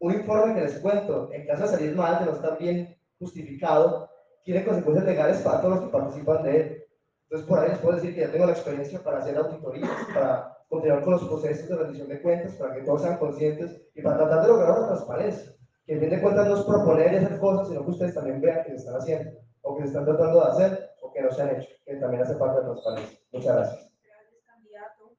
un 0.00 0.12
informe 0.12 0.56
que 0.56 0.60
les 0.60 0.78
cuento, 0.80 1.30
en 1.32 1.46
caso 1.46 1.62
de 1.62 1.68
salir 1.68 1.96
mal, 1.96 2.18
que 2.18 2.26
no 2.26 2.32
está 2.32 2.50
bien 2.56 2.94
justificado, 3.18 4.10
tiene 4.42 4.62
consecuencias 4.62 5.06
legales 5.06 5.38
para 5.38 5.62
todos 5.62 5.76
los 5.76 5.84
que 5.86 5.90
participan 5.90 6.42
de 6.42 6.56
él. 6.60 6.83
Entonces, 7.24 7.48
por 7.48 7.58
ahí 7.58 7.70
les 7.70 7.78
puedo 7.78 7.96
decir 7.96 8.14
que 8.14 8.20
ya 8.20 8.30
tengo 8.30 8.46
la 8.46 8.52
experiencia 8.52 9.02
para 9.02 9.18
hacer 9.18 9.36
auditorías, 9.36 9.90
para 10.14 10.56
continuar 10.68 11.02
con 11.02 11.12
los 11.14 11.24
procesos 11.24 11.68
de 11.68 11.76
rendición 11.76 12.08
de 12.08 12.22
cuentas, 12.22 12.54
para 12.54 12.74
que 12.74 12.82
todos 12.82 13.02
sean 13.02 13.18
conscientes 13.18 13.82
y 13.94 14.02
para 14.02 14.18
tratar 14.18 14.42
de 14.42 14.48
lograr 14.48 14.78
una 14.78 14.88
transparencia. 14.88 15.52
Que 15.86 15.94
en 15.94 16.00
fin 16.00 16.10
de 16.10 16.22
cuentas 16.22 16.48
no 16.48 16.56
es 16.56 16.64
proponer 16.64 17.12
y 17.12 17.16
hacer 17.16 17.38
cosas, 17.38 17.68
sino 17.68 17.84
que 17.84 17.90
ustedes 17.90 18.14
también 18.14 18.40
vean 18.40 18.64
que 18.64 18.70
se 18.70 18.76
están 18.76 18.96
haciendo, 18.96 19.38
o 19.62 19.76
que 19.76 19.82
se 19.82 19.88
están 19.88 20.04
tratando 20.04 20.40
de 20.40 20.50
hacer, 20.50 20.90
o 21.00 21.12
que 21.12 21.22
no 21.22 21.30
se 21.30 21.42
han 21.42 21.56
hecho, 21.56 21.68
que 21.84 21.96
también 21.96 22.22
hace 22.22 22.34
parte 22.36 22.60
de 22.60 22.66
la 22.66 22.72
transparencia. 22.72 23.18
Muchas 23.32 23.56
gracias. 23.56 23.92
Gracias, 24.02 24.44
candidato. 24.46 25.16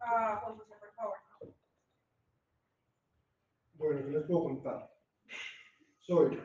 Ah, 0.00 0.40
Juan 0.42 0.58
José, 0.58 0.74
por 0.78 0.92
favor. 0.94 1.16
Bueno, 3.74 4.00
¿qué 4.04 4.10
les 4.10 4.24
puedo 4.24 4.44
contar? 4.44 4.90
Soy 6.00 6.38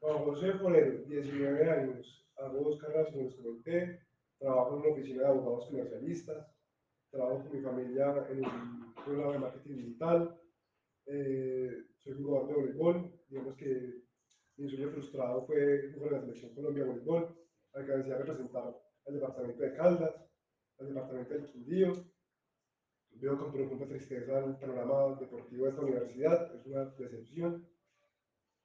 Juan 0.00 0.24
José 0.24 0.52
Forero, 0.54 1.04
19 1.06 1.70
años, 1.70 2.26
hago 2.36 2.58
dos 2.58 2.80
carreras 2.80 3.08
como 3.12 3.24
les 3.24 3.36
comenté, 3.36 4.00
trabajo 4.42 4.74
en 4.74 4.80
una 4.80 4.92
oficina 4.92 5.22
de 5.22 5.28
abogados 5.28 5.66
comercialistas, 5.66 6.46
trabajo 7.10 7.44
con 7.44 7.56
mi 7.56 7.62
familia 7.62 8.26
en 8.30 8.44
un 8.44 8.94
programa 8.94 9.32
de 9.32 9.38
marketing 9.38 9.76
digital, 9.76 10.40
eh, 11.06 11.84
soy 12.02 12.14
jugador 12.14 12.48
de 12.48 12.54
voleibol, 12.54 13.20
digamos 13.28 13.56
que 13.56 14.02
mi 14.56 14.68
sueño 14.68 14.90
frustrado 14.90 15.46
fue 15.46 15.92
jugar 15.94 16.08
en 16.08 16.14
la 16.14 16.20
selección 16.20 16.54
Colombia 16.54 16.84
voleibol, 16.84 17.36
alcancé 17.74 18.12
a 18.12 18.18
representar 18.18 18.76
al 19.06 19.14
departamento 19.14 19.62
de 19.62 19.74
Caldas, 19.74 20.14
al 20.78 20.88
departamento 20.88 21.34
del 21.34 21.46
Quindío, 21.46 22.12
Veo 23.14 23.38
con 23.38 23.52
profunda 23.52 23.86
tristeza 23.86 24.38
el 24.38 24.56
panorama 24.56 25.16
deportivo 25.20 25.64
de 25.64 25.70
esta 25.70 25.82
universidad, 25.82 26.54
es 26.56 26.66
una 26.66 26.86
decepción. 26.86 27.68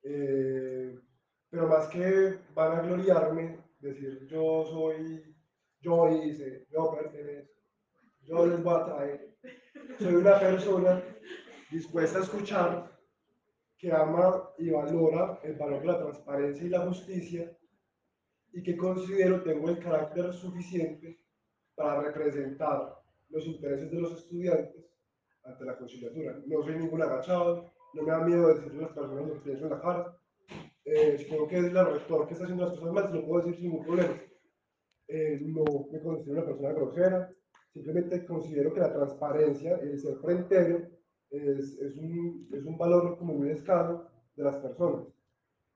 Eh, 0.04 0.98
pero 1.50 1.68
más 1.68 1.88
que 1.90 2.40
van 2.56 2.80
a 2.80 2.82
gloriarme, 2.82 3.60
decir 3.80 4.26
yo 4.28 4.66
soy, 4.66 5.37
yo 5.82 6.10
hice, 6.10 6.66
yo 6.72 6.96
pertenezco, 6.96 7.54
yo 8.22 8.46
les 8.46 8.64
voy 8.64 8.74
a 8.74 8.86
traer. 8.86 9.38
Soy 10.00 10.16
una 10.16 10.40
persona 10.40 11.04
dispuesta 11.72 12.20
a 12.20 12.24
escuchar, 12.24 12.98
que 13.78 13.92
ama 13.92 14.50
y 14.58 14.70
valora 14.72 15.40
el 15.44 15.56
valor 15.56 15.82
de 15.82 15.88
la 15.88 16.00
transparencia 16.00 16.66
y 16.66 16.70
la 16.70 16.80
justicia 16.88 17.56
y 18.52 18.64
que 18.64 18.76
considero 18.76 19.44
tengo 19.44 19.70
el 19.70 19.80
carácter 19.80 20.34
suficiente 20.34 21.20
para 21.76 22.02
representar 22.02 22.98
los 23.30 23.46
intereses 23.46 23.92
de 23.92 24.00
los 24.00 24.14
estudiantes 24.14 24.84
ante 25.44 25.66
la 25.66 25.78
conciliatura. 25.78 26.40
No 26.48 26.64
soy 26.64 26.76
ningún 26.76 27.02
agachado, 27.04 27.72
no 27.94 28.02
me 28.04 28.12
da 28.12 28.20
miedo 28.20 28.48
decirle 28.48 28.80
a 28.80 28.88
las 28.88 28.92
personas 28.94 29.28
lo 29.28 29.34
que 29.36 29.40
pienso 29.42 29.66
en 29.66 29.72
la 29.72 29.82
cara, 29.82 30.18
eh, 30.86 31.18
supongo 31.20 31.48
que 31.48 31.58
es 31.58 31.66
el 31.66 31.86
rector 31.86 32.28
que 32.28 32.34
está 32.34 32.46
haciendo 32.46 32.66
las 32.66 32.80
cosas 32.80 32.94
mal, 32.94 33.08
se 33.08 33.14
lo 33.14 33.26
puedo 33.26 33.46
decir 33.46 33.62
sin 33.62 33.70
ningún 33.70 33.86
problema. 33.86 34.22
Eh, 35.08 35.40
no 35.42 35.64
me 35.92 36.02
considero 36.02 36.40
una 36.40 36.46
persona 36.46 36.74
grosera, 36.74 37.34
simplemente 37.72 38.26
considero 38.26 38.74
que 38.74 38.82
la 38.82 38.94
transparencia, 38.94 39.78
el 39.78 40.00
ser 40.00 40.18
frentero, 40.18 40.90
es, 41.30 41.78
es, 41.80 41.98
un, 41.98 42.48
es 42.54 42.66
un 42.66 42.78
valor 42.78 43.18
como 43.18 43.34
muy 43.34 43.50
escaso 43.52 44.08
de 44.36 44.44
las 44.44 44.58
personas. 44.58 45.08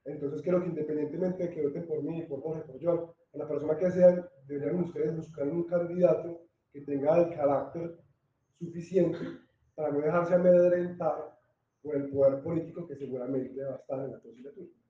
Entonces 0.05 0.41
creo 0.41 0.61
que 0.61 0.69
independientemente 0.69 1.43
de 1.43 1.49
que 1.51 1.61
voten 1.61 1.85
por 1.85 2.03
mí, 2.03 2.23
por 2.23 2.41
Jorge, 2.41 2.63
por 2.63 2.77
John, 2.81 3.11
a 3.33 3.37
la 3.37 3.47
persona 3.47 3.77
que 3.77 3.91
sean, 3.91 4.25
deberían 4.47 4.83
ustedes 4.83 5.15
buscar 5.15 5.47
un 5.47 5.63
candidato 5.65 6.41
que 6.73 6.81
tenga 6.81 7.19
el 7.19 7.35
carácter 7.35 7.97
suficiente 8.57 9.19
para 9.75 9.91
no 9.91 9.99
dejarse 9.99 10.35
amedrentar 10.35 11.37
por 11.81 11.95
el 11.95 12.09
poder 12.09 12.41
político 12.43 12.87
que 12.87 12.95
seguramente 12.95 13.63
va 13.63 13.73
a 13.73 13.77
estar 13.77 13.99
en 14.05 14.11
la 14.11 14.19
conciliatura. 14.19 14.80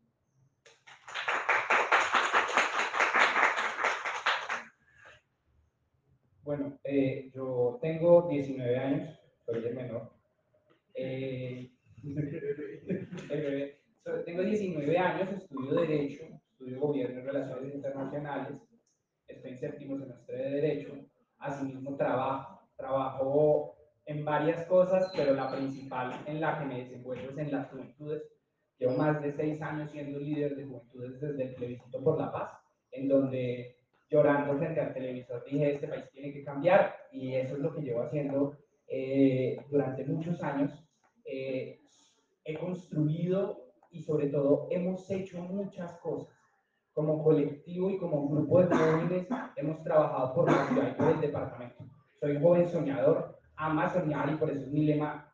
Bueno, 6.52 6.78
eh, 6.84 7.32
yo 7.34 7.80
tengo 7.82 8.28
19 8.28 8.78
años, 8.78 9.18
soy 9.46 9.64
el 9.64 9.74
menor. 9.74 10.12
Eh, 10.94 11.72
tengo 14.26 14.42
19 14.42 14.98
años, 14.98 15.32
estudio 15.32 15.80
Derecho, 15.80 16.24
estudio 16.52 16.82
Gobierno 16.82 17.22
y 17.22 17.24
Relaciones 17.24 17.74
Internacionales, 17.74 18.58
estoy 19.30 19.52
en 19.52 19.60
séptimo 19.62 19.98
semestre 19.98 20.36
de 20.36 20.50
Derecho, 20.50 20.94
asimismo 21.38 21.96
trabajo, 21.96 22.68
trabajo 22.76 23.78
en 24.06 24.26
varias 24.26 24.66
cosas, 24.66 25.10
pero 25.16 25.34
la 25.34 25.50
principal 25.50 26.22
en 26.26 26.42
la 26.42 26.60
que 26.60 26.66
me 26.66 26.80
desenvuelvo 26.80 27.32
es 27.32 27.38
en 27.38 27.52
las 27.54 27.70
juventudes. 27.70 28.24
Llevo 28.78 28.98
más 28.98 29.22
de 29.22 29.32
seis 29.32 29.62
años 29.62 29.90
siendo 29.92 30.20
líder 30.20 30.58
de 30.58 30.66
juventudes 30.66 31.22
desde 31.22 31.44
el 31.46 31.56
plebiscito 31.56 32.04
por 32.04 32.20
la 32.20 32.30
paz, 32.30 32.52
en 32.92 33.08
donde 33.08 33.81
llorando 34.12 34.58
frente 34.58 34.82
al 34.82 34.94
televisor 34.94 35.44
dije, 35.46 35.76
este 35.76 35.88
país 35.88 36.04
tiene 36.12 36.34
que 36.34 36.44
cambiar, 36.44 36.94
y 37.12 37.34
eso 37.36 37.56
es 37.56 37.62
lo 37.62 37.74
que 37.74 37.82
llevo 37.82 38.04
haciendo 38.04 38.58
eh, 38.88 39.58
durante 39.70 40.06
muchos 40.06 40.44
años. 40.44 40.86
Eh, 41.24 41.80
he 42.44 42.58
construido 42.58 43.74
y 43.90 44.02
sobre 44.04 44.28
todo 44.28 44.68
hemos 44.70 45.10
hecho 45.10 45.42
muchas 45.42 45.94
cosas. 46.00 46.36
Como 46.94 47.24
colectivo 47.24 47.90
y 47.90 47.98
como 47.98 48.28
grupo 48.28 48.62
de 48.62 48.76
jóvenes 48.76 49.28
hemos 49.56 49.82
trabajado 49.82 50.34
por 50.36 50.52
la 50.52 50.68
ciudad 50.68 50.92
y 50.92 50.96
por 50.96 51.08
el 51.08 51.22
departamento. 51.22 51.86
Soy 52.20 52.36
un 52.36 52.44
joven 52.44 52.68
soñador, 52.68 53.40
ama 53.56 53.88
soñar 53.88 54.30
y 54.30 54.36
por 54.36 54.50
eso 54.50 54.64
es 54.64 54.72
mi 54.72 54.86
lema, 54.86 55.34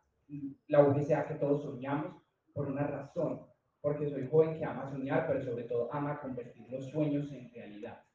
la 0.68 0.84
UGCA 0.84 1.26
que 1.26 1.34
todos 1.36 1.64
soñamos, 1.64 2.16
por 2.54 2.68
una 2.68 2.86
razón, 2.86 3.42
porque 3.82 4.08
soy 4.08 4.28
joven 4.28 4.60
que 4.60 4.66
ama 4.66 4.88
soñar, 4.88 5.26
pero 5.26 5.42
sobre 5.42 5.64
todo 5.64 5.92
ama 5.92 6.20
convertir 6.22 6.70
los 6.70 6.86
sueños 6.92 7.32
en 7.32 7.52
realidad. 7.52 8.07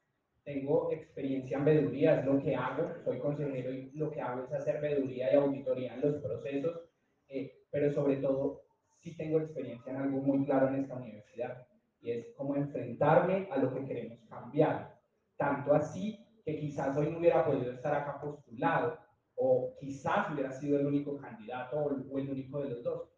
Tengo 0.44 0.90
experiencia 0.90 1.58
en 1.58 1.64
veeduría, 1.64 2.20
es 2.20 2.26
lo 2.26 2.42
que 2.42 2.56
hago, 2.56 2.92
soy 3.04 3.18
consejero 3.20 3.72
y 3.72 3.90
lo 3.92 4.10
que 4.10 4.20
hago 4.20 4.44
es 4.44 4.52
hacer 4.52 4.80
veeduría 4.80 5.32
y 5.32 5.36
auditoría 5.36 5.94
en 5.94 6.00
los 6.00 6.16
procesos, 6.22 6.80
eh, 7.28 7.64
pero 7.70 7.92
sobre 7.92 8.16
todo 8.16 8.62
sí 8.98 9.16
tengo 9.16 9.38
experiencia 9.38 9.92
en 9.92 9.98
algo 9.98 10.20
muy 10.20 10.44
claro 10.44 10.68
en 10.68 10.82
esta 10.82 10.96
universidad, 10.96 11.66
y 12.00 12.10
es 12.10 12.26
cómo 12.36 12.56
enfrentarme 12.56 13.48
a 13.50 13.58
lo 13.58 13.72
que 13.72 13.84
queremos 13.84 14.18
cambiar. 14.28 14.98
Tanto 15.36 15.74
así 15.74 16.18
que 16.44 16.58
quizás 16.58 16.96
hoy 16.96 17.10
no 17.10 17.18
hubiera 17.18 17.44
podido 17.44 17.72
estar 17.72 17.94
acá 17.94 18.20
postulado, 18.20 18.98
o 19.36 19.74
quizás 19.78 20.32
hubiera 20.32 20.52
sido 20.52 20.78
el 20.78 20.86
único 20.86 21.16
candidato 21.16 21.76
o 21.76 22.18
el, 22.18 22.30
único 22.30 22.60
de 22.60 22.70
los 22.70 22.82
dos. 22.82 23.08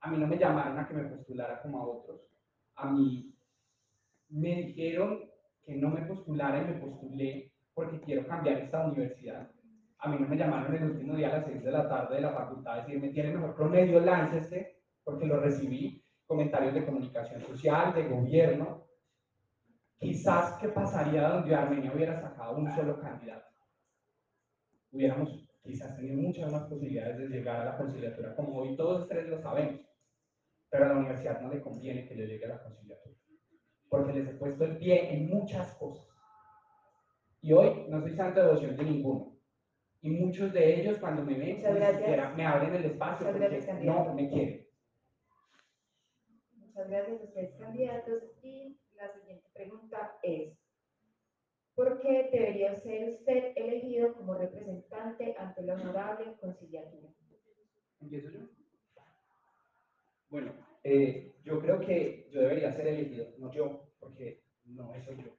A 0.00 0.10
mí 0.10 0.18
no 0.18 0.26
me 0.26 0.38
llamaron 0.38 0.78
a 0.78 0.86
que 0.86 0.94
me 0.94 1.04
postulara 1.04 1.60
como 1.62 1.78
a 1.78 1.88
otros. 1.88 2.20
A 2.76 2.90
mí 2.90 3.34
me 4.28 4.54
dijeron 4.56 5.31
que 5.64 5.76
no 5.76 5.90
me 5.90 6.02
postulara 6.02 6.62
y 6.62 6.66
me 6.66 6.80
postulé 6.80 7.52
porque 7.74 8.00
quiero 8.00 8.26
cambiar 8.26 8.58
esta 8.58 8.86
universidad. 8.86 9.50
A 9.98 10.08
mí 10.08 10.16
no 10.18 10.28
me 10.28 10.36
llamaron 10.36 10.74
el 10.74 10.84
último 10.84 11.14
día 11.14 11.28
a 11.28 11.38
las 11.38 11.46
6 11.46 11.62
de 11.62 11.70
la 11.70 11.88
tarde 11.88 12.16
de 12.16 12.22
la 12.22 12.32
facultad 12.32 12.74
a 12.74 12.76
decirme, 12.82 13.10
tiene 13.10 13.34
mejor 13.34 13.54
promedio, 13.54 14.00
láncese, 14.00 14.82
porque 15.04 15.26
lo 15.26 15.40
recibí, 15.40 16.04
comentarios 16.26 16.74
de 16.74 16.84
comunicación 16.84 17.40
social, 17.42 17.94
de 17.94 18.08
gobierno. 18.08 18.86
Quizás, 19.98 20.58
¿qué 20.58 20.68
pasaría 20.68 21.28
donde 21.28 21.54
Armenia 21.54 21.92
hubiera 21.94 22.20
sacado 22.20 22.56
un 22.56 22.70
solo 22.72 22.98
candidato? 22.98 23.46
Hubiéramos 24.90 25.48
quizás 25.62 25.94
tenido 25.96 26.16
muchas 26.16 26.50
más 26.50 26.64
posibilidades 26.64 27.18
de 27.18 27.28
llegar 27.28 27.60
a 27.60 27.64
la 27.64 27.76
conciliatura, 27.76 28.34
como 28.34 28.56
hoy 28.56 28.76
todos 28.76 29.08
tres 29.08 29.28
lo 29.28 29.38
sabemos. 29.40 29.80
Pero 30.68 30.86
a 30.86 30.88
la 30.88 30.96
universidad 30.96 31.40
no 31.40 31.48
le 31.52 31.62
conviene 31.62 32.08
que 32.08 32.16
yo 32.16 32.24
llegue 32.24 32.44
a 32.46 32.56
la 32.56 32.62
conciliatura, 32.62 33.14
porque 33.92 34.14
les 34.14 34.26
he 34.26 34.32
puesto 34.32 34.64
el 34.64 34.78
pie 34.78 35.12
en 35.12 35.28
muchas 35.28 35.74
cosas. 35.74 36.08
Y 37.42 37.52
hoy 37.52 37.84
no 37.90 38.00
soy 38.00 38.16
santa 38.16 38.42
devoción 38.42 38.74
de 38.74 38.84
ninguno. 38.84 39.36
Y 40.00 40.08
muchos 40.08 40.50
de 40.54 40.80
ellos 40.80 40.96
cuando 40.96 41.22
me 41.22 41.34
ven, 41.34 41.60
me 41.62 42.46
abren 42.46 42.74
el 42.74 42.86
espacio 42.86 43.26
porque 43.26 43.60
no 43.82 44.14
me 44.14 44.30
quieren. 44.30 44.66
Muchas 46.56 46.88
gracias 46.88 47.20
a 47.20 47.24
ustedes 47.24 47.54
candidatos. 47.58 48.22
Y 48.42 48.80
la 48.96 49.12
siguiente 49.12 49.46
pregunta 49.52 50.16
es, 50.22 50.58
¿Por 51.74 52.00
qué 52.00 52.28
debería 52.30 52.74
ser 52.80 53.10
usted 53.10 53.52
elegido 53.56 54.14
como 54.14 54.34
representante 54.34 55.34
ante 55.38 55.62
la 55.62 55.74
honorable 55.74 56.36
conciliatura? 56.38 57.08
¿Empiezo 58.00 58.30
yo? 58.30 58.40
Bueno, 60.28 60.52
eh, 60.84 61.31
yo 61.44 61.60
creo 61.60 61.80
que 61.80 62.28
yo 62.30 62.40
debería 62.40 62.72
ser 62.72 62.86
elegido, 62.86 63.26
no 63.38 63.52
yo, 63.52 63.88
porque 63.98 64.42
no 64.64 64.94
eso 64.94 65.12
yo. 65.12 65.36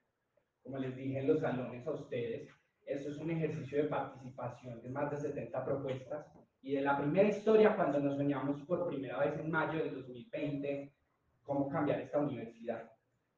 Como 0.61 0.77
les 0.77 0.95
dije 0.95 1.19
en 1.19 1.27
los 1.27 1.39
salones 1.39 1.85
a 1.87 1.91
ustedes, 1.91 2.49
esto 2.85 3.09
es 3.09 3.17
un 3.17 3.31
ejercicio 3.31 3.83
de 3.83 3.89
participación 3.89 4.81
de 4.81 4.89
más 4.89 5.11
de 5.11 5.17
70 5.17 5.65
propuestas 5.65 6.25
y 6.61 6.73
de 6.73 6.81
la 6.81 6.97
primera 6.97 7.29
historia 7.29 7.75
cuando 7.75 7.99
nos 7.99 8.17
soñamos 8.17 8.61
por 8.63 8.87
primera 8.87 9.19
vez 9.19 9.39
en 9.39 9.51
mayo 9.51 9.79
del 9.79 9.95
2020 9.95 10.93
cómo 11.43 11.69
cambiar 11.69 12.01
esta 12.01 12.19
universidad. 12.19 12.91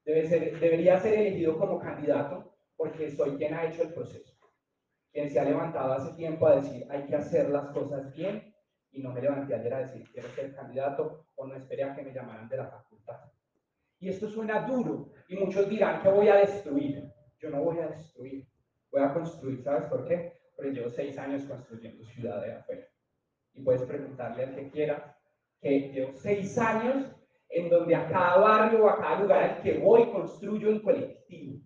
Debe 0.03 0.27
ser, 0.27 0.59
debería 0.59 0.99
ser 0.99 1.13
elegido 1.13 1.57
como 1.57 1.79
candidato 1.79 2.55
porque 2.75 3.11
soy 3.11 3.37
quien 3.37 3.53
ha 3.53 3.65
hecho 3.65 3.83
el 3.83 3.93
proceso, 3.93 4.35
quien 5.11 5.29
se 5.29 5.39
ha 5.39 5.45
levantado 5.45 5.93
hace 5.93 6.15
tiempo 6.15 6.47
a 6.47 6.57
decir 6.57 6.85
hay 6.89 7.05
que 7.05 7.15
hacer 7.15 7.49
las 7.49 7.67
cosas 7.69 8.11
bien 8.15 8.54
y 8.95 9.01
no 9.01 9.11
me 9.11 9.21
levanté 9.21 9.53
ayer 9.53 9.73
a 9.73 9.79
decir 9.79 10.09
quiero 10.11 10.29
ser 10.29 10.55
candidato 10.55 11.25
o 11.35 11.45
no 11.45 11.55
esperé 11.55 11.83
a 11.83 11.93
que 11.93 12.01
me 12.01 12.13
llamaran 12.13 12.47
de 12.47 12.57
la 12.57 12.67
facultad. 12.67 13.19
Y 13.99 14.09
esto 14.09 14.29
suena 14.29 14.65
duro 14.65 15.11
y 15.27 15.35
muchos 15.35 15.69
dirán 15.69 16.01
que 16.01 16.09
voy 16.09 16.29
a 16.29 16.35
destruir. 16.35 17.11
Yo 17.39 17.49
no 17.49 17.61
voy 17.61 17.79
a 17.79 17.87
destruir, 17.87 18.47
voy 18.91 19.01
a 19.01 19.13
construir. 19.13 19.61
¿Sabes 19.61 19.89
por 19.89 20.07
qué? 20.07 20.33
Porque 20.55 20.71
llevo 20.71 20.89
seis 20.89 21.17
años 21.17 21.43
construyendo 21.43 22.03
ciudad 22.05 22.41
de 22.41 22.53
afuera. 22.53 22.87
Y 23.53 23.61
puedes 23.61 23.83
preguntarle 23.83 24.43
al 24.45 24.55
que 24.55 24.69
quiera 24.69 25.17
que 25.61 25.91
llevo 25.91 26.13
seis 26.13 26.57
años 26.57 27.11
en 27.49 27.69
donde 27.69 27.95
a 27.95 28.07
cada 28.07 28.37
barrio 28.37 28.85
o 28.85 28.89
a 28.89 28.97
cada 28.97 29.19
lugar 29.21 29.43
al 29.43 29.61
que 29.61 29.77
voy 29.79 30.09
construyo 30.11 30.69
en 30.69 30.79
colectivo. 30.79 31.61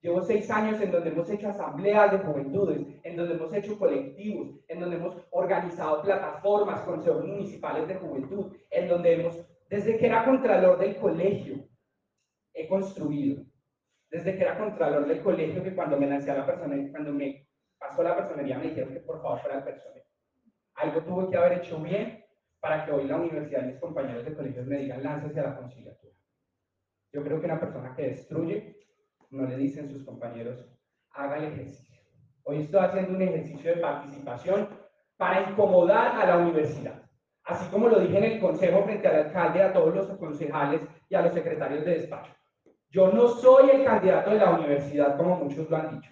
Llevo 0.00 0.22
seis 0.22 0.48
años 0.50 0.80
en 0.80 0.92
donde 0.92 1.10
hemos 1.10 1.28
hecho 1.28 1.48
asambleas 1.48 2.12
de 2.12 2.18
juventudes, 2.18 2.86
en 3.02 3.16
donde 3.16 3.34
hemos 3.34 3.52
hecho 3.52 3.76
colectivos, 3.78 4.60
en 4.68 4.80
donde 4.80 4.96
hemos 4.96 5.16
organizado 5.30 6.02
plataformas, 6.02 6.82
consejos 6.82 7.24
municipales 7.24 7.88
de 7.88 7.96
juventud, 7.96 8.56
en 8.70 8.88
donde 8.88 9.14
hemos, 9.14 9.36
desde 9.68 9.98
que 9.98 10.06
era 10.06 10.24
contralor 10.24 10.78
del 10.78 10.96
colegio, 10.98 11.68
he 12.54 12.68
construido. 12.68 13.44
Desde 14.08 14.36
que 14.36 14.42
era 14.42 14.56
contralor 14.56 15.06
del 15.06 15.20
colegio, 15.20 15.62
que 15.62 15.74
cuando 15.74 15.98
me 15.98 16.06
a 16.06 16.18
la 16.18 16.46
persona, 16.46 16.76
cuando 16.92 17.12
me 17.12 17.48
pasó 17.76 18.02
la 18.02 18.16
personería, 18.16 18.56
me 18.56 18.68
dijeron 18.68 18.92
que 18.94 19.00
por 19.00 19.20
favor 19.20 19.40
fuera 19.40 19.58
el 19.58 19.64
personal. 19.64 20.02
Algo 20.74 21.02
tuve 21.02 21.30
que 21.30 21.36
haber 21.36 21.58
hecho 21.58 21.78
bien 21.80 22.24
para 22.60 22.86
que 22.86 22.92
hoy 22.92 23.04
la 23.04 23.16
universidad 23.16 23.64
y 23.64 23.72
mis 23.72 23.80
compañeros 23.80 24.24
de 24.24 24.34
colegio 24.34 24.64
me 24.64 24.78
digan, 24.78 25.02
láncese 25.02 25.40
a 25.40 25.44
la 25.44 25.56
conciliatura. 25.56 26.14
Yo 27.12 27.24
creo 27.24 27.40
que 27.40 27.46
una 27.46 27.60
persona 27.60 27.94
que 27.96 28.02
destruye 28.02 28.76
no 29.30 29.46
le 29.46 29.56
dicen 29.56 29.90
sus 29.90 30.04
compañeros, 30.04 30.64
haga 31.12 31.38
el 31.38 31.52
ejercicio. 31.52 31.96
Hoy 32.44 32.62
estoy 32.62 32.80
haciendo 32.80 33.14
un 33.14 33.22
ejercicio 33.22 33.74
de 33.74 33.80
participación 33.80 34.68
para 35.16 35.50
incomodar 35.50 36.16
a 36.16 36.26
la 36.26 36.38
universidad. 36.38 37.02
Así 37.44 37.68
como 37.70 37.88
lo 37.88 38.00
dije 38.00 38.18
en 38.18 38.24
el 38.24 38.40
consejo 38.40 38.84
frente 38.84 39.08
al 39.08 39.26
alcalde, 39.26 39.62
a 39.62 39.72
todos 39.72 39.94
los 39.94 40.06
concejales 40.18 40.82
y 41.08 41.14
a 41.14 41.22
los 41.22 41.32
secretarios 41.32 41.84
de 41.84 41.98
despacho. 41.98 42.32
Yo 42.90 43.12
no 43.12 43.28
soy 43.28 43.70
el 43.70 43.84
candidato 43.84 44.30
de 44.30 44.38
la 44.38 44.50
universidad 44.50 45.16
como 45.16 45.36
muchos 45.36 45.68
lo 45.68 45.76
han 45.76 46.00
dicho. 46.00 46.10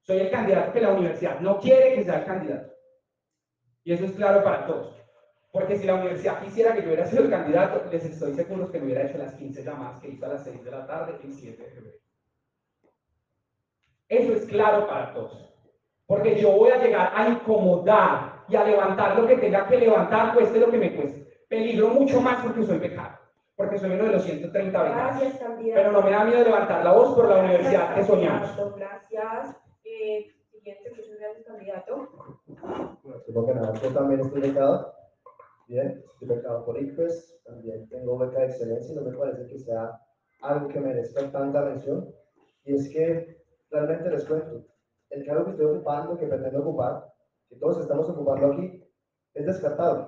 Soy 0.00 0.18
el 0.18 0.30
candidato 0.30 0.72
que 0.72 0.80
la 0.80 0.92
universidad 0.92 1.40
no 1.40 1.58
quiere 1.58 1.94
que 1.94 2.04
sea 2.04 2.20
el 2.20 2.24
candidato. 2.24 2.72
Y 3.84 3.92
eso 3.92 4.04
es 4.04 4.12
claro 4.12 4.44
para 4.44 4.66
todos. 4.66 4.96
Porque 5.50 5.76
si 5.76 5.86
la 5.86 5.94
universidad 5.94 6.42
quisiera 6.42 6.74
que 6.74 6.82
yo 6.82 6.88
hubiera 6.88 7.06
sido 7.06 7.24
el 7.24 7.30
candidato, 7.30 7.88
les 7.90 8.04
estoy 8.04 8.34
seguro 8.34 8.70
que 8.70 8.78
me 8.78 8.86
hubiera 8.86 9.04
hecho 9.04 9.18
las 9.18 9.34
15 9.34 9.64
llamadas 9.64 10.00
que 10.00 10.08
hizo 10.08 10.26
a 10.26 10.28
las 10.28 10.44
6 10.44 10.64
de 10.64 10.70
la 10.70 10.86
tarde 10.86 11.18
el 11.22 11.32
7 11.32 11.62
de 11.62 11.70
febrero. 11.70 11.98
Eso 14.08 14.32
es 14.32 14.46
claro 14.46 14.86
para 14.86 15.12
todos. 15.12 15.54
Porque 16.06 16.40
yo 16.40 16.52
voy 16.52 16.70
a 16.70 16.82
llegar 16.82 17.12
a 17.14 17.28
incomodar 17.28 18.44
y 18.48 18.56
a 18.56 18.64
levantar 18.64 19.18
lo 19.18 19.26
que 19.26 19.36
tenga 19.36 19.66
que 19.66 19.76
levantar, 19.76 20.34
cueste 20.34 20.58
lo 20.58 20.70
que 20.70 20.78
me 20.78 20.96
cueste. 20.96 21.26
Peligro 21.48 21.88
mucho 21.88 22.20
más 22.20 22.42
porque 22.42 22.62
soy 22.62 22.78
pecado. 22.78 23.18
Porque 23.56 23.78
soy 23.78 23.90
uno 23.90 24.04
de 24.04 24.12
los 24.12 24.22
130 24.22 24.82
becados. 24.82 25.20
Gracias. 25.20 25.42
Pero 25.74 25.92
no 25.92 26.02
me 26.02 26.10
da 26.10 26.24
miedo 26.24 26.44
levantar 26.44 26.84
la 26.84 26.92
voz 26.92 27.14
por 27.14 27.28
la 27.28 27.40
universidad 27.40 27.94
que 27.94 28.04
soñamos. 28.04 28.48
Gracias. 28.76 29.56
Eh, 29.84 30.26
siguiente, 30.50 30.90
muchas 30.90 31.18
gracias, 31.18 31.46
candidato. 31.46 32.08
Bueno, 33.02 33.46
que 33.46 33.54
nada, 33.54 33.72
yo 33.74 33.88
también 33.90 34.20
estoy 34.20 34.40
becado. 34.40 34.94
Bien, 35.66 36.02
estoy 36.12 36.28
becado 36.28 36.64
por 36.64 36.80
ICFES, 36.80 37.42
también 37.44 37.88
tengo 37.90 38.16
beca 38.16 38.40
de 38.40 38.46
excelencia 38.46 38.92
y 38.92 38.96
no 38.96 39.02
me 39.02 39.16
parece 39.16 39.46
que 39.46 39.58
sea 39.58 40.00
algo 40.40 40.68
que 40.68 40.80
merezca 40.80 41.30
tanta 41.30 41.62
mención. 41.62 42.14
Y 42.64 42.74
es 42.74 42.88
que 42.88 43.37
realmente 43.70 44.10
les 44.10 44.24
cuento, 44.24 44.64
el 45.10 45.24
cargo 45.24 45.44
que 45.44 45.50
estoy 45.52 45.66
ocupando, 45.66 46.18
que 46.18 46.26
pretendo 46.26 46.60
ocupar, 46.60 47.12
que 47.48 47.56
todos 47.56 47.80
estamos 47.80 48.08
ocupando 48.08 48.52
aquí, 48.52 48.84
es 49.34 49.46
descartable. 49.46 50.06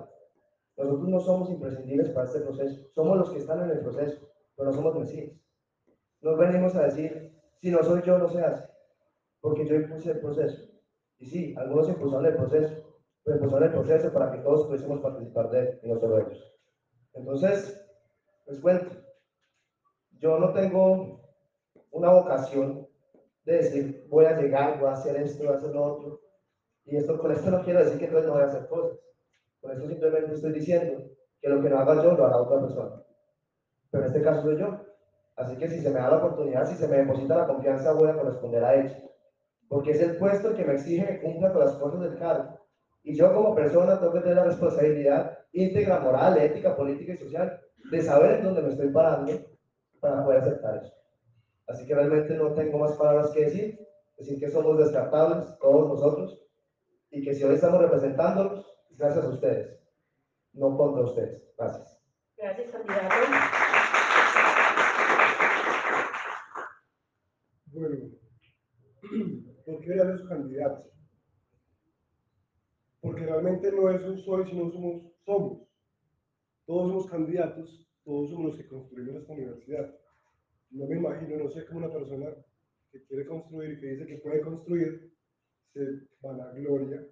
Nosotros 0.77 1.09
no 1.09 1.19
somos 1.19 1.49
imprescindibles 1.49 2.09
para 2.09 2.27
este 2.27 2.41
proceso, 2.41 2.89
somos 2.91 3.17
los 3.17 3.31
que 3.31 3.39
están 3.39 3.61
en 3.63 3.71
el 3.71 3.79
proceso, 3.79 4.27
pero 4.55 4.69
no 4.69 4.75
somos 4.75 4.95
mesías. 4.95 5.31
Nos 6.21 6.37
venimos 6.37 6.75
a 6.75 6.83
decir, 6.83 7.35
si 7.59 7.71
no 7.71 7.83
soy 7.83 8.01
yo, 8.03 8.17
no 8.17 8.29
se 8.29 8.41
hace, 8.41 8.67
porque 9.39 9.67
yo 9.67 9.75
impulsé 9.75 10.11
el 10.11 10.19
proceso. 10.19 10.71
Y 11.19 11.25
sí, 11.25 11.55
algunos 11.57 11.89
impulsaron 11.89 12.25
el 12.25 12.35
proceso, 12.35 12.75
pero 13.23 13.37
impulsaron 13.37 13.67
el 13.67 13.73
proceso 13.73 14.13
para 14.13 14.31
que 14.31 14.39
todos 14.39 14.65
pudiésemos 14.65 15.01
participar 15.01 15.49
de 15.49 15.59
él, 15.59 15.79
y 15.83 15.87
no 15.89 15.99
solo 15.99 16.19
ellos. 16.19 16.57
Entonces, 17.13 17.85
les 18.47 18.59
cuento, 18.59 18.91
yo 20.19 20.39
no 20.39 20.53
tengo 20.53 21.21
una 21.91 22.11
vocación 22.11 22.87
de 23.45 23.53
decir, 23.53 24.05
voy 24.09 24.25
a 24.25 24.39
llegar, 24.39 24.79
voy 24.79 24.89
a 24.89 24.93
hacer 24.93 25.15
esto, 25.17 25.43
voy 25.43 25.53
a 25.53 25.57
hacer 25.57 25.71
lo 25.71 25.83
otro. 25.83 26.21
Y 26.85 26.95
esto, 26.97 27.17
con 27.19 27.31
esto 27.31 27.49
no 27.51 27.63
quiero 27.63 27.83
decir 27.83 27.99
que 27.99 28.05
entonces 28.05 28.27
no 28.27 28.33
voy 28.33 28.43
a 28.43 28.47
hacer 28.47 28.67
cosas. 28.67 28.99
Con 29.61 29.71
esto 29.71 29.87
simplemente 29.87 30.33
estoy 30.33 30.53
diciendo 30.53 31.03
que 31.39 31.49
lo 31.49 31.61
que 31.61 31.69
no 31.69 31.79
haga 31.79 32.03
yo, 32.03 32.13
lo 32.13 32.25
hará 32.25 32.37
otra 32.37 32.61
persona. 32.61 33.03
Pero 33.89 34.03
en 34.03 34.09
este 34.09 34.21
caso 34.21 34.41
soy 34.43 34.57
yo. 34.57 34.79
Así 35.35 35.55
que 35.57 35.69
si 35.69 35.79
se 35.79 35.89
me 35.89 35.99
da 35.99 36.11
la 36.11 36.17
oportunidad, 36.17 36.67
si 36.67 36.75
se 36.75 36.87
me 36.87 36.97
deposita 36.97 37.37
la 37.37 37.47
confianza, 37.47 37.93
voy 37.93 38.09
a 38.09 38.17
corresponder 38.17 38.63
a 38.63 38.75
ello. 38.75 38.95
Porque 39.67 39.91
es 39.91 40.01
el 40.01 40.17
puesto 40.17 40.53
que 40.53 40.65
me 40.65 40.73
exige 40.73 41.05
que 41.07 41.21
cumpla 41.21 41.51
con 41.51 41.61
las 41.61 41.73
cosas 41.75 42.01
del 42.01 42.17
cargo. 42.17 42.59
Y 43.03 43.15
yo 43.15 43.33
como 43.33 43.55
persona 43.55 43.99
tengo 43.99 44.13
que 44.13 44.19
tener 44.19 44.35
la 44.35 44.43
responsabilidad 44.45 45.39
íntegra, 45.53 45.99
moral, 45.99 46.37
ética, 46.37 46.75
política 46.75 47.13
y 47.13 47.17
social 47.17 47.59
de 47.89 48.01
saber 48.01 48.39
en 48.39 48.43
dónde 48.43 48.61
me 48.61 48.69
estoy 48.69 48.89
parando 48.89 49.33
para 49.99 50.23
poder 50.23 50.41
aceptar 50.41 50.77
eso. 50.77 50.93
Así 51.71 51.85
que 51.85 51.95
realmente 51.95 52.35
no 52.35 52.53
tengo 52.53 52.79
más 52.79 52.91
palabras 52.97 53.31
que 53.31 53.45
decir. 53.45 53.79
Decir 54.17 54.39
que 54.39 54.49
somos 54.49 54.77
descartables, 54.77 55.57
todos 55.59 55.87
nosotros, 55.87 56.45
y 57.09 57.23
que 57.23 57.33
si 57.33 57.43
hoy 57.43 57.55
estamos 57.55 57.81
representándolos, 57.81 58.65
es 58.91 58.97
gracias 58.97 59.25
a 59.25 59.29
ustedes, 59.29 59.79
no 60.53 60.77
contra 60.77 61.03
ustedes. 61.03 61.49
Gracias. 61.57 61.97
Gracias, 62.37 62.71
candidato. 62.71 63.15
Bueno, 67.67 67.95
¿por 69.65 69.79
qué 69.79 69.93
eran 69.93 70.17
los 70.17 70.27
candidatos? 70.27 70.91
Porque 72.99 73.25
realmente 73.25 73.71
no 73.71 73.89
es 73.89 74.03
un 74.03 74.19
soy, 74.19 74.45
sino 74.45 74.69
somos, 74.71 75.03
somos. 75.25 75.59
Todos 76.65 76.89
somos 76.89 77.09
candidatos, 77.09 77.89
todos 78.03 78.29
somos 78.29 78.47
los 78.47 78.57
que 78.57 78.67
construimos 78.67 79.15
esta 79.15 79.33
universidad. 79.33 80.00
No 80.71 80.87
me 80.87 80.95
imagino, 80.95 81.37
no 81.37 81.49
sé 81.49 81.65
cómo 81.65 81.79
una 81.79 81.93
persona 81.93 82.27
que 82.91 83.03
quiere 83.05 83.25
construir 83.25 83.71
y 83.71 83.79
que 83.79 83.87
dice 83.87 84.05
que 84.05 84.17
puede 84.17 84.41
construir, 84.41 85.11
se 85.73 85.81
vanagloria 86.21 87.05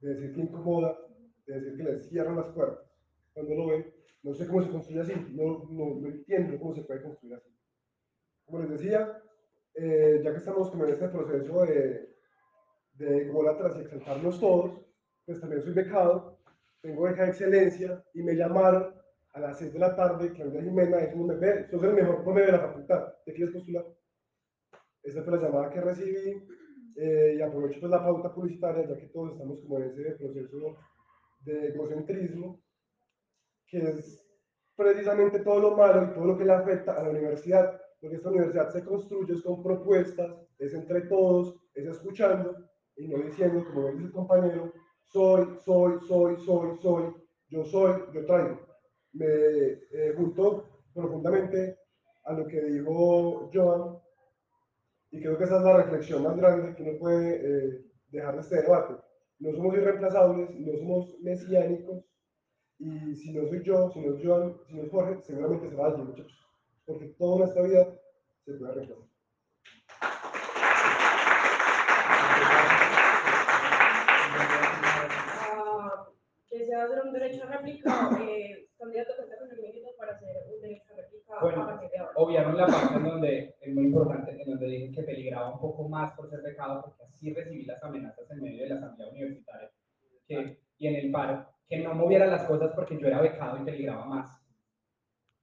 de 0.00 0.14
decir 0.14 0.34
que 0.34 0.40
incomoda, 0.40 0.98
de 1.46 1.60
decir 1.60 1.76
que 1.76 1.82
le 1.84 2.00
cierran 2.00 2.36
las 2.36 2.48
puertas. 2.48 2.86
Cuando 3.32 3.54
lo 3.54 3.66
ven, 3.68 3.86
no 4.22 4.34
sé 4.34 4.46
cómo 4.46 4.62
se 4.62 4.70
construye 4.70 5.00
así, 5.00 5.12
no, 5.30 5.66
no, 5.70 6.00
no 6.00 6.08
entiendo 6.08 6.58
cómo 6.58 6.74
se 6.74 6.82
puede 6.82 7.02
construir 7.02 7.34
así. 7.36 7.50
Como 8.44 8.60
les 8.60 8.70
decía, 8.70 9.22
eh, 9.74 10.20
ya 10.22 10.32
que 10.32 10.38
estamos 10.38 10.70
como 10.70 10.84
en 10.84 10.92
este 10.92 11.08
proceso 11.08 11.62
de, 11.64 12.16
de 12.94 13.28
golatras 13.28 13.76
y 13.76 13.80
exaltarnos 13.82 14.40
todos, 14.40 14.80
pues 15.24 15.40
también 15.40 15.62
soy 15.62 15.72
becado, 15.72 16.38
tengo 16.80 17.02
beca 17.02 17.24
de 17.24 17.30
excelencia 17.30 18.02
y 18.14 18.22
me 18.22 18.34
llamaron 18.34 18.94
a 19.36 19.40
las 19.40 19.58
6 19.58 19.74
de 19.74 19.78
la 19.78 19.94
tarde, 19.94 20.32
Claudia 20.32 20.62
Jimena, 20.62 20.96
diciéndome, 20.96 21.34
ve, 21.34 21.68
sos 21.68 21.82
el 21.82 21.92
mejor 21.92 22.24
promedio 22.24 22.46
de 22.46 22.52
la 22.52 22.68
facultad, 22.68 23.12
¿te 23.26 23.34
quieres 23.34 23.52
postular? 23.52 23.84
Esa 25.02 25.22
fue 25.22 25.36
la 25.36 25.42
llamada 25.42 25.70
que 25.70 25.80
recibí 25.82 26.42
eh, 26.96 27.34
y 27.36 27.42
aprovecho 27.42 27.78
pues 27.80 27.90
la 27.90 28.02
pauta 28.02 28.32
publicitaria, 28.34 28.88
ya 28.88 28.96
que 28.96 29.08
todos 29.08 29.32
estamos 29.32 29.60
como 29.60 29.76
en 29.78 29.90
ese 29.90 30.12
proceso 30.12 30.78
de 31.40 31.68
egocentrismo, 31.68 32.62
que 33.66 33.78
es 33.78 34.26
precisamente 34.74 35.40
todo 35.40 35.60
lo 35.60 35.76
malo 35.76 36.04
y 36.04 36.14
todo 36.14 36.24
lo 36.24 36.38
que 36.38 36.44
le 36.46 36.54
afecta 36.54 36.94
a 36.94 37.02
la 37.02 37.10
universidad, 37.10 37.78
porque 38.00 38.16
esta 38.16 38.30
universidad 38.30 38.70
se 38.70 38.84
construye 38.86 39.34
es 39.34 39.42
con 39.42 39.62
propuestas, 39.62 40.34
es 40.58 40.72
entre 40.72 41.02
todos, 41.02 41.60
es 41.74 41.84
escuchando 41.84 42.56
y 42.96 43.06
no 43.06 43.18
diciendo, 43.18 43.62
como 43.66 43.90
dice 43.90 44.04
el 44.04 44.12
compañero, 44.12 44.72
soy, 45.04 45.58
soy, 45.62 46.00
soy, 46.08 46.36
soy, 46.38 46.78
soy, 46.80 47.14
yo 47.50 47.64
soy, 47.66 48.02
yo 48.14 48.24
traigo. 48.24 48.65
Me 49.16 49.26
eh, 49.26 50.14
junto 50.16 50.64
profundamente 50.94 51.78
a 52.24 52.32
lo 52.32 52.46
que 52.46 52.62
dijo 52.62 53.50
Joan 53.52 53.98
y 55.10 55.20
creo 55.20 55.38
que 55.38 55.44
esa 55.44 55.58
es 55.58 55.62
la 55.62 55.76
reflexión 55.76 56.22
más 56.22 56.36
grande 56.36 56.74
que 56.74 56.82
uno 56.82 56.98
puede 56.98 57.36
eh, 57.36 57.84
dejar 58.08 58.34
de 58.34 58.40
este 58.40 58.62
debate. 58.62 58.94
No 59.38 59.52
somos 59.52 59.74
irreemplazables, 59.74 60.50
no 60.58 60.78
somos 60.78 61.18
mesiánicos 61.20 62.04
y 62.78 63.14
si 63.14 63.32
no 63.32 63.48
soy 63.48 63.62
yo, 63.62 63.90
si 63.90 64.00
no 64.00 64.16
es 64.16 64.24
Joan, 64.24 64.56
si 64.66 64.74
no 64.74 64.82
es 64.82 64.90
Jorge, 64.90 65.22
seguramente 65.22 65.70
será 65.70 65.86
alguien, 65.86 66.06
muchachos 66.06 66.46
porque 66.86 67.06
toda 67.18 67.38
nuestra 67.38 67.62
vida 67.62 67.84
se 68.44 68.52
puede 68.54 68.74
reemplazar. 68.74 69.04
Ah, 75.40 76.06
¿Desea 76.50 76.84
hacer 76.84 77.00
un 77.04 77.12
derecho 77.12 77.42
a 77.42 77.46
réplica? 77.46 78.10
Eh, 78.22 78.65
candidato 78.78 79.12
cuenta 79.16 79.38
con 79.38 79.50
el 79.50 79.60
minuto 79.60 79.88
para 79.98 80.12
hacer 80.12 80.36
un 80.52 80.60
derecho 80.60 80.92
a 80.92 80.96
réplica 80.96 81.40
Bueno, 81.40 81.62
a 81.62 81.66
partir 81.66 81.90
de 81.90 81.98
ahora. 81.98 82.12
Obviaron 82.16 82.56
la 82.56 82.66
parte 82.66 82.94
en 82.96 83.04
donde 83.04 83.54
es 83.60 83.74
muy 83.74 83.84
importante, 83.84 84.30
en 84.42 84.50
donde 84.50 84.66
dije 84.66 84.92
que 84.92 85.02
peligraba 85.02 85.54
un 85.54 85.60
poco 85.60 85.88
más 85.88 86.12
por 86.12 86.28
ser 86.28 86.42
becado, 86.42 86.82
porque 86.82 87.04
así 87.04 87.32
recibí 87.32 87.64
las 87.64 87.82
amenazas 87.82 88.30
en 88.30 88.42
medio 88.42 88.62
de 88.62 88.68
la 88.68 88.76
asamblea 88.76 89.08
universitaria 89.08 89.70
que, 90.26 90.58
y 90.78 90.86
en 90.86 90.96
el 90.96 91.10
paro, 91.10 91.46
que 91.68 91.78
no 91.78 91.94
moviera 91.94 92.26
las 92.26 92.44
cosas 92.44 92.72
porque 92.74 92.98
yo 92.98 93.06
era 93.06 93.20
becado 93.20 93.60
y 93.60 93.64
peligraba 93.64 94.04
más. 94.06 94.42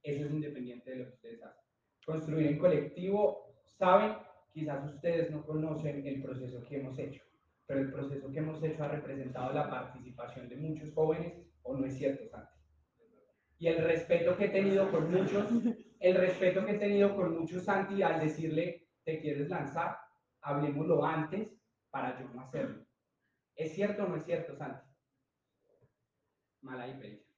Eso 0.01 0.25
es 0.25 0.31
independiente 0.31 0.91
de 0.91 0.97
lo 0.97 1.05
que 1.05 1.13
ustedes 1.13 1.43
hacen. 1.43 1.63
Construir 2.05 2.47
en 2.47 2.59
colectivo, 2.59 3.53
saben, 3.65 4.15
quizás 4.51 4.85
ustedes 4.85 5.31
no 5.31 5.45
conocen 5.45 6.05
el 6.05 6.21
proceso 6.21 6.63
que 6.65 6.77
hemos 6.77 6.99
hecho, 6.99 7.23
pero 7.65 7.79
el 7.79 7.91
proceso 7.91 8.29
que 8.29 8.39
hemos 8.39 8.61
hecho 8.61 8.83
ha 8.83 8.89
representado 8.89 9.53
la 9.53 9.69
participación 9.69 10.49
de 10.49 10.57
muchos 10.57 10.93
jóvenes, 10.93 11.33
o 11.63 11.75
no 11.75 11.85
es 11.85 11.97
cierto, 11.97 12.27
Santi. 12.27 12.52
Y 13.63 13.69
el 13.69 13.81
respeto 13.81 14.35
que 14.35 14.47
he 14.47 14.49
tenido 14.49 14.91
con 14.91 15.09
muchos, 15.09 15.47
el 16.01 16.15
respeto 16.17 16.65
que 16.65 16.73
he 16.73 16.79
tenido 16.79 17.15
con 17.15 17.39
muchos, 17.39 17.63
Santi, 17.63 18.03
al 18.03 18.19
decirle, 18.19 18.89
te 19.05 19.21
quieres 19.21 19.47
lanzar, 19.47 19.99
hablemoslo 20.41 21.05
antes 21.05 21.47
para 21.89 22.19
yo 22.19 22.27
no 22.33 22.41
hacerlo. 22.41 22.85
¿Es 23.55 23.73
cierto 23.73 24.03
o 24.03 24.09
no 24.09 24.17
es 24.17 24.25
cierto, 24.25 24.53
Santi? 24.57 24.85
Mala 26.61 26.87
diferencia. 26.87 27.33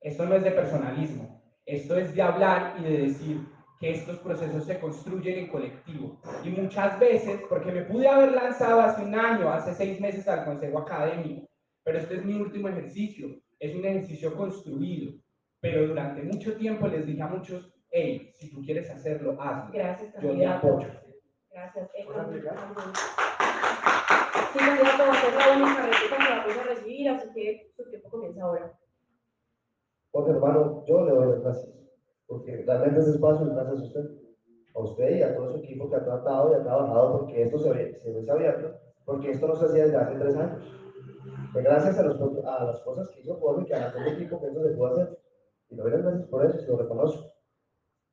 Esto 0.00 0.24
no 0.24 0.36
es 0.36 0.44
de 0.44 0.52
personalismo, 0.52 1.42
esto 1.66 1.98
es 1.98 2.14
de 2.14 2.22
hablar 2.22 2.76
y 2.78 2.84
de 2.84 2.98
decir 2.98 3.40
que 3.80 3.90
estos 3.90 4.20
procesos 4.20 4.66
se 4.66 4.78
construyen 4.78 5.36
en 5.36 5.48
colectivo. 5.48 6.20
Y 6.44 6.50
muchas 6.50 6.96
veces, 7.00 7.40
porque 7.48 7.72
me 7.72 7.82
pude 7.82 8.06
haber 8.06 8.30
lanzado 8.30 8.82
hace 8.82 9.02
un 9.02 9.16
año, 9.16 9.50
hace 9.52 9.74
seis 9.74 10.00
meses 10.00 10.28
al 10.28 10.44
consejo 10.44 10.78
académico, 10.78 11.48
pero 11.82 11.98
este 11.98 12.18
es 12.18 12.24
mi 12.24 12.34
último 12.34 12.68
ejercicio, 12.68 13.42
es 13.60 13.74
un 13.74 13.84
ejercicio 13.84 14.34
construido. 14.34 15.12
Pero 15.60 15.88
durante 15.88 16.22
mucho 16.22 16.56
tiempo 16.56 16.86
les 16.86 17.04
dije 17.06 17.20
a 17.22 17.26
muchos, 17.28 17.72
hey, 17.90 18.30
si 18.34 18.50
tú 18.50 18.62
quieres 18.64 18.88
hacerlo, 18.90 19.36
hazlo. 19.40 19.72
Gracias, 19.72 20.12
Yo 20.22 20.36
te 20.36 20.46
apoyo. 20.46 20.88
Gracias. 21.50 21.90
Sí, 21.92 22.04
candidato, 24.58 25.02
va 25.02 25.12
a 25.12 25.20
ser 25.20 25.34
la 25.34 25.56
única 25.56 25.82
réplica 25.86 26.16
que 26.16 26.30
vamos 26.30 26.56
a 26.58 26.62
recibir, 26.74 27.08
así 27.10 27.28
que 27.34 27.70
su 27.76 27.82
tiempo 27.90 28.08
comienza 28.08 28.42
ahora. 28.42 28.72
Porque 30.10 30.30
hermano, 30.30 30.84
yo 30.86 31.04
le 31.04 31.10
doy 31.12 31.26
las 31.32 31.40
gracias, 31.42 31.74
porque 32.26 32.56
realmente 32.64 33.00
ese 33.00 33.10
espacio 33.10 33.46
es 33.46 33.52
gracias 33.54 33.78
a 33.78 33.82
usted, 33.82 34.04
a 34.74 34.80
usted 34.80 35.16
y 35.16 35.22
a 35.22 35.36
todo 35.36 35.52
su 35.52 35.58
equipo 35.58 35.90
que 35.90 35.96
ha 35.96 36.04
tratado 36.04 36.52
y 36.52 36.54
ha 36.54 36.62
trabajado 36.62 37.18
porque 37.18 37.42
esto 37.42 37.58
se, 37.58 37.70
ve- 37.70 38.00
se 38.02 38.10
hubiese 38.10 38.30
abierto, 38.30 38.74
porque 39.04 39.30
esto 39.32 39.48
no 39.48 39.56
se 39.56 39.66
hacía 39.66 39.84
desde 39.84 39.96
hace 39.98 40.14
tres 40.18 40.36
años. 40.36 40.77
Fue 41.52 41.62
gracias 41.62 41.98
a, 41.98 42.02
los, 42.02 42.20
a 42.44 42.64
las 42.64 42.80
cosas 42.80 43.08
que 43.10 43.20
hizo 43.20 43.36
Jorge, 43.36 43.66
que 43.66 43.74
a 43.74 43.92
todo 43.92 44.02
el 44.02 44.14
equipo 44.14 44.40
que 44.40 44.48
esto 44.48 44.62
se 44.62 44.74
pudo 44.74 44.86
hacer. 44.88 45.18
Y 45.70 45.76
le 45.76 45.82
doy 45.82 45.90
las 45.92 46.02
gracias 46.02 46.26
por 46.28 46.44
eso, 46.44 46.58
y 46.60 46.66
lo 46.66 46.76
reconozco. 46.78 47.32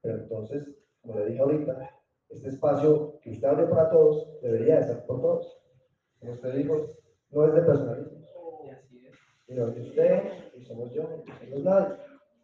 Pero 0.02 0.18
entonces, 0.18 0.68
como 1.02 1.20
le 1.20 1.26
dije 1.28 1.40
ahorita, 1.40 1.90
este 2.30 2.50
espacio 2.50 3.20
que 3.22 3.32
usted 3.32 3.48
abre 3.48 3.68
para 3.68 3.90
todos 3.90 4.42
debería 4.42 4.78
de 4.78 4.84
ser 4.84 5.06
por 5.06 5.22
todos. 5.22 5.62
Como 6.20 6.34
usted 6.34 6.54
dijo, 6.56 6.96
no 7.30 7.46
es 7.46 7.54
de 7.54 7.62
personalismo 7.62 8.26
y 9.48 9.54
no 9.54 9.68
es 9.68 9.76
de 9.76 9.82
usted, 9.82 10.24
y 10.56 10.62
somos 10.64 10.92
yo, 10.92 11.04
y 11.28 11.46
somos 11.46 11.64
nadie. 11.64 11.96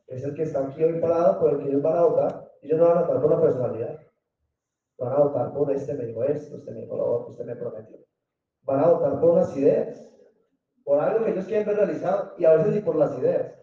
es 0.08 0.24
el 0.24 0.36
que 0.36 0.44
está 0.44 0.68
aquí 0.68 0.84
hoy 0.84 1.00
parado, 1.00 1.40
por 1.40 1.54
el 1.54 1.60
que 1.60 1.70
ellos 1.70 1.82
van 1.82 1.98
a 1.98 2.04
votar, 2.04 2.52
ellos 2.62 2.80
no 2.80 2.88
van 2.88 2.98
a 2.98 3.02
votar 3.02 3.22
por 3.22 3.32
la 3.32 3.42
personalidad, 3.42 4.00
van 4.98 5.14
a 5.14 5.20
votar 5.20 5.54
por 5.54 5.72
este 5.72 5.94
me 5.94 6.06
dijo 6.06 6.24
esto, 6.24 6.58
este 6.58 6.72
me 6.72 6.82
dijo 6.82 6.98
lo 6.98 7.12
otro, 7.12 7.32
este 7.32 7.44
me 7.44 7.56
prometió. 7.56 7.98
Van 8.64 8.80
a 8.82 8.90
votar 8.90 9.20
por 9.20 9.36
las 9.36 9.56
ideas, 9.58 10.11
por 10.84 11.00
algo 11.00 11.26
que 11.26 11.32
ellos 11.32 11.46
quieren 11.46 11.68
ver 11.68 11.78
realizado, 11.78 12.34
y 12.38 12.46
a 12.46 12.56
veces 12.56 12.76
ni 12.76 12.82
por 12.82 12.96
las 12.96 13.18
ideas, 13.18 13.54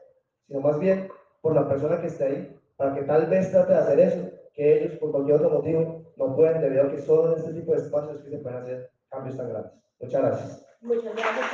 sino 0.47 0.61
más 0.61 0.79
bien 0.79 1.09
por 1.41 1.55
la 1.55 1.69
persona 1.69 2.01
que 2.01 2.09
esté 2.09 2.25
ahí, 2.25 2.61
para 2.77 2.95
que 2.95 3.03
tal 3.03 3.27
vez 3.27 3.51
trate 3.51 3.73
de 3.73 3.79
hacer 3.79 4.01
eso, 4.01 4.31
que 4.55 4.79
ellos 4.79 4.99
por 4.99 5.11
cualquier 5.11 5.37
otro 5.37 5.51
motivo 5.51 6.13
no 6.17 6.35
pueden, 6.35 6.61
debido 6.61 6.85
a 6.85 6.91
que 6.91 6.99
solo 6.99 7.33
en 7.33 7.39
este 7.39 7.53
tipo 7.53 7.73
de 7.73 7.79
espacios 7.79 8.21
que 8.23 8.31
se 8.31 8.39
pueden 8.39 8.59
hacer 8.59 8.91
cambios 9.09 9.37
tan 9.37 9.49
grandes. 9.49 9.73
Muchas 10.01 10.23
gracias. 10.23 10.67
Muchas 10.81 11.15
gracias. 11.15 11.49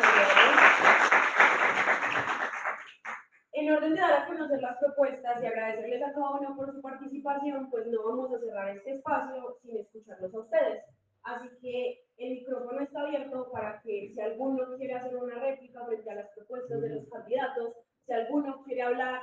En 3.52 3.70
orden 3.70 3.94
de 3.94 4.00
dar 4.00 4.22
a 4.22 4.26
conocer 4.26 4.60
las 4.60 4.76
propuestas 4.78 5.42
y 5.42 5.46
agradecerles 5.46 6.02
a 6.02 6.12
cada 6.12 6.30
uno 6.32 6.56
por 6.56 6.72
su 6.72 6.82
participación, 6.82 7.70
pues 7.70 7.86
no 7.86 8.04
vamos 8.04 8.34
a 8.34 8.40
cerrar 8.40 8.76
este 8.76 8.96
espacio 8.96 9.58
sin 9.62 9.78
escucharlos 9.78 10.34
a 10.34 10.38
ustedes. 10.40 10.84
Así 11.22 11.48
que 11.62 12.04
el 12.18 12.30
micrófono 12.32 12.80
está 12.80 13.00
abierto 13.00 13.50
para 13.50 13.80
que 13.80 14.10
si 14.12 14.20
alguno 14.20 14.76
quiere 14.76 14.94
hacer 14.94 15.16
una 15.16 15.38
réplica 15.38 15.84
frente 15.86 16.10
a 16.10 16.16
las 16.16 16.28
propuestas 16.34 16.80
de 16.82 16.88
los 16.90 17.08
candidatos, 17.08 17.74
si 18.04 18.12
alguno 18.12 18.62
quiere 18.64 18.82
hablar, 18.82 19.22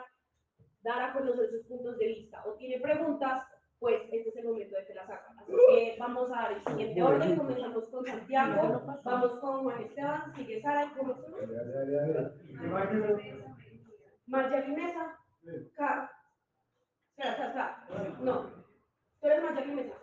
dar 1.11 1.17
a 1.17 1.19
conocer 1.19 1.49
sus 1.49 1.65
puntos 1.65 1.97
de 1.97 2.07
vista 2.07 2.43
o 2.45 2.53
tiene 2.53 2.79
preguntas, 2.79 3.43
pues 3.79 4.01
este 4.11 4.29
es 4.29 4.35
el 4.35 4.45
momento 4.45 4.75
de 4.75 4.85
que 4.85 4.93
las 4.93 5.09
hagan. 5.09 5.39
Así 5.39 5.51
que 5.51 5.95
vamos 5.99 6.29
a 6.31 6.35
dar 6.35 6.51
el 6.53 6.63
siguiente 6.63 7.03
orden. 7.03 7.35
Comenzamos 7.35 7.85
con 7.85 8.05
Santiago, 8.05 9.01
vamos 9.03 9.31
con 9.39 9.63
Juan 9.63 9.81
Esteban, 9.81 10.35
sigue 10.35 10.61
Sara, 10.61 10.93
¿cómo 10.97 11.15
se 11.15 11.21
llama? 11.21 12.37
Mesa, 14.67 15.17
Car. 15.75 16.09
Espera, 17.17 17.31
espera, 17.31 17.85
espera. 17.87 18.17
No, 18.21 18.43
tú 19.19 19.27
eres 19.27 19.43
Mayali 19.43 19.71
Mesa. 19.73 19.95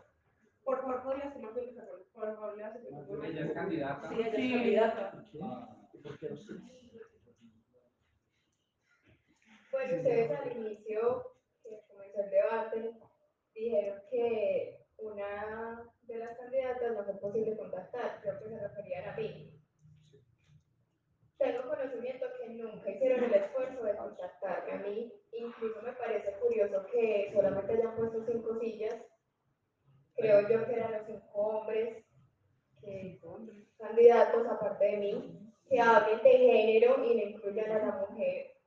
Por 0.65 0.81
favor, 0.81 1.03
podrías 1.03 1.33
tomar 1.33 1.55
tu 1.55 1.61
micrófono. 1.61 1.99
Por 2.13 2.35
favor, 2.35 2.57
le 2.57 2.65
haces 2.65 2.85
el 2.85 2.95
micrófono. 2.95 3.25
Ella 3.25 3.45
es 3.47 3.53
candidata. 3.53 4.09
Sí, 4.09 4.15
ella 4.19 4.87
es 4.87 4.95
candidata. 4.95 5.25
Bueno, 9.71 9.97
ustedes 9.97 10.31
al 10.31 10.57
inicio, 10.57 11.33
que 11.63 11.81
comenzó 11.89 12.23
el 12.23 12.31
debate, 12.31 12.93
dijeron 13.55 14.01
que 14.11 14.87
una 14.99 15.93
de 16.03 16.17
las 16.17 16.39
candidatas 16.39 16.93
no 16.93 17.05
fue 17.05 17.21
posible 17.21 17.57
contactar, 17.57 18.21
creo 18.23 18.39
que 18.39 18.49
se 18.49 18.59
referían 18.59 19.09
a 19.09 19.17
mí. 19.17 19.55
Tengo 21.37 21.69
conocimiento 21.69 22.27
que 22.41 22.49
nunca 22.49 22.91
hicieron 22.91 23.25
el 23.25 23.35
esfuerzo 23.35 23.85
de 23.85 23.97
contactarme 23.97 24.73
a 24.73 24.77
mí, 24.77 25.13
incluso 25.33 25.83
me 25.83 25.93
parece 25.93 26.33
curioso 26.41 26.87
que 26.87 27.31
solamente 27.33 27.75
hayan 27.75 27.95
puesto 27.95 28.25
cinco 28.27 28.59
sillas, 28.59 28.97
creo 30.17 30.49
yo 30.49 30.67
que 30.67 30.73
eran 30.73 30.93
los 30.93 31.07
cinco 31.07 31.41
hombres 31.41 32.05
que 32.81 33.21
candidatos 33.79 34.47
aparte 34.47 34.85
de 34.85 34.97
mí, 34.97 35.53
que 35.69 35.81
hablen 35.81 36.23
de 36.23 36.31
género 36.31 37.05
y 37.05 37.15
no 37.17 37.23
incluyan 37.23 37.71
a 37.71 37.79
la 37.79 38.07
mujer. 38.09 38.47
pues, 38.47 38.58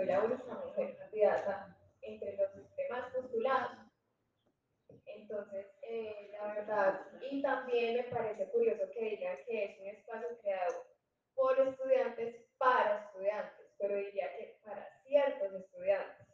soy 0.00 0.06
la 0.06 0.24
única 0.24 0.54
mujer 0.64 0.96
candidata 0.96 1.76
entre 2.00 2.36
los 2.36 2.50
demás 2.74 3.12
postulados. 3.14 3.72
Entonces, 5.04 5.66
eh, 5.82 6.30
la 6.32 6.54
verdad, 6.54 7.06
y 7.30 7.42
también 7.42 7.96
me 7.96 8.04
parece 8.04 8.48
curioso 8.50 8.90
que 8.94 9.04
digan 9.04 9.36
que 9.46 9.64
es 9.64 9.80
un 9.80 9.86
espacio 9.88 10.38
creado 10.40 10.86
por 11.34 11.60
estudiantes 11.60 12.36
para 12.56 13.04
estudiantes, 13.04 13.66
pero 13.78 13.96
diría 13.96 14.36
que 14.38 14.58
para 14.64 14.88
ciertos 15.06 15.52
estudiantes. 15.52 16.26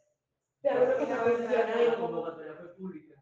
Convocatoria 1.99 2.55
fue 2.55 2.77
pública. 2.77 3.16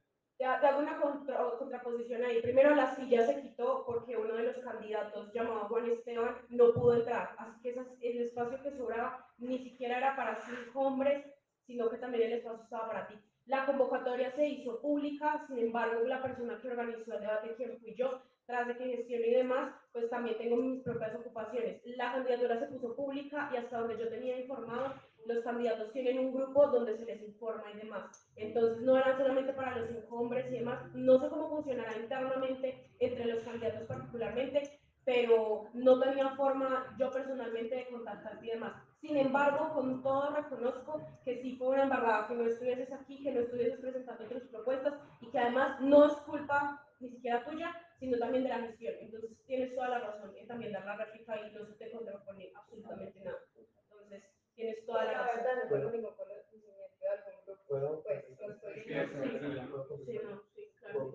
Te, 0.61 0.67
hago 0.67 0.81
una 0.81 1.01
contra- 1.01 1.39
contraposición 1.59 2.23
ahí. 2.23 2.43
Primero, 2.43 2.75
la 2.75 2.95
silla 2.95 3.25
se 3.27 3.41
quitó 3.41 3.83
porque 3.87 4.15
uno 4.15 4.35
de 4.37 4.43
los 4.43 4.59
candidatos, 4.59 5.33
llamado 5.33 5.69
Juan 5.69 5.87
Esteban, 5.91 6.37
no 6.51 6.75
pudo 6.75 6.97
entrar. 6.97 7.35
Así 7.39 7.63
que 7.63 7.71
esas- 7.71 7.87
el 8.03 8.21
espacio 8.21 8.63
que 8.63 8.77
sobraba 8.77 9.27
ni 9.39 9.59
siquiera 9.59 9.97
era 9.97 10.15
para 10.15 10.37
cinco 10.43 10.81
hombres, 10.83 11.25
sino 11.67 11.89
que 11.89 11.97
también 11.97 12.25
el 12.25 12.33
espacio 12.35 12.63
estaba 12.63 12.89
para 12.89 13.09
ti. 13.09 13.15
La 13.47 13.65
convocatoria 13.65 14.33
se 14.33 14.47
hizo 14.47 14.81
pública, 14.83 15.47
sin 15.47 15.59
embargo, 15.61 16.03
la 16.05 16.21
persona 16.23 16.59
que 16.61 16.69
organizó 16.69 17.15
el 17.15 17.21
debate, 17.21 17.55
quien 17.57 17.79
fui 17.79 17.95
yo, 17.95 18.21
tras 18.47 18.67
de 18.69 18.77
que 18.77 18.85
gestione 18.97 19.27
y 19.29 19.35
demás, 19.37 19.75
pues 19.93 20.11
también 20.11 20.37
tengo 20.37 20.57
mis 20.57 20.83
propias 20.83 21.15
ocupaciones. 21.15 21.81
La 21.97 22.13
candidatura 22.13 22.61
se 22.61 22.67
puso 22.67 22.95
pública 22.95 23.49
y 23.51 23.57
hasta 23.57 23.79
donde 23.79 23.97
yo 23.99 24.09
tenía 24.11 24.39
informado, 24.39 24.93
los 25.27 25.43
candidatos 25.45 25.93
tienen 25.93 26.19
un 26.19 26.35
grupo 26.35 26.67
donde 26.69 26.97
se 26.97 27.05
les 27.07 27.23
informa 27.23 27.65
y 27.73 27.79
demás. 27.79 28.31
Entonces 28.37 28.83
no 28.83 28.97
era 28.97 29.17
solamente 29.17 29.53
para 29.53 29.77
los 29.79 29.89
hombres 30.11 30.47
y 30.51 30.59
demás. 30.59 30.81
No 30.95 31.19
sé 31.21 31.29
cómo 31.29 31.49
funcionará 31.49 31.97
internamente 31.97 32.91
entre 33.01 33.25
los 33.27 33.43
candidatos 33.43 33.87
particularmente, 33.87 34.81
pero 35.05 35.69
no 35.75 36.01
tenía 36.01 36.31
forma 36.37 36.95
yo 36.99 37.11
personalmente 37.11 37.75
de 37.77 37.87
contactarte 37.89 38.47
y 38.47 38.51
demás. 38.51 38.75
Sin 39.01 39.17
embargo, 39.19 39.75
con 39.75 40.03
todo 40.03 40.35
reconozco 40.35 41.07
que 41.25 41.43
sí 41.43 41.57
fue 41.57 41.69
una 41.69 41.83
embarrada 41.85 42.27
que 42.27 42.35
no 42.35 42.47
estuvieses 42.47 42.91
aquí, 42.93 43.23
que 43.23 43.33
no 43.33 43.41
estuvieses 43.41 43.79
presentando 43.81 44.25
tus 44.25 44.45
propuestas 44.45 44.95
y 45.21 45.31
que 45.31 45.39
además 45.39 45.79
no 45.81 46.07
es 46.07 46.13
culpa 46.23 46.81
ni 47.01 47.11
siquiera 47.11 47.45
tuya, 47.45 47.75
sino 48.01 48.19
también 48.19 48.45
de 48.45 48.49
la 48.51 48.61
gestión. 48.61 48.95
Entonces 49.01 49.31
tienes 49.47 49.75
toda 49.75 49.89
la 49.91 49.99
razón 49.99 50.33
en 50.39 50.47
también 50.47 50.73
dar 50.73 50.87
la 50.87 50.97
réplica 50.97 51.37
y 51.39 51.53
no 51.53 51.67
se 51.67 51.75
te 51.75 51.91
contrapone 51.91 52.51
absolutamente 52.55 53.21
nada. 53.23 53.39
Entonces 53.59 54.25
tienes 54.55 54.87
toda 54.87 55.05
la 55.05 55.13
La 55.13 55.19
razón. 55.19 55.37
verdad, 55.45 55.65
no 55.65 55.77
tengo 55.77 55.91
ningún 55.91 56.15
conocimiento 56.15 56.73
de 57.01 57.09
algún 57.09 57.35
grupo, 57.45 57.63
¿Puedo? 57.69 58.03
pues 58.03 58.25
no 58.41 58.55
estoy 58.55 58.75
Sí, 58.75 58.93
en 58.93 59.09
sí, 59.11 59.19
el- 59.23 59.61
sí. 59.99 60.05
Sí, 60.07 60.21
no, 60.25 60.43
sí, 60.55 60.73
claro. 60.81 61.15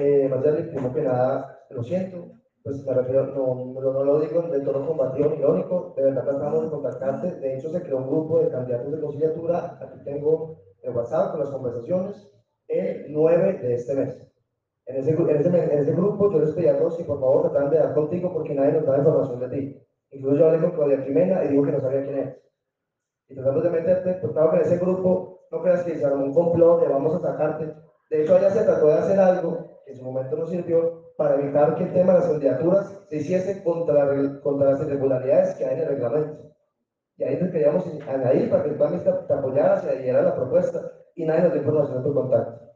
Eh, 0.00 0.28
Mayali, 0.28 0.62
primero 0.70 0.94
que 0.94 1.02
nada, 1.02 1.58
lo 1.70 1.82
siento, 1.82 2.30
pues 2.62 2.86
me 2.86 2.94
refiero, 2.94 3.26
no, 3.34 3.80
no, 3.80 3.92
no 3.92 4.04
lo 4.04 4.20
digo 4.20 4.42
de 4.42 4.60
tono 4.60 4.86
combativo 4.86 5.30
ni 5.30 5.38
irónico, 5.38 5.92
de 5.96 6.04
verdad 6.04 6.22
tratamos 6.22 6.62
de 6.62 6.70
contactarte, 6.70 7.34
de 7.40 7.56
hecho 7.56 7.68
se 7.68 7.82
creó 7.82 7.96
un 7.96 8.06
grupo 8.06 8.38
de 8.38 8.48
candidatos 8.48 8.92
de 8.92 9.00
conciliatura, 9.00 9.76
aquí 9.80 9.98
tengo 10.04 10.60
el 10.82 10.94
WhatsApp 10.94 11.32
con 11.32 11.40
las 11.40 11.48
conversaciones, 11.48 12.32
el 12.68 13.06
9 13.08 13.54
de 13.54 13.74
este 13.74 13.94
mes. 13.96 14.24
En 14.86 14.96
ese, 14.98 15.10
en 15.10 15.30
ese, 15.30 15.48
en 15.48 15.78
ese 15.80 15.92
grupo 15.92 16.30
yo 16.30 16.38
les 16.38 16.52
pedí 16.52 16.68
a 16.68 16.78
todos 16.78 16.96
que 16.96 17.02
por 17.02 17.18
favor 17.18 17.50
trataran 17.50 17.70
de 17.70 17.78
dar 17.78 17.92
contigo 17.92 18.32
porque 18.32 18.54
nadie 18.54 18.74
nos 18.74 18.86
da 18.86 18.98
información 18.98 19.40
de 19.40 19.48
ti. 19.48 19.82
Incluso 20.12 20.36
yo 20.36 20.46
hablé 20.46 20.60
con 20.60 20.70
Claudia 20.70 21.02
Jimena 21.02 21.42
y 21.42 21.48
dijo 21.48 21.64
que 21.64 21.72
no 21.72 21.80
sabía 21.80 22.04
quién 22.04 22.18
es. 22.20 22.36
Y 23.30 23.34
tratamos 23.34 23.64
de 23.64 23.70
meterte, 23.70 24.12
pero 24.20 24.32
claro 24.32 24.50
que 24.52 24.56
en 24.58 24.62
ese 24.62 24.78
grupo 24.78 25.40
no 25.50 25.60
creas 25.60 25.82
que 25.82 25.94
hicieron 25.94 26.22
un 26.22 26.32
complot 26.32 26.82
de 26.82 26.88
vamos 26.88 27.16
a 27.16 27.18
sacarte. 27.18 27.74
De 28.10 28.22
hecho, 28.22 28.36
allá 28.36 28.48
se 28.50 28.62
trató 28.62 28.86
de 28.86 28.94
hacer 28.94 29.18
algo 29.18 29.77
en 29.88 29.96
su 29.96 30.04
momento 30.04 30.36
no 30.36 30.46
sirvió 30.46 31.12
para 31.16 31.36
evitar 31.36 31.74
que 31.76 31.84
el 31.84 31.92
tema 31.92 32.12
de 32.12 32.18
las 32.20 32.28
candidaturas 32.28 33.04
se 33.08 33.16
hiciese 33.16 33.62
contra, 33.62 34.40
contra 34.40 34.72
las 34.72 34.80
irregularidades 34.82 35.54
que 35.56 35.64
hay 35.64 35.74
en 35.76 35.82
el 35.82 35.88
reglamento. 35.88 36.52
Y 37.16 37.24
ahí 37.24 37.38
te 37.38 37.50
queríamos 37.50 37.84
añadir 38.06 38.50
para 38.50 38.62
que 38.62 38.70
tú 38.70 38.76
también 38.76 39.02
te, 39.02 39.10
te 39.10 39.32
apoyaras 39.32 39.84
y 39.84 39.88
adhieras 39.88 40.22
a 40.22 40.28
la 40.28 40.36
propuesta 40.36 40.92
y 41.16 41.24
nadie 41.24 41.42
nos 41.42 41.52
dio 41.52 41.62
información 41.62 42.04
tu 42.04 42.14
contacto. 42.14 42.68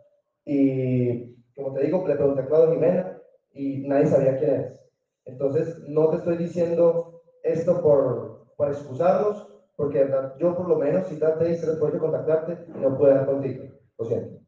Y 0.45 1.37
como 1.55 1.73
te 1.75 1.85
digo, 1.85 2.07
le 2.07 2.17
pregunté 2.17 2.43
a 2.43 2.47
Claudio 2.47 2.73
Jimena 2.73 3.19
y 3.53 3.87
nadie 3.87 4.07
sabía 4.07 4.39
quién 4.39 4.51
eres. 4.51 4.83
Entonces, 5.25 5.79
no 5.87 6.09
te 6.09 6.17
estoy 6.17 6.37
diciendo 6.37 7.23
esto 7.43 7.81
por, 7.81 8.47
por 8.57 8.69
excusarnos, 8.69 9.49
porque 9.77 10.11
yo 10.39 10.57
por 10.57 10.69
lo 10.69 10.77
menos 10.77 11.07
sí 11.07 11.19
traté 11.19 11.53
y 11.53 11.57
se 11.57 11.67
después 11.67 11.93
de 11.93 11.99
contactarte 11.99 12.67
no 12.75 12.97
pude 12.97 13.15
dar 13.15 13.27
contigo. 13.27 13.65
Lo 13.99 14.05
siento. 14.05 14.43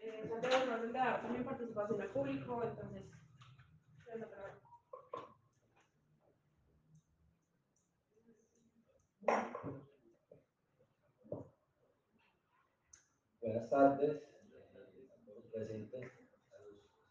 Eh, 0.00 0.28
Santiago, 0.28 0.64
no 0.66 0.74
hacen 0.74 0.92
de 0.92 0.98
dar 0.98 1.81
público, 1.96 2.62
entonces. 2.62 3.02
Buenas 13.40 13.70
tardes 13.70 14.22
a 14.22 15.26
todos 15.26 15.44
presentes, 15.52 16.10
a 16.52 16.58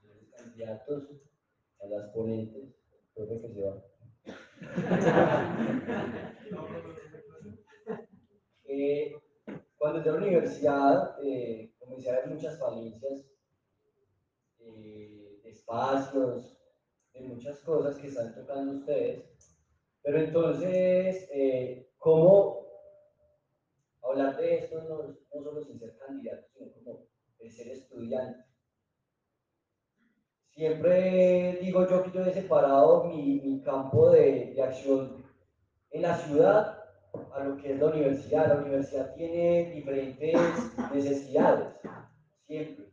los 0.07 0.31
candidatos, 0.35 1.03
a 1.81 1.87
las 1.87 2.09
ponentes, 2.11 2.75
profe 3.13 3.41
que 3.41 3.49
se 3.53 3.61
va. 3.61 3.83
Eh, 8.73 9.13
cuando 9.77 9.97
entré 9.97 10.11
a 10.11 10.15
la 10.15 10.21
universidad, 10.21 11.17
eh, 11.21 11.73
comencé 11.77 12.09
a 12.09 12.21
ver 12.21 12.29
muchas 12.29 12.57
falencias 12.57 13.25
eh, 14.65 15.41
espacios, 15.45 16.57
de 17.13 17.21
muchas 17.21 17.59
cosas 17.59 17.97
que 17.97 18.07
están 18.07 18.33
tocando 18.33 18.79
ustedes. 18.79 19.25
Pero 20.01 20.19
entonces, 20.19 21.29
eh, 21.33 21.91
¿cómo 21.97 22.61
hablar 24.03 24.37
de 24.37 24.55
esto 24.55 24.81
no, 24.83 25.03
no 25.03 25.43
solo 25.43 25.63
sin 25.63 25.79
ser 25.79 25.95
candidato, 25.97 26.47
sino 26.53 26.71
como 26.73 27.07
el 27.39 27.51
ser 27.51 27.69
estudiante. 27.69 28.45
siempre 30.49 31.57
digo 31.61 31.87
yo 31.87 32.03
que 32.03 32.11
yo 32.11 32.25
he 32.25 32.33
separado 32.33 33.05
mi, 33.05 33.41
mi 33.41 33.61
campo 33.61 34.11
de, 34.11 34.53
de 34.53 34.61
acción 34.61 35.25
en 35.91 36.01
la 36.01 36.15
ciudad 36.17 36.77
a 37.33 37.43
lo 37.43 37.57
que 37.57 37.73
es 37.73 37.79
la 37.79 37.87
universidad. 37.87 38.47
La 38.47 38.61
universidad 38.61 39.13
tiene 39.15 39.71
diferentes 39.71 40.35
necesidades, 40.93 41.73
siempre. 42.45 42.90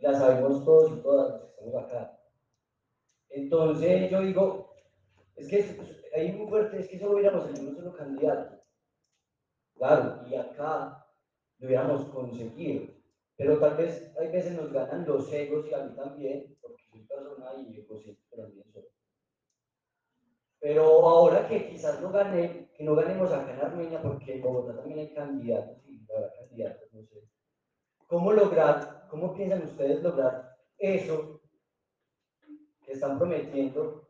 Y 0.00 0.02
las 0.02 0.18
sabemos 0.18 0.64
todos 0.64 0.92
y 0.92 1.02
todas 1.02 1.30
los 1.30 1.40
que 1.40 1.46
estamos 1.48 1.74
acá. 1.74 2.18
Entonces 3.28 4.10
yo 4.10 4.22
digo, 4.22 4.74
es 5.36 5.46
que 5.46 5.76
ahí 6.16 6.32
muy 6.32 6.48
fuerte, 6.48 6.80
es 6.80 6.88
que 6.88 6.98
solo 6.98 7.16
hubiéramos 7.16 7.46
el 7.50 7.68
un 7.68 7.76
solo 7.76 7.92
candidato. 7.92 8.62
Claro, 9.74 10.26
y 10.26 10.34
acá 10.34 11.06
lo 11.58 11.66
hubiéramos 11.66 12.04
conseguido. 12.06 12.86
Pero 13.36 13.58
tal 13.58 13.76
vez 13.76 14.10
hay 14.18 14.28
veces 14.28 14.56
nos 14.56 14.72
ganan 14.72 15.06
los 15.06 15.30
egos 15.32 15.66
y 15.66 15.74
a 15.74 15.84
mí 15.84 15.94
también, 15.94 16.56
porque 16.62 16.82
soy 16.90 17.00
persona 17.04 17.54
y 17.58 17.74
yo 17.74 17.86
que 18.00 18.36
también 18.36 18.72
soy. 18.72 18.88
Pero 20.60 20.84
ahora 20.84 21.46
que 21.46 21.68
quizás 21.68 22.00
no 22.00 22.10
gane, 22.10 22.70
que 22.74 22.84
no 22.84 22.94
ganemos 22.94 23.32
acá 23.32 23.52
en 23.52 23.60
Armenia, 23.60 24.02
porque 24.02 24.34
en 24.34 24.42
Bogotá 24.42 24.76
también 24.76 25.00
hay 25.00 25.14
candidatos 25.14 25.78
y 25.86 26.06
habrá 26.10 26.32
candidatos, 26.34 26.92
no 26.92 27.02
sé. 27.02 27.39
¿Cómo 28.10 28.32
lograr, 28.32 29.06
cómo 29.08 29.32
piensan 29.32 29.62
ustedes 29.62 30.02
lograr 30.02 30.56
eso 30.76 31.40
que 32.84 32.94
están 32.94 33.16
prometiendo? 33.16 34.08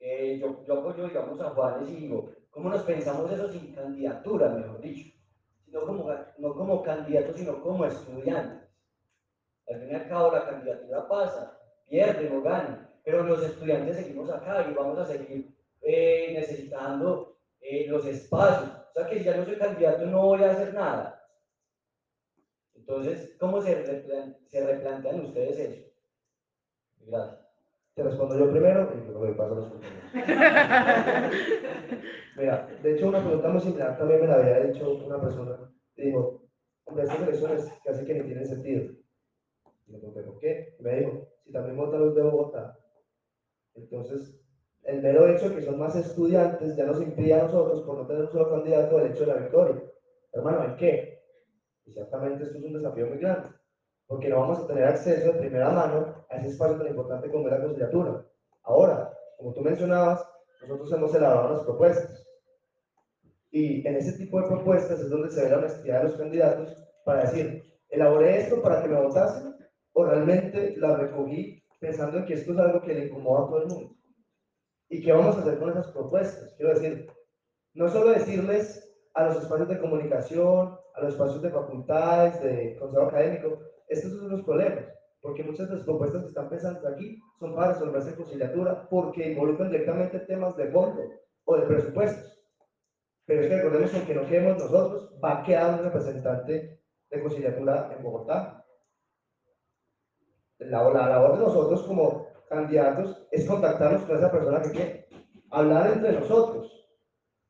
Eh, 0.00 0.40
yo, 0.40 0.64
yo 0.66 0.80
apoyo, 0.80 1.06
digamos, 1.06 1.40
a 1.40 1.50
Juanes 1.50 1.88
y 1.90 1.94
digo, 1.94 2.32
¿cómo 2.50 2.70
nos 2.70 2.82
pensamos 2.82 3.30
eso 3.30 3.48
sin 3.48 3.72
candidatura, 3.72 4.48
mejor 4.48 4.80
dicho? 4.80 5.16
Sino 5.64 5.86
como, 5.86 6.12
no 6.38 6.54
como 6.54 6.82
candidatos, 6.82 7.36
sino 7.36 7.62
como 7.62 7.84
estudiantes. 7.84 8.68
Al 9.68 9.80
fin 9.80 9.90
y 9.92 9.94
al 9.94 10.08
cabo, 10.08 10.32
la 10.32 10.44
candidatura 10.44 11.06
pasa, 11.06 11.56
pierde 11.88 12.36
o 12.36 12.42
gana, 12.42 12.90
pero 13.04 13.22
los 13.22 13.44
estudiantes 13.44 13.94
seguimos 13.94 14.28
acá 14.28 14.66
y 14.68 14.74
vamos 14.74 14.98
a 14.98 15.06
seguir 15.06 15.56
eh, 15.82 16.32
necesitando 16.34 17.38
eh, 17.60 17.86
los 17.86 18.04
espacios. 18.06 18.72
O 18.90 18.92
sea 18.92 19.08
que 19.08 19.18
si 19.20 19.24
ya 19.24 19.36
no 19.36 19.44
soy 19.44 19.56
candidato 19.56 20.04
no 20.06 20.22
voy 20.22 20.42
a 20.42 20.50
hacer 20.50 20.74
nada. 20.74 21.15
Entonces, 22.86 23.34
¿cómo 23.40 23.60
se, 23.60 23.84
se 24.46 24.64
replantean 24.64 25.24
ustedes 25.24 25.58
eso? 25.58 25.82
Gracias. 27.04 27.44
Te 27.94 28.04
respondo 28.04 28.38
yo 28.38 28.48
primero 28.50 28.92
y 28.94 28.98
luego 29.08 29.26
le 29.26 29.32
paso 29.32 29.54
a 29.54 29.56
los. 29.56 29.72
Mira, 32.36 32.68
de 32.82 32.92
hecho 32.92 33.08
una 33.08 33.24
pregunta 33.24 33.48
muy 33.48 33.60
similar 33.60 33.98
también 33.98 34.20
me 34.20 34.26
la 34.28 34.34
había 34.34 34.66
hecho 34.66 34.94
una 35.04 35.20
persona. 35.20 35.58
Dijo, 35.96 36.42
hombre, 36.84 37.04
estas 37.04 37.22
elecciones 37.22 37.72
casi 37.84 38.04
que 38.04 38.14
ni 38.14 38.22
tienen 38.22 38.46
sentido. 38.46 38.92
Y 39.86 39.92
le 39.92 39.98
pregunté, 39.98 40.22
¿por 40.22 40.38
qué? 40.38 40.76
Y 40.78 40.82
me 40.82 40.96
dijo, 40.96 41.28
si 41.44 41.52
también 41.52 41.76
votan 41.76 42.00
los 42.00 42.14
de 42.14 42.22
Bogotá, 42.22 42.78
entonces 43.74 44.38
el 44.84 45.02
mero 45.02 45.26
hecho 45.26 45.48
de 45.48 45.56
que 45.56 45.62
son 45.62 45.78
más 45.78 45.96
estudiantes 45.96 46.76
ya 46.76 46.84
nos 46.84 47.02
impide 47.02 47.34
a 47.34 47.42
nosotros, 47.44 47.82
por 47.82 47.98
no 47.98 48.06
tener 48.06 48.22
un 48.22 48.30
solo 48.30 48.50
candidato, 48.50 49.00
el 49.00 49.10
hecho 49.10 49.20
de 49.20 49.26
la 49.26 49.40
victoria. 49.40 49.82
Hermano, 50.32 50.64
¿en 50.64 50.76
qué? 50.76 51.15
Y 51.86 51.92
ciertamente 51.92 52.44
esto 52.44 52.58
es 52.58 52.64
un 52.64 52.72
desafío 52.74 53.06
muy 53.06 53.18
grande, 53.18 53.48
porque 54.06 54.28
no 54.28 54.40
vamos 54.40 54.58
a 54.58 54.66
tener 54.66 54.84
acceso 54.84 55.32
de 55.32 55.38
primera 55.38 55.70
mano 55.70 56.26
a 56.28 56.36
ese 56.36 56.48
espacio 56.48 56.76
tan 56.76 56.88
importante 56.88 57.30
como 57.30 57.48
la 57.48 57.60
conciliatura. 57.60 58.26
Ahora, 58.64 59.12
como 59.38 59.54
tú 59.54 59.60
mencionabas, 59.60 60.26
nosotros 60.62 60.92
hemos 60.92 61.14
elaborado 61.14 61.54
las 61.54 61.62
propuestas. 61.62 62.26
Y 63.50 63.86
en 63.86 63.96
ese 63.96 64.18
tipo 64.18 64.40
de 64.40 64.48
propuestas 64.48 65.00
es 65.00 65.08
donde 65.08 65.30
se 65.30 65.44
ve 65.44 65.50
la 65.50 65.58
honestidad 65.58 65.98
de 66.02 66.08
los 66.08 66.16
candidatos 66.16 66.76
para 67.04 67.22
decir, 67.22 67.62
elaboré 67.88 68.40
esto 68.40 68.60
para 68.60 68.82
que 68.82 68.88
me 68.88 69.00
votasen 69.00 69.54
o 69.92 70.04
realmente 70.04 70.74
la 70.76 70.96
recogí 70.96 71.62
pensando 71.78 72.18
en 72.18 72.26
que 72.26 72.34
esto 72.34 72.52
es 72.52 72.58
algo 72.58 72.82
que 72.82 72.94
le 72.94 73.06
incomoda 73.06 73.44
a 73.44 73.48
todo 73.48 73.62
el 73.62 73.68
mundo. 73.68 73.96
¿Y 74.88 75.02
qué 75.02 75.12
vamos 75.12 75.36
a 75.36 75.40
hacer 75.40 75.58
con 75.58 75.70
esas 75.70 75.88
propuestas? 75.88 76.54
Quiero 76.56 76.74
decir, 76.74 77.10
no 77.74 77.88
solo 77.88 78.10
decirles 78.10 78.92
a 79.14 79.24
los 79.24 79.42
espacios 79.42 79.68
de 79.68 79.80
comunicación, 79.80 80.76
a 80.96 81.02
los 81.02 81.12
espacios 81.12 81.42
de 81.42 81.50
facultades, 81.50 82.42
de 82.42 82.76
consejo 82.78 83.04
académico, 83.04 83.58
estos 83.88 84.18
son 84.18 84.30
los 84.30 84.42
problemas, 84.42 84.86
porque 85.20 85.44
muchas 85.44 85.68
de 85.68 85.76
las 85.76 85.84
propuestas 85.84 86.22
que 86.22 86.28
están 86.28 86.48
pensando 86.48 86.88
aquí 86.88 87.20
son 87.38 87.54
para 87.54 87.72
resolverse 87.72 88.10
en 88.10 88.16
conciliatura, 88.16 88.88
porque 88.88 89.32
involucran 89.32 89.70
directamente 89.70 90.20
temas 90.20 90.56
de 90.56 90.70
fondo 90.70 91.02
o 91.44 91.56
de 91.56 91.66
presupuestos. 91.66 92.42
Pero 93.26 93.42
es 93.42 93.48
que 93.48 93.56
recordemos 93.56 93.90
que 93.90 93.96
aunque 93.96 94.14
no 94.14 94.26
quedemos 94.26 94.58
nosotros, 94.58 95.12
va 95.22 95.40
a 95.40 95.42
quedar 95.42 95.78
un 95.78 95.84
representante 95.84 96.80
de 97.10 97.22
conciliatura 97.22 97.92
en 97.96 98.02
Bogotá. 98.02 98.64
La, 100.58 100.82
la 100.90 101.08
labor 101.08 101.38
de 101.38 101.44
nosotros 101.44 101.82
como 101.82 102.26
candidatos 102.48 103.26
es 103.30 103.46
contactarnos 103.46 104.02
con 104.02 104.16
esa 104.16 104.30
persona 104.30 104.62
que 104.62 104.70
quiere, 104.70 105.08
hablar 105.50 105.92
entre 105.92 106.12
nosotros, 106.12 106.75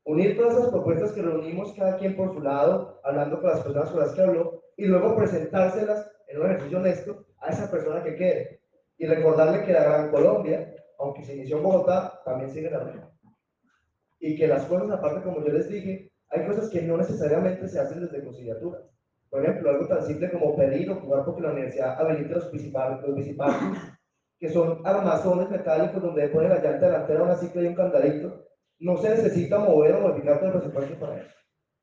unir 0.07 0.37
todas 0.37 0.55
esas 0.55 0.69
propuestas 0.69 1.13
que 1.13 1.21
reunimos 1.21 1.75
cada 1.75 1.97
quien 1.99 2.17
por 2.17 2.33
su 2.33 2.41
lado, 2.41 3.01
hablando 3.03 3.41
con 3.41 3.51
las 3.51 3.61
personas 3.61 3.91
con 3.91 4.01
las 4.01 4.13
que 4.13 4.23
habló, 4.23 4.63
y 4.77 4.87
luego 4.87 5.17
presentárselas 5.17 6.11
en 6.29 6.41
un 6.41 6.47
ejercicio 6.47 6.79
honesto 6.79 7.27
a 7.41 7.51
esa 7.51 7.71
persona 7.71 8.03
que 8.03 8.15
quiere. 8.15 8.61
Y 8.99 9.07
recordarle 9.07 9.65
que 9.65 9.73
la 9.73 9.83
Gran 9.83 10.11
Colombia, 10.11 10.75
aunque 10.99 11.25
se 11.25 11.35
inició 11.35 11.59
en 11.59 11.65
Bogotá, 11.65 12.23
también 12.25 12.51
sigue 12.51 12.69
en 12.69 12.75
Armenia. 12.75 13.11
Y 14.21 14.37
que 14.37 14.47
las 14.47 14.65
cosas, 14.65 14.91
aparte, 14.91 15.23
como 15.23 15.45
yo 15.45 15.53
les 15.53 15.69
dije, 15.69 16.13
hay 16.31 16.47
cosas 16.47 16.71
que 16.71 16.83
no 16.83 16.97
necesariamente 16.97 17.69
se 17.69 17.81
hacen 17.81 18.01
desde 18.01 18.25
conciliatura. 18.25 18.79
Por 19.29 19.45
ejemplo, 19.45 19.71
algo 19.71 19.89
tan 19.89 20.07
simple 20.07 20.31
como 20.31 20.57
pedir 20.57 20.91
o 20.91 21.01
jugar 21.01 21.25
porque 21.25 21.43
la 21.43 21.51
universidad 21.51 22.01
habilite 22.01 22.35
los 22.35 22.47
principales, 22.47 23.03
los 23.03 23.13
principales 23.13 23.79
que 24.39 24.51
son 24.51 24.83
armazones 24.85 25.51
metálicos 25.51 26.03
donde 26.03 26.29
pone 26.29 26.49
la 26.49 26.63
llanta 26.63 26.87
delantera, 26.87 27.23
una 27.23 27.37
cicla 27.37 27.63
y 27.63 27.67
un 27.69 27.75
candadito, 27.75 28.46
no 28.79 28.97
se 28.97 29.11
necesita 29.11 29.59
mover 29.59 29.95
o 29.95 30.01
modificar 30.01 30.39
todo 30.39 30.51
el 30.51 30.59
presupuesto 30.59 30.99
para 30.99 31.19
eso. 31.23 31.35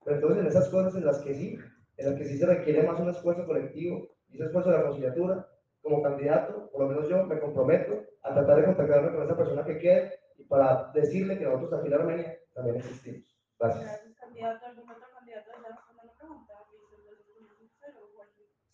Pero 0.03 0.15
entonces 0.17 0.41
en 0.41 0.47
esas 0.47 0.69
cosas 0.69 0.95
en 0.95 1.05
las 1.05 1.19
que 1.19 1.33
sí, 1.33 1.57
en 1.97 2.05
las 2.05 2.15
que 2.15 2.25
sí 2.25 2.37
se 2.37 2.45
requiere 2.45 2.83
más 2.83 2.99
un 2.99 3.09
esfuerzo 3.09 3.45
colectivo 3.45 4.09
y 4.29 4.35
ese 4.35 4.45
esfuerzo 4.45 4.71
de 4.71 4.77
la 4.77 4.83
conciliatura, 4.83 5.47
como 5.81 6.01
candidato, 6.01 6.69
por 6.71 6.81
lo 6.81 6.89
menos 6.89 7.09
yo 7.09 7.25
me 7.25 7.39
comprometo 7.39 8.01
a 8.23 8.33
tratar 8.33 8.57
de 8.57 8.65
contactarme 8.65 9.11
con 9.11 9.23
esa 9.23 9.37
persona 9.37 9.65
que 9.65 9.79
quede 9.79 10.13
y 10.37 10.45
para 10.45 10.91
decirle 10.93 11.37
que 11.37 11.43
nosotros 11.43 11.73
aquí 11.73 11.87
en 11.87 11.93
Armenia 11.93 12.37
también 12.53 12.77
existimos. 12.77 13.37
Gracias. 13.59 14.01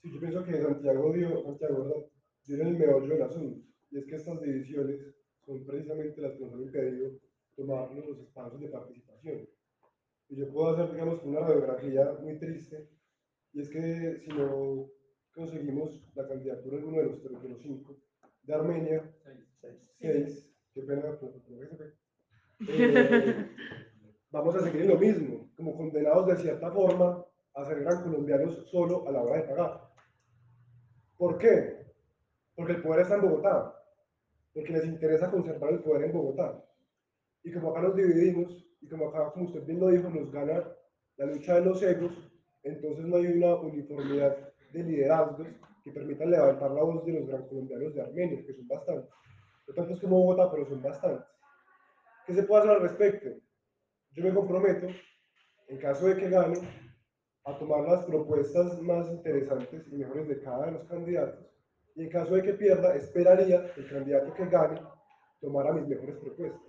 Sí, 0.02 0.14
yo 0.14 0.20
pienso 0.20 0.46
que 0.46 0.62
Santiago 0.62 1.14
dio, 1.14 1.44
Santiago 1.44 2.10
dio 2.46 2.62
el 2.64 2.78
meollo 2.78 3.08
del 3.08 3.24
asunto 3.24 3.60
y 3.92 3.98
es 3.98 4.06
que 4.06 4.16
estas 4.16 4.40
divisiones 4.42 5.02
son 5.46 5.66
precisamente 5.66 6.22
las 6.22 6.34
que 6.34 6.46
nos 6.46 6.54
han 6.54 6.62
impedido 6.62 7.12
tomar 7.60 7.92
los 7.94 8.20
espacios 8.20 8.62
de 8.62 8.68
participación. 8.70 9.48
Y 10.30 10.36
yo 10.36 10.52
puedo 10.52 10.70
hacer, 10.70 10.92
digamos, 10.94 11.24
una 11.24 11.42
radiografía 11.42 12.14
muy 12.22 12.38
triste, 12.40 12.90
y 13.54 13.62
es 13.62 13.70
que 13.70 14.20
si 14.24 14.30
no 14.30 14.88
conseguimos 15.34 16.02
la 16.16 16.28
candidatura 16.28 16.78
en 16.78 16.84
uno 16.86 16.98
de 17.00 17.06
los, 17.06 17.24
de 17.24 17.50
los 17.50 17.62
cinco, 17.62 17.98
de 18.44 18.54
Armenia, 18.54 19.12
seis, 20.00 20.50
qué 20.74 20.82
pena, 20.84 21.18
eh, 22.68 23.50
vamos 24.32 24.56
a 24.56 24.62
seguir 24.62 24.82
en 24.82 24.90
lo 24.90 24.98
mismo, 24.98 25.50
como 25.56 25.76
condenados 25.76 26.28
de 26.28 26.36
cierta 26.38 26.72
forma 26.72 27.26
a 27.54 27.66
ser 27.66 27.82
gran 27.82 28.04
colombianos 28.04 28.70
solo 28.70 29.08
a 29.08 29.12
la 29.12 29.22
hora 29.22 29.38
de 29.38 29.48
pagar. 29.48 29.90
¿Por 31.18 31.38
qué? 31.38 31.86
Porque 32.56 32.74
el 32.74 32.82
poder 32.82 33.02
está 33.02 33.16
en 33.16 33.22
Bogotá 33.22 33.76
porque 34.54 34.74
les 34.74 34.86
interesa 34.86 35.32
conservar 35.32 35.72
el 35.72 35.80
poder 35.80 36.06
en 36.06 36.14
Bogotá. 36.14 36.64
Y 37.44 37.52
como 37.52 37.72
acá 37.72 37.82
nos 37.82 37.96
dividimos, 37.96 38.66
y 38.82 38.88
como 38.88 39.10
acá, 39.10 39.32
como 39.32 39.46
usted 39.46 39.66
bien 39.66 39.80
lo 39.80 39.88
dijo, 39.88 40.10
nos 40.10 40.32
gana 40.32 40.64
la 41.18 41.26
lucha 41.26 41.56
de 41.56 41.66
los 41.66 41.82
egos, 41.82 42.12
entonces 42.64 43.06
no 43.06 43.18
hay 43.18 43.28
una 43.28 43.56
uniformidad 43.56 44.38
de 44.72 44.84
liderazgos 44.84 45.48
que 45.84 45.92
permitan 45.92 46.32
levantar 46.32 46.72
la 46.72 46.84
voz 46.84 47.06
de 47.06 47.14
los 47.14 47.28
gran 47.28 47.48
colombianos 47.48 47.94
de 47.94 48.02
Armenia, 48.02 48.46
que 48.46 48.54
son 48.54 48.68
bastantes. 48.68 49.10
No 49.68 49.74
tantos 49.74 50.00
como 50.00 50.20
Bogotá, 50.20 50.52
pero 50.52 50.68
son 50.68 50.82
bastantes. 50.82 51.26
¿Qué 52.26 52.34
se 52.34 52.44
puede 52.44 52.62
hacer 52.62 52.76
al 52.76 52.82
respecto? 52.82 53.30
Yo 54.12 54.24
me 54.24 54.34
comprometo, 54.34 54.88
en 55.68 55.78
caso 55.78 56.08
de 56.08 56.16
que 56.16 56.30
gane, 56.30 56.60
a 57.46 57.58
tomar 57.58 57.88
las 57.88 58.04
propuestas 58.04 58.80
más 58.82 59.10
interesantes 59.10 59.88
y 59.88 59.96
mejores 59.96 60.28
de 60.28 60.42
cada 60.42 60.66
de 60.66 60.72
los 60.74 60.88
candidatos 60.88 61.50
y 61.96 62.04
en 62.04 62.10
caso 62.10 62.34
de 62.34 62.44
que 62.44 62.54
pierda, 62.54 62.96
esperaría 62.96 63.74
que 63.74 63.82
el 63.82 63.90
candidato 63.90 64.34
que 64.34 64.46
gane 64.46 64.82
tomara 65.42 65.74
mis 65.74 65.88
mejores 65.88 66.16
propuestas. 66.18 66.69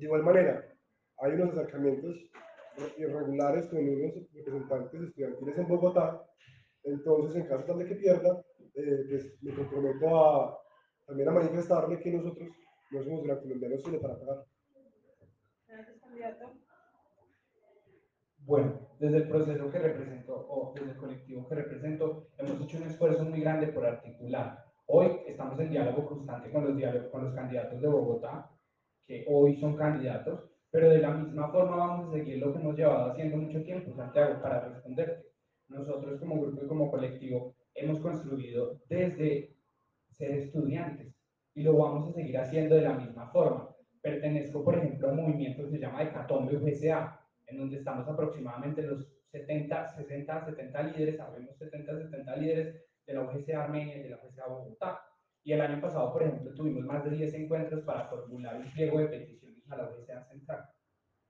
De 0.00 0.06
igual 0.06 0.22
manera, 0.22 0.64
hay 1.18 1.32
unos 1.32 1.50
acercamientos 1.50 2.16
irregulares 2.96 3.66
con 3.66 3.86
unos 3.86 4.14
representantes 4.32 5.02
estudiantiles 5.02 5.58
en 5.58 5.68
Bogotá, 5.68 6.26
entonces 6.84 7.36
en 7.36 7.46
caso 7.46 7.74
de 7.74 7.84
que 7.84 7.96
pierda, 7.96 8.42
eh, 8.76 9.04
pues 9.10 9.42
me 9.42 9.52
comprometo 9.52 10.24
a 10.24 10.58
también 11.04 11.28
a 11.28 11.32
manifestarle 11.32 12.00
que 12.00 12.12
nosotros 12.12 12.48
no 12.92 13.02
somos 13.02 13.24
gran 13.24 13.40
colombianos 13.40 13.82
solo 13.82 14.00
para 14.00 14.18
pagar. 14.18 14.44
Gracias, 15.68 16.00
candidato. 16.00 16.52
Bueno, 18.38 18.88
desde 18.98 19.16
el 19.18 19.28
proceso 19.28 19.70
que 19.70 19.78
represento 19.80 20.46
o 20.48 20.72
desde 20.74 20.92
el 20.92 20.96
colectivo 20.96 21.46
que 21.46 21.54
represento, 21.56 22.28
hemos 22.38 22.58
hecho 22.62 22.78
un 22.78 22.84
esfuerzo 22.84 23.24
muy 23.24 23.42
grande 23.42 23.66
por 23.66 23.84
articular 23.84 24.64
Hoy 24.92 25.20
estamos 25.24 25.60
en 25.60 25.70
diálogo 25.70 26.04
constante 26.04 26.50
con 26.50 26.64
los, 26.64 26.76
diálogos, 26.76 27.10
con 27.12 27.24
los 27.24 27.32
candidatos 27.32 27.80
de 27.80 27.86
Bogotá, 27.86 28.50
que 29.10 29.24
hoy 29.26 29.56
son 29.56 29.76
candidatos, 29.76 30.48
pero 30.70 30.88
de 30.88 30.98
la 30.98 31.10
misma 31.10 31.50
forma 31.50 31.74
vamos 31.74 32.08
a 32.08 32.12
seguir 32.16 32.38
lo 32.38 32.52
que 32.52 32.60
hemos 32.60 32.76
llevado 32.76 33.10
haciendo 33.10 33.38
mucho 33.38 33.60
tiempo, 33.64 33.92
Santiago, 33.92 34.40
para 34.40 34.68
responderte. 34.68 35.26
Nosotros 35.66 36.20
como 36.20 36.40
grupo 36.40 36.64
y 36.64 36.68
como 36.68 36.92
colectivo 36.92 37.56
hemos 37.74 37.98
construido 37.98 38.80
desde 38.88 39.56
ser 40.12 40.30
estudiantes 40.30 41.12
y 41.56 41.64
lo 41.64 41.76
vamos 41.76 42.08
a 42.08 42.12
seguir 42.12 42.38
haciendo 42.38 42.76
de 42.76 42.82
la 42.82 42.92
misma 42.92 43.26
forma. 43.32 43.74
Pertenezco, 44.00 44.62
por 44.62 44.78
ejemplo, 44.78 45.08
a 45.08 45.10
un 45.10 45.22
movimiento 45.22 45.64
que 45.64 45.70
se 45.70 45.80
llama 45.80 46.04
Hecatombe 46.04 46.56
UGSA, 46.56 47.20
en 47.48 47.58
donde 47.58 47.78
estamos 47.78 48.06
aproximadamente 48.06 48.82
los 48.82 49.08
70, 49.32 49.88
60, 49.88 50.44
70 50.44 50.82
líderes, 50.84 51.16
sabemos 51.16 51.58
70, 51.58 51.98
70 51.98 52.36
líderes 52.36 52.84
de 53.04 53.12
la 53.12 53.22
UGSA 53.22 53.64
Armenia 53.64 53.96
y 53.96 54.02
de 54.04 54.10
la 54.10 54.20
UGSA 54.22 54.46
Bogotá. 54.46 55.00
Y 55.42 55.52
el 55.52 55.60
año 55.60 55.80
pasado, 55.80 56.12
por 56.12 56.22
ejemplo, 56.22 56.54
tuvimos 56.54 56.84
más 56.84 57.04
de 57.04 57.10
10 57.10 57.34
encuentros 57.34 57.82
para 57.84 58.06
formular 58.08 58.56
un 58.56 58.70
pliego 58.72 58.98
de 58.98 59.06
peticiones 59.06 59.70
a 59.70 59.76
la 59.76 59.90
UGSA 59.90 60.24
Central. 60.24 60.64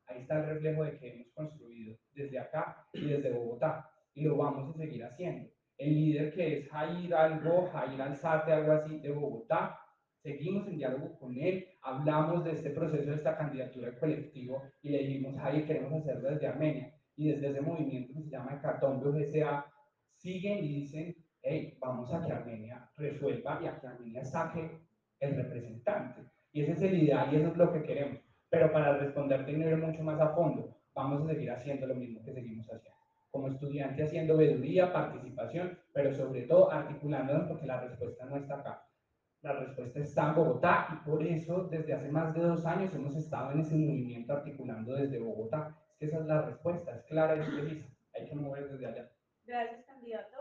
Ahí 0.07 0.23
está 0.23 0.41
el 0.41 0.47
reflejo 0.47 0.85
de 0.85 0.99
que 0.99 1.13
hemos 1.13 1.33
construido 1.33 1.97
desde 2.13 2.39
acá 2.39 2.89
y 2.93 3.07
desde 3.07 3.33
Bogotá. 3.33 3.89
Y 4.15 4.25
lo 4.25 4.37
vamos 4.37 4.75
a 4.75 4.79
seguir 4.79 5.05
haciendo. 5.05 5.49
El 5.79 5.95
líder 5.95 6.35
que 6.35 6.59
es 6.59 6.69
Jair 6.69 7.15
Algo, 7.15 7.67
Jair 7.69 8.03
Alzate, 8.03 8.53
algo 8.53 8.73
así, 8.73 8.99
de 8.99 9.13
Bogotá, 9.13 9.79
seguimos 10.23 10.67
en 10.67 10.77
diálogo 10.77 11.19
con 11.19 11.35
él, 11.39 11.67
hablamos 11.83 12.45
de 12.45 12.53
este 12.53 12.71
proceso, 12.71 13.11
de 13.11 13.17
esta 13.17 13.37
candidatura 13.39 13.99
colectivo 13.99 14.63
y 14.83 14.91
le 14.91 14.99
dijimos, 14.99 15.41
Jair, 15.41 15.67
queremos 15.67 15.93
hacerlo 15.93 16.31
desde 16.31 16.49
Armenia. 16.49 16.95
Y 17.17 17.31
desde 17.33 17.51
ese 17.51 17.61
movimiento 17.61 18.15
que 18.15 18.23
se 18.23 18.31
llama 18.31 18.55
Hecatombe 18.57 19.09
UGSA, 19.09 19.67
siguen 20.17 20.65
y 20.65 20.81
dicen, 20.81 21.15
hey, 21.43 21.77
vamos 21.81 22.13
a 22.13 22.25
que 22.25 22.33
Armenia 22.33 22.91
resuelva 22.97 23.61
y 23.63 23.67
a 23.67 23.81
que 23.81 23.87
Armenia 23.87 24.25
saque 24.25 24.79
el 25.21 25.37
representante. 25.37 26.23
Y 26.53 26.63
ese 26.63 26.73
es 26.73 26.83
el 26.83 27.03
ideal 27.03 27.33
y 27.33 27.37
eso 27.37 27.49
es 27.49 27.57
lo 27.57 27.73
que 27.73 27.83
queremos. 27.83 28.21
Pero 28.49 28.73
para 28.73 28.97
responder 28.99 29.47
tener 29.47 29.77
mucho 29.77 30.03
más 30.03 30.21
a 30.21 30.31
fondo, 30.31 30.77
vamos 30.95 31.23
a 31.23 31.33
seguir 31.33 31.51
haciendo 31.51 31.87
lo 31.87 31.95
mismo 31.95 32.23
que 32.23 32.33
seguimos 32.33 32.67
haciendo. 32.67 32.99
Como 33.31 33.47
estudiante 33.47 34.03
haciendo 34.03 34.37
veeduría, 34.37 34.93
participación, 34.93 35.79
pero 35.93 36.13
sobre 36.13 36.43
todo 36.43 36.71
articulándonos 36.71 37.47
porque 37.47 37.67
la 37.67 37.81
respuesta 37.81 38.25
no 38.25 38.37
está 38.37 38.57
acá. 38.57 38.87
La 39.43 39.53
respuesta 39.53 40.01
está 40.01 40.29
en 40.29 40.35
Bogotá 40.35 40.89
y 40.93 41.09
por 41.09 41.23
eso 41.23 41.65
desde 41.71 41.95
hace 41.95 42.11
más 42.11 42.35
de 42.35 42.41
dos 42.41 42.67
años 42.67 42.95
hemos 42.95 43.17
estado 43.17 43.53
en 43.53 43.61
ese 43.61 43.75
movimiento 43.77 44.33
articulando 44.33 44.95
desde 44.95 45.19
Bogotá. 45.19 45.77
Es 45.99 46.09
esa 46.09 46.19
es 46.19 46.27
la 46.27 46.43
respuesta, 46.43 46.97
es 46.97 47.03
clara 47.05 47.37
y 47.37 47.51
precisa. 47.51 47.87
Hay 48.15 48.27
que 48.27 48.35
mover 48.35 48.71
desde 48.71 48.87
allá. 48.87 49.11
Gracias, 49.45 49.85
candidato. 49.87 50.40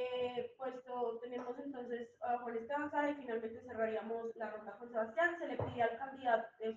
Eh, 0.00 0.54
puesto 0.56 1.18
tenemos 1.20 1.58
entonces 1.58 2.08
a 2.22 2.38
Juan 2.38 2.56
Esteban 2.56 3.10
y 3.10 3.14
finalmente 3.20 3.60
cerraríamos 3.60 4.34
la 4.36 4.50
ronda 4.50 4.78
con 4.78 4.88
Sebastián. 4.88 5.36
Se 5.38 5.46
le 5.46 5.56
pide 5.58 5.82
al 5.82 5.98
candidato, 5.98 6.48
eh, 6.60 6.74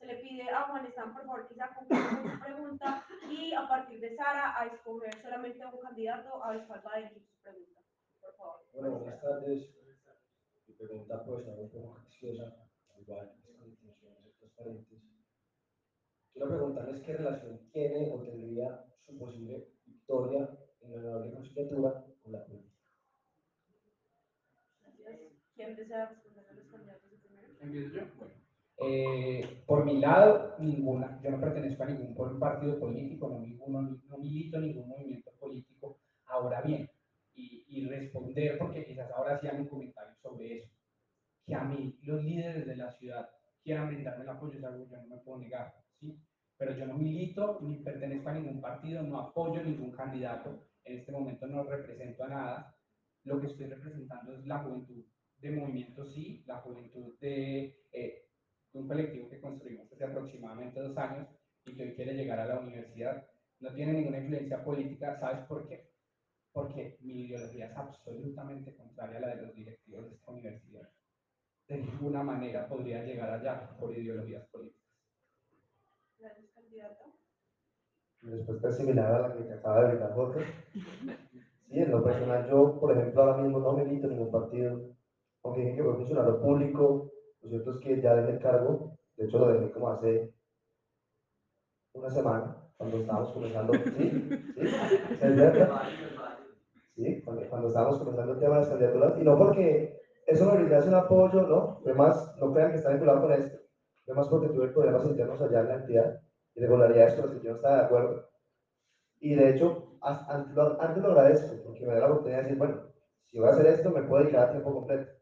se 0.00 0.06
le 0.06 0.16
pide 0.16 0.50
a 0.50 0.62
Juan 0.62 0.86
Esteban, 0.86 1.14
por 1.14 1.24
favor, 1.24 1.46
que 1.46 1.54
se 1.54 1.60
concluya 1.76 2.10
con 2.10 2.32
su 2.32 2.40
pregunta 2.40 3.06
y 3.30 3.54
a 3.54 3.68
partir 3.68 4.00
de 4.00 4.16
Sara 4.16 4.60
a 4.60 4.66
escoger 4.66 5.22
solamente 5.22 5.62
a 5.62 5.68
un 5.68 5.80
candidato 5.80 6.44
a 6.44 6.52
dirigir 6.52 7.22
su 7.22 7.42
pregunta. 7.42 7.80
Por 8.20 8.34
favor. 8.36 8.60
Bueno, 8.74 8.90
buenas 8.98 9.22
tardes. 9.22 9.70
Mi 10.66 10.74
pregunta 10.74 11.24
pues 11.24 11.46
es 11.46 11.74
un 11.74 11.94
capciosa, 11.94 12.56
igual 12.98 13.36
es 13.46 13.56
con 13.56 13.68
intenciones 13.68 14.34
transparentes. 14.40 14.98
Quiero 16.32 16.48
preguntarles 16.48 17.02
qué 17.02 17.12
relación 17.12 17.70
tiene 17.70 18.12
o 18.12 18.20
tendría 18.20 18.84
su 19.06 19.16
posible 19.16 19.68
victoria 19.86 20.48
en 20.80 20.90
la 20.90 20.98
honorable 20.98 21.34
conciliatura 21.34 22.04
con 22.22 22.32
la 22.32 22.44
política. 22.44 22.72
Gracias. 24.98 25.32
¿Quién 25.54 25.76
desea 25.76 26.08
responder 26.08 26.46
a 26.48 26.52
los 26.52 26.66
candidatos 26.66 27.10
de 27.10 27.16
primero? 27.18 27.48
¿Empiezo 27.60 27.94
yo? 27.94 28.02
Bueno. 28.18 28.34
Eh, 28.78 29.62
por 29.66 29.84
mi 29.84 29.98
lado, 30.00 30.56
ninguna. 30.58 31.20
Yo 31.22 31.30
no 31.30 31.40
pertenezco 31.40 31.82
a 31.82 31.86
ningún 31.86 32.38
partido 32.40 32.78
político, 32.78 33.28
no, 33.28 33.40
ninguno, 33.40 34.00
no 34.08 34.18
milito 34.18 34.56
en 34.56 34.66
ningún 34.66 34.88
movimiento 34.88 35.30
político. 35.38 36.00
Ahora 36.26 36.62
bien, 36.62 36.88
y, 37.34 37.64
y, 37.68 37.86
responder, 37.86 38.58
porque 38.58 38.84
quizás 38.84 39.10
ahora 39.12 39.38
sí 39.38 39.46
un 39.52 39.68
comentario 39.68 40.14
sobre 40.22 40.58
eso, 40.58 40.72
que 41.46 41.54
a 41.54 41.64
mí 41.64 41.98
los 42.02 42.24
líderes 42.24 42.66
de 42.66 42.76
la 42.76 42.90
ciudad 42.92 43.28
quieran 43.62 43.88
brindarme 43.88 44.24
el 44.24 44.30
apoyo, 44.30 44.58
es 44.58 44.64
algo 44.64 44.84
que 44.84 44.90
yo 44.90 45.02
no 45.02 45.08
me 45.08 45.18
puedo 45.18 45.38
negar, 45.38 45.74
¿sí? 46.00 46.18
Pero 46.56 46.76
yo 46.76 46.86
no 46.86 46.94
milito 46.94 47.58
ni 47.62 47.76
pertenezco 47.76 48.28
a 48.28 48.34
ningún 48.34 48.60
partido, 48.60 49.02
no 49.02 49.20
apoyo 49.20 49.62
ningún 49.62 49.92
candidato, 49.92 50.66
en 50.84 50.98
este 50.98 51.12
momento 51.12 51.46
no 51.46 51.64
represento 51.64 52.24
a 52.24 52.28
nada. 52.28 52.76
Lo 53.24 53.40
que 53.40 53.48
estoy 53.48 53.66
representando 53.66 54.34
es 54.34 54.46
la 54.46 54.58
juventud 54.58 55.04
de 55.38 55.50
movimiento 55.50 56.04
sí, 56.06 56.42
la 56.46 56.58
juventud 56.58 57.18
de 57.20 57.76
eh, 57.92 58.28
un 58.72 58.86
colectivo 58.86 59.28
que 59.28 59.40
construimos 59.40 59.92
hace 59.92 60.04
aproximadamente 60.04 60.80
dos 60.80 60.96
años 60.96 61.28
y 61.64 61.76
que 61.76 61.82
hoy 61.82 61.94
quiere 61.94 62.14
llegar 62.14 62.38
a 62.40 62.46
la 62.46 62.60
universidad. 62.60 63.26
No 63.60 63.72
tiene 63.74 63.92
ninguna 63.92 64.18
influencia 64.18 64.64
política, 64.64 65.18
¿sabes 65.20 65.46
por 65.46 65.68
qué? 65.68 65.90
Porque 66.52 66.96
mi 67.00 67.26
ideología 67.26 67.66
es 67.66 67.76
absolutamente 67.76 68.74
contraria 68.76 69.18
a 69.18 69.20
la 69.20 69.36
de 69.36 69.42
los 69.42 69.54
directivos 69.54 70.08
de 70.08 70.16
esta 70.16 70.30
universidad. 70.30 70.90
De 71.68 71.78
ninguna 71.78 72.22
manera 72.22 72.68
podría 72.68 73.04
llegar 73.04 73.30
allá 73.30 73.76
por 73.78 73.96
ideologías 73.96 74.46
políticas. 74.48 74.82
Gracias, 76.18 76.50
candidato. 76.54 77.21
Respuesta 78.22 78.68
es 78.68 78.76
similar 78.76 79.12
a 79.12 79.28
la 79.28 79.34
que 79.34 79.52
acaba 79.52 79.80
de 79.80 79.88
brindar 79.88 80.14
Jorge. 80.14 80.40
Sí, 81.68 81.80
en 81.80 81.90
lo 81.90 82.04
personal, 82.04 82.48
yo, 82.48 82.78
por 82.78 82.92
ejemplo, 82.92 83.22
ahora 83.22 83.42
mismo 83.42 83.58
no 83.58 83.72
milito 83.72 84.06
en 84.06 84.12
ningún 84.12 84.30
partido, 84.30 84.80
aunque 85.42 85.62
dije 85.62 85.76
que 85.76 85.82
fue 85.82 85.96
funcionario 85.96 86.40
público, 86.40 87.10
lo 87.42 87.48
cierto 87.48 87.70
es 87.72 87.78
que 87.78 88.00
ya 88.00 88.14
dejé 88.14 88.32
el 88.32 88.38
cargo, 88.38 88.96
de 89.16 89.24
hecho 89.24 89.38
lo 89.38 89.48
dejé 89.48 89.72
como 89.72 89.88
hace 89.88 90.30
una 91.94 92.10
semana, 92.10 92.56
cuando 92.76 92.98
estábamos 92.98 93.32
comenzando, 93.32 93.72
sí, 93.74 93.82
sí, 93.90 94.56
sí, 96.94 97.22
cuando, 97.24 97.42
cuando 97.48 97.68
estábamos 97.68 97.98
comenzando 97.98 98.34
el 98.34 98.38
tema 98.38 98.54
de 98.54 98.60
las 98.60 98.68
candidaturas, 98.68 99.18
y 99.18 99.24
no 99.24 99.36
porque 99.36 99.98
eso 100.26 100.46
me 100.46 100.58
brindase 100.58 100.88
un 100.88 100.94
apoyo, 100.94 101.42
¿no? 101.42 101.80
Además, 101.84 102.36
no 102.38 102.52
crean 102.52 102.70
que 102.70 102.76
está 102.76 102.90
vinculado 102.90 103.22
con 103.22 103.32
esto, 103.32 103.58
además 104.06 104.28
porque 104.28 104.48
tuve 104.48 104.68
problemas 104.68 105.04
internos 105.06 105.42
allá 105.42 105.60
en 105.60 105.68
la 105.68 105.74
entidad, 105.74 106.20
irregularidades 106.54 107.14
con 107.14 107.26
las 107.26 107.38
que 107.38 107.44
yo 107.44 107.50
no 107.50 107.56
estaba 107.56 107.76
de 107.76 107.84
acuerdo, 107.84 108.28
y 109.20 109.34
de 109.36 109.50
hecho, 109.50 109.98
antes 110.00 110.54
lo, 110.54 110.82
antes 110.82 111.02
lo 111.02 111.12
agradezco, 111.12 111.62
porque 111.64 111.86
me 111.86 111.94
da 111.94 112.00
la 112.00 112.06
oportunidad 112.06 112.38
de 112.38 112.42
decir, 112.42 112.58
bueno, 112.58 112.82
si 113.26 113.38
voy 113.38 113.48
a 113.48 113.52
hacer 113.52 113.66
esto, 113.66 113.90
me 113.90 114.02
puedo 114.02 114.24
dedicar 114.24 114.48
a 114.48 114.50
tiempo 114.50 114.74
completo, 114.74 115.12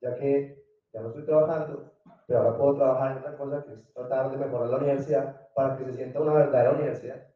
ya 0.00 0.14
que 0.14 0.64
ya 0.92 1.00
no 1.00 1.08
estoy 1.08 1.24
trabajando, 1.24 1.92
pero 2.26 2.40
ahora 2.40 2.56
puedo 2.56 2.76
trabajar 2.76 3.12
en 3.12 3.18
otra 3.18 3.36
cosa 3.36 3.64
que 3.64 3.72
es 3.72 3.92
tratar 3.92 4.30
de 4.30 4.36
mejorar 4.36 4.68
la 4.68 4.76
universidad 4.76 5.48
para 5.54 5.76
que 5.76 5.84
se 5.86 5.94
sienta 5.94 6.20
una 6.20 6.34
verdadera 6.34 6.72
universidad. 6.72 7.26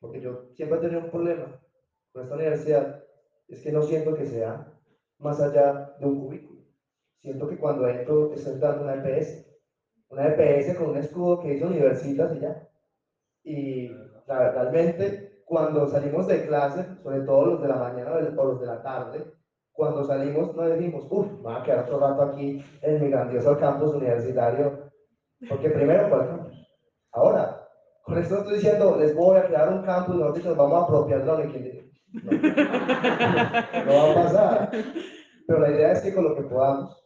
Porque 0.00 0.20
yo 0.20 0.48
siempre 0.54 0.78
he 0.78 0.80
tenido 0.80 1.00
un 1.04 1.10
problema 1.10 1.60
con 2.12 2.22
esta 2.22 2.34
universidad, 2.34 3.04
es 3.46 3.62
que 3.62 3.72
no 3.72 3.82
siento 3.82 4.14
que 4.14 4.26
sea 4.26 4.66
más 5.18 5.40
allá 5.40 5.94
de 6.00 6.06
un 6.06 6.26
cubículo. 6.26 6.60
Siento 7.18 7.48
que 7.48 7.56
cuando 7.56 7.86
entro 7.86 8.32
estoy 8.32 8.54
entrando 8.54 8.82
una 8.82 8.94
EPS, 8.94 9.46
una 10.08 10.26
EPS 10.26 10.76
con 10.76 10.90
un 10.90 10.96
escudo 10.96 11.40
que 11.40 11.50
dice 11.50 11.66
universitas 11.66 12.34
y 12.36 12.40
ya. 12.40 12.68
Y 13.44 13.88
la, 14.26 14.52
realmente 14.52 15.42
cuando 15.44 15.86
salimos 15.88 16.26
de 16.26 16.46
clase, 16.46 16.86
sobre 17.02 17.20
todo 17.20 17.46
los 17.46 17.62
de 17.62 17.68
la 17.68 17.76
mañana 17.76 18.12
o 18.12 18.44
los 18.44 18.60
de 18.60 18.66
la 18.66 18.82
tarde, 18.82 19.24
cuando 19.72 20.04
salimos 20.04 20.54
no 20.54 20.62
decimos, 20.62 21.06
uff, 21.10 21.26
me 21.32 21.42
voy 21.42 21.54
a 21.54 21.62
quedar 21.62 21.84
otro 21.84 22.00
rato 22.00 22.22
aquí 22.22 22.64
en 22.82 23.02
mi 23.02 23.10
grandioso 23.10 23.58
campus 23.58 23.94
universitario, 23.94 24.90
porque 25.48 25.70
primero, 25.70 26.08
¿cuál 26.08 26.28
campus? 26.28 26.68
Ahora, 27.12 27.68
con 28.02 28.18
esto 28.18 28.38
estoy 28.38 28.54
diciendo, 28.54 28.96
les 28.98 29.14
voy 29.14 29.36
a 29.38 29.46
crear 29.46 29.68
un 29.72 29.82
campus, 29.82 30.16
nosotros 30.16 30.36
dicho, 30.36 30.56
vamos 30.56 30.80
a 30.80 30.84
apropiarlo 30.84 31.36
de 31.36 31.48
quien 31.48 31.92
no, 32.12 32.30
no 33.86 33.92
va 33.92 34.10
a 34.10 34.14
pasar. 34.14 34.70
Pero 35.46 35.60
la 35.60 35.70
idea 35.70 35.92
es 35.92 36.02
que 36.02 36.14
con 36.14 36.24
lo 36.24 36.34
que 36.34 36.42
podamos, 36.42 37.02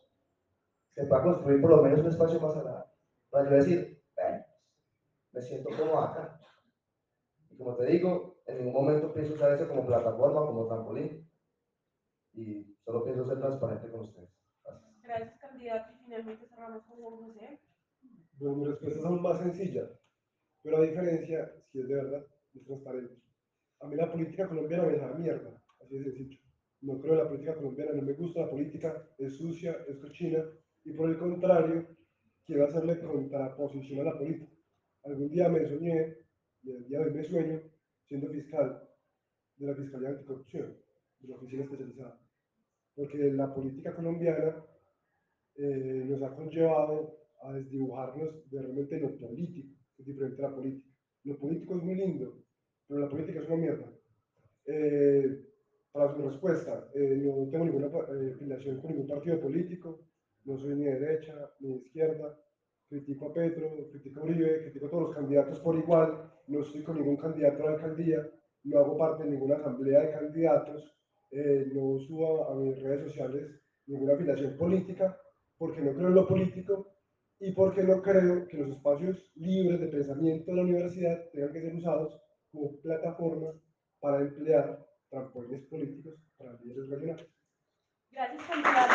se 0.95 1.05
pueda 1.05 1.23
construir 1.23 1.61
por 1.61 1.71
lo 1.71 1.83
menos 1.83 2.01
un 2.01 2.09
espacio 2.09 2.41
más 2.41 2.57
agradable. 2.57 2.91
Para 3.31 3.51
yo 3.51 3.57
decir, 3.57 3.96
me 5.37 5.43
siento 5.43 5.69
como 5.77 6.01
acá. 6.01 6.41
Y 7.51 7.57
como 7.59 7.77
te 7.77 7.87
digo, 7.87 8.41
en 8.47 8.59
ningún 8.59 8.73
momento 8.73 9.13
pienso 9.13 9.35
usar 9.35 9.53
eso 9.53 9.69
como 9.69 9.87
plataforma, 9.87 10.47
como 10.47 10.67
trampolín 10.67 11.31
y 12.33 12.75
solo 12.85 13.05
pienso 13.05 13.27
ser 13.27 13.39
transparente 13.39 13.91
con 13.91 14.01
ustedes. 14.01 14.31
Gracias. 14.65 15.03
Gracias, 15.03 15.39
candidato. 15.39 15.93
Y 15.93 16.05
finalmente 16.05 16.49
cerramos 16.49 16.83
con 16.85 16.97
Juan 16.97 17.17
José. 17.17 17.61
Bueno, 18.39 18.57
mi 18.57 18.67
respuesta 18.67 18.99
es 18.99 19.05
aún 19.05 19.23
más 19.23 19.39
sencilla, 19.39 19.91
pero 20.63 20.79
a 20.79 20.83
diferencia, 20.83 21.53
si 21.71 21.81
es 21.81 21.89
de 21.89 21.95
verdad, 21.95 22.27
es 22.55 22.65
transparente. 22.65 23.15
A 23.81 23.89
mí 23.89 23.97
la 23.97 24.11
política 24.11 24.49
colombiana 24.49 24.85
me 24.85 24.93
deja 24.93 25.13
mierda, 25.15 25.63
así 25.83 25.99
de 25.99 26.05
sencillo. 26.05 26.41
No 26.81 26.99
creo 27.01 27.13
en 27.13 27.19
la 27.19 27.29
política 27.29 27.55
colombiana, 27.57 27.93
no 27.93 28.03
me 28.03 28.13
gusta 28.15 28.41
la 28.41 28.51
política, 28.51 29.07
es 29.19 29.37
sucia, 29.37 29.77
es 29.87 29.99
cochina, 29.99 30.43
y 30.85 30.93
por 30.93 31.11
el 31.11 31.19
contrario, 31.19 31.87
quiero 32.45 32.65
hacerle 32.65 33.01
contraposición 33.01 34.01
a 34.01 34.11
la 34.11 34.19
política. 34.19 34.56
Algún 35.07 35.31
día 35.31 35.49
me 35.49 35.67
soñé, 35.69 36.19
y 36.63 36.71
el 36.71 36.89
día 36.89 36.99
de 36.99 37.05
hoy 37.07 37.15
me 37.15 37.25
sueño, 37.25 37.63
siendo 38.07 38.29
fiscal 38.31 38.83
de 39.57 39.67
la 39.67 39.75
Fiscalía 39.75 40.11
Anticorrupción, 40.11 40.77
de 41.21 41.29
la 41.29 41.37
oficina 41.37 41.63
especializada 41.65 42.21
porque 42.97 43.19
la 43.33 43.55
política 43.55 43.95
colombiana 43.95 44.57
eh, 45.55 46.05
nos 46.09 46.23
ha 46.23 46.35
conllevado 46.35 47.19
a 47.43 47.53
desdibujarnos 47.53 48.51
de 48.51 48.63
realmente 48.63 48.99
lo 48.99 49.17
político, 49.19 49.77
que 49.95 50.03
es 50.03 50.09
diferente 50.09 50.43
a 50.43 50.49
la 50.49 50.57
política. 50.57 50.89
Lo 51.25 51.39
político 51.39 51.77
es 51.77 51.83
muy 51.83 51.95
lindo, 51.95 52.43
pero 52.89 53.01
la 53.01 53.11
política 53.11 53.41
es 53.41 53.47
una 53.49 53.57
mierda. 53.57 53.93
Eh, 54.65 55.45
para 55.93 56.15
su 56.15 56.29
respuesta, 56.29 56.91
eh, 56.95 57.21
no 57.23 57.49
tengo 57.51 57.67
ninguna 57.67 57.87
eh, 57.87 58.33
afiliación 58.35 58.81
con 58.81 58.91
ningún 58.91 59.07
partido 59.07 59.41
político, 59.41 60.07
no 60.45 60.59
soy 60.59 60.75
ni 60.75 60.85
de 60.85 60.99
derecha 60.99 61.35
ni 61.61 61.69
de 61.69 61.77
izquierda, 61.77 62.39
critico 62.89 63.29
a 63.29 63.33
Petro, 63.33 63.69
critico 63.91 64.21
a 64.21 64.25
Uribe, 64.25 64.63
critico 64.63 64.87
a 64.87 64.91
todos 64.91 65.03
los 65.05 65.15
candidatos 65.15 65.61
por 65.61 65.77
igual, 65.77 66.31
no 66.47 66.61
estoy 66.61 66.83
con 66.83 66.97
ningún 66.97 67.17
candidato 67.17 67.63
a 67.63 67.67
la 67.67 67.77
alcaldía, 67.77 68.29
no 68.65 68.79
hago 68.79 68.97
parte 68.97 69.25
de 69.25 69.31
ninguna 69.31 69.57
asamblea 69.57 70.01
de 70.01 70.11
candidatos, 70.13 70.97
eh, 71.31 71.71
no 71.73 71.99
subo 71.99 72.49
a 72.51 72.55
mis 72.55 72.81
redes 72.81 73.09
sociales 73.09 73.61
ninguna 73.87 74.15
afiliación 74.15 74.57
política, 74.57 75.17
porque 75.59 75.81
no 75.81 75.95
creo 75.95 76.09
en 76.09 76.15
lo 76.15 76.27
político 76.27 76.93
y 77.39 77.53
porque 77.53 77.83
no 77.83 78.03
creo 78.03 78.47
que 78.47 78.57
los 78.59 78.71
espacios 78.71 79.31
libres 79.35 79.81
de 79.81 79.89
pensamiento 79.89 80.51
de 80.51 80.57
la 80.57 80.63
universidad 80.63 81.31
tengan 81.33 81.53
que 81.53 81.61
ser 81.61 81.75
usados 81.75 82.21
como 82.53 82.81
plataforma 82.81 83.53
para 84.01 84.23
emplear 84.23 84.87
trampolines 85.11 85.65
políticos 85.67 86.15
para 86.39 86.59
líderes 86.63 86.89
regionales. 86.89 87.36
Gracias, 88.17 88.43
candidato. 88.49 88.95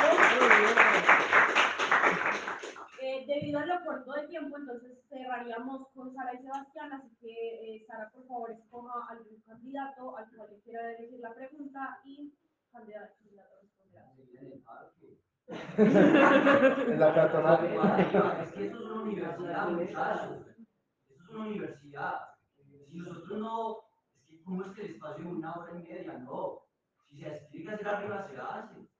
Eh, 3.04 3.24
debido 3.28 3.60
a 3.60 3.66
lo 3.68 3.86
corto 3.86 4.14
de 4.14 4.28
tiempo, 4.28 4.58
entonces 4.58 4.98
cerraríamos 5.10 5.90
con 5.94 6.12
Sara 6.12 6.34
y 6.34 6.42
Sebastián, 6.42 6.92
así 6.94 7.16
que 7.22 7.30
eh, 7.30 7.86
Sara, 7.86 8.10
por 8.10 8.26
favor, 8.28 8.50
escoja 8.50 8.94
algún 9.10 9.40
candidato 9.42 10.18
al 10.18 10.28
cual 10.32 10.50
le 10.50 10.60
quiera 10.62 10.88
dirigir 10.90 11.20
la 11.20 11.36
pregunta 11.36 12.00
y 12.04 12.34
candidato, 12.72 13.14
candidato 13.20 13.56
responderá. 13.62 14.12
En 16.88 17.00
la 17.00 17.14
peatonal. 17.14 17.66
Es 18.42 18.54
que 18.54 18.66
esto 18.66 18.80
es 18.80 18.86
una 18.86 19.02
universidad, 19.04 19.70
muchachos. 19.70 20.48
Esto 21.10 21.24
es 21.24 21.30
una 21.30 21.46
universidad. 21.46 22.22
Si 22.90 22.98
nosotros 22.98 23.40
no, 23.40 23.78
es 24.16 24.26
que 24.28 24.42
cómo 24.44 24.64
es 24.64 24.72
que 24.72 24.82
el 24.82 24.96
espacio 24.96 25.26
de 25.26 25.30
una 25.32 25.54
hora 25.54 25.80
y 25.80 25.84
media, 25.84 26.14
no. 26.18 26.64
Si 27.08 27.20
se 27.20 27.30
tiene 27.52 27.68
que 27.68 27.74
hacer 27.76 27.88
arriba, 27.88 28.28
se 28.28 28.38
hace. 28.40 28.91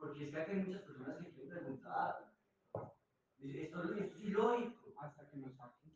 Porque 0.00 0.24
es 0.24 0.30
que 0.30 0.40
aquí 0.40 0.50
hay 0.52 0.64
muchas 0.64 0.82
personas 0.82 1.16
que 1.18 1.30
quieren 1.32 1.50
preguntar. 1.50 2.16
Esto, 3.42 3.82
es 3.94 4.20
ilógico. 4.20 4.92
Hasta 4.98 5.28
que 5.30 5.36
nos 5.36 5.52
saquen. 5.54 5.92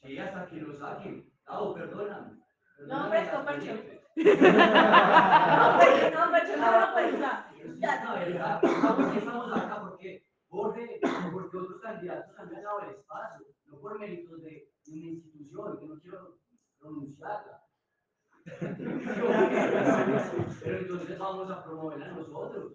Sí, 0.00 0.18
hasta 0.18 0.46
que 0.46 0.56
lo 0.56 0.78
saquen. 0.78 1.30
Claro, 1.44 1.74
perdóname. 1.74 2.42
No, 2.86 3.04
hombre, 3.04 3.22
esto, 3.22 3.44
Percho. 3.44 3.74
No, 3.74 3.82
No, 5.62 5.78
pues, 5.78 6.12
no, 6.12 6.30
no, 6.30 6.80
no, 6.80 6.86
pues, 6.92 7.18
ya. 7.20 7.32
Verdad, 8.14 8.60
¿por 8.60 9.12
qué 9.12 9.18
estamos 9.18 9.56
acá? 9.56 9.80
Porque 9.80 10.26
Jorge, 10.48 11.00
porque 11.32 11.56
otros 11.56 11.80
candidatos 11.80 12.38
han 12.38 12.50
ganado 12.50 12.80
el 12.80 12.90
espacio, 12.90 13.46
no 13.66 13.78
por 13.78 13.98
méritos 13.98 14.42
de 14.42 14.68
una 14.86 15.06
institución, 15.06 15.78
que 15.78 15.86
no 15.86 15.98
quiero 16.00 16.38
pronunciarla. 16.78 17.64
Pero 20.62 20.78
entonces 20.78 21.18
vamos 21.18 21.50
a 21.50 21.64
promoverla 21.64 22.08
nosotros. 22.08 22.72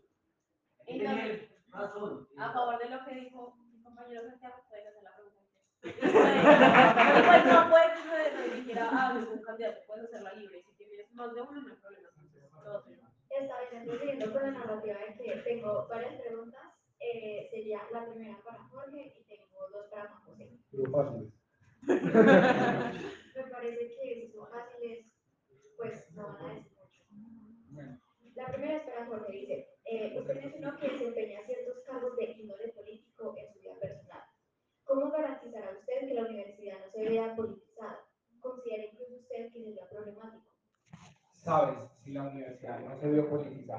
Razón. 0.87 2.27
A 2.37 2.53
favor 2.53 2.79
de 2.79 2.89
lo 2.89 3.05
que 3.05 3.15
dijo 3.15 3.57
mi 3.71 3.83
compañero 3.83 4.21
Santiago, 4.23 4.55
puedes 4.69 4.87
hacer 4.87 5.03
la 5.03 5.15
pregunta. 5.15 5.37
Pues 7.27 7.45
no 7.45 7.69
puedes 7.69 8.51
dirigir 8.51 8.79
a 8.79 9.13
ningún 9.13 9.41
candidato, 9.41 9.81
puedes 9.85 10.05
hacerla 10.05 10.33
libre. 10.33 10.63
Si 10.77 10.85
tienes 10.85 11.13
más 11.13 11.33
de 11.33 11.41
uno, 11.41 11.61
no 11.61 11.69
hay 11.69 11.75
problema. 11.75 12.09
Está 13.29 13.59
bien, 13.69 13.81
entonces 13.81 13.99
siguiendo 13.99 14.33
con 14.33 14.41
la 14.43 14.51
narrativa 14.51 14.97
de 14.97 15.23
que 15.23 15.35
tengo 15.41 15.87
varias 15.87 16.15
preguntas, 16.21 16.63
eh, 16.99 17.47
sería 17.51 17.81
la 17.91 18.05
primera 18.05 18.39
para 18.43 18.63
Jorge 18.69 19.13
y 19.15 19.23
tengo 19.25 19.69
dos 19.71 19.85
para 19.91 20.07
Juan 20.07 20.21
José. 20.23 20.49
Pero 20.71 20.91
fáciles. 20.91 21.33
Me 23.35 23.43
parece 23.51 23.87
que 23.89 24.21
si 24.21 24.31
son 24.33 24.47
fáciles, 24.49 25.05
pues 25.77 26.11
no 26.15 26.27
van 26.27 26.45
a 26.45 26.53
decir 26.55 26.71
mucho. 26.77 27.03
La 28.35 28.47
primera 28.47 28.77
es 28.77 28.83
para 28.83 29.05
Jorge, 29.05 29.31
dice, 29.31 29.67
eh, 29.89 30.15
usted 30.17 30.35
mencionó 30.35 30.77
que 30.77 30.89
desempeña 30.89 31.45
ciertos 31.45 31.79
cargos 31.85 32.15
de 32.17 32.25
índole 32.25 32.67
político 32.69 33.35
en 33.37 33.53
su 33.53 33.59
vida 33.59 33.75
personal. 33.79 34.23
¿Cómo 34.83 35.11
garantizará 35.11 35.71
usted 35.71 36.07
que 36.07 36.13
la 36.13 36.25
universidad 36.25 36.79
no 36.79 36.91
se 36.91 37.09
vea 37.09 37.35
politizada? 37.35 38.05
¿Considera 38.39 38.85
incluso 38.85 39.15
usted 39.15 39.51
que 39.51 39.63
sería 39.63 39.89
problemático? 39.89 40.47
sabes, 41.47 41.77
si 42.03 42.11
la 42.11 42.23
universidad 42.23 42.77
no 42.81 42.99
se 42.99 43.09
vio 43.09 43.29
politizada, 43.29 43.75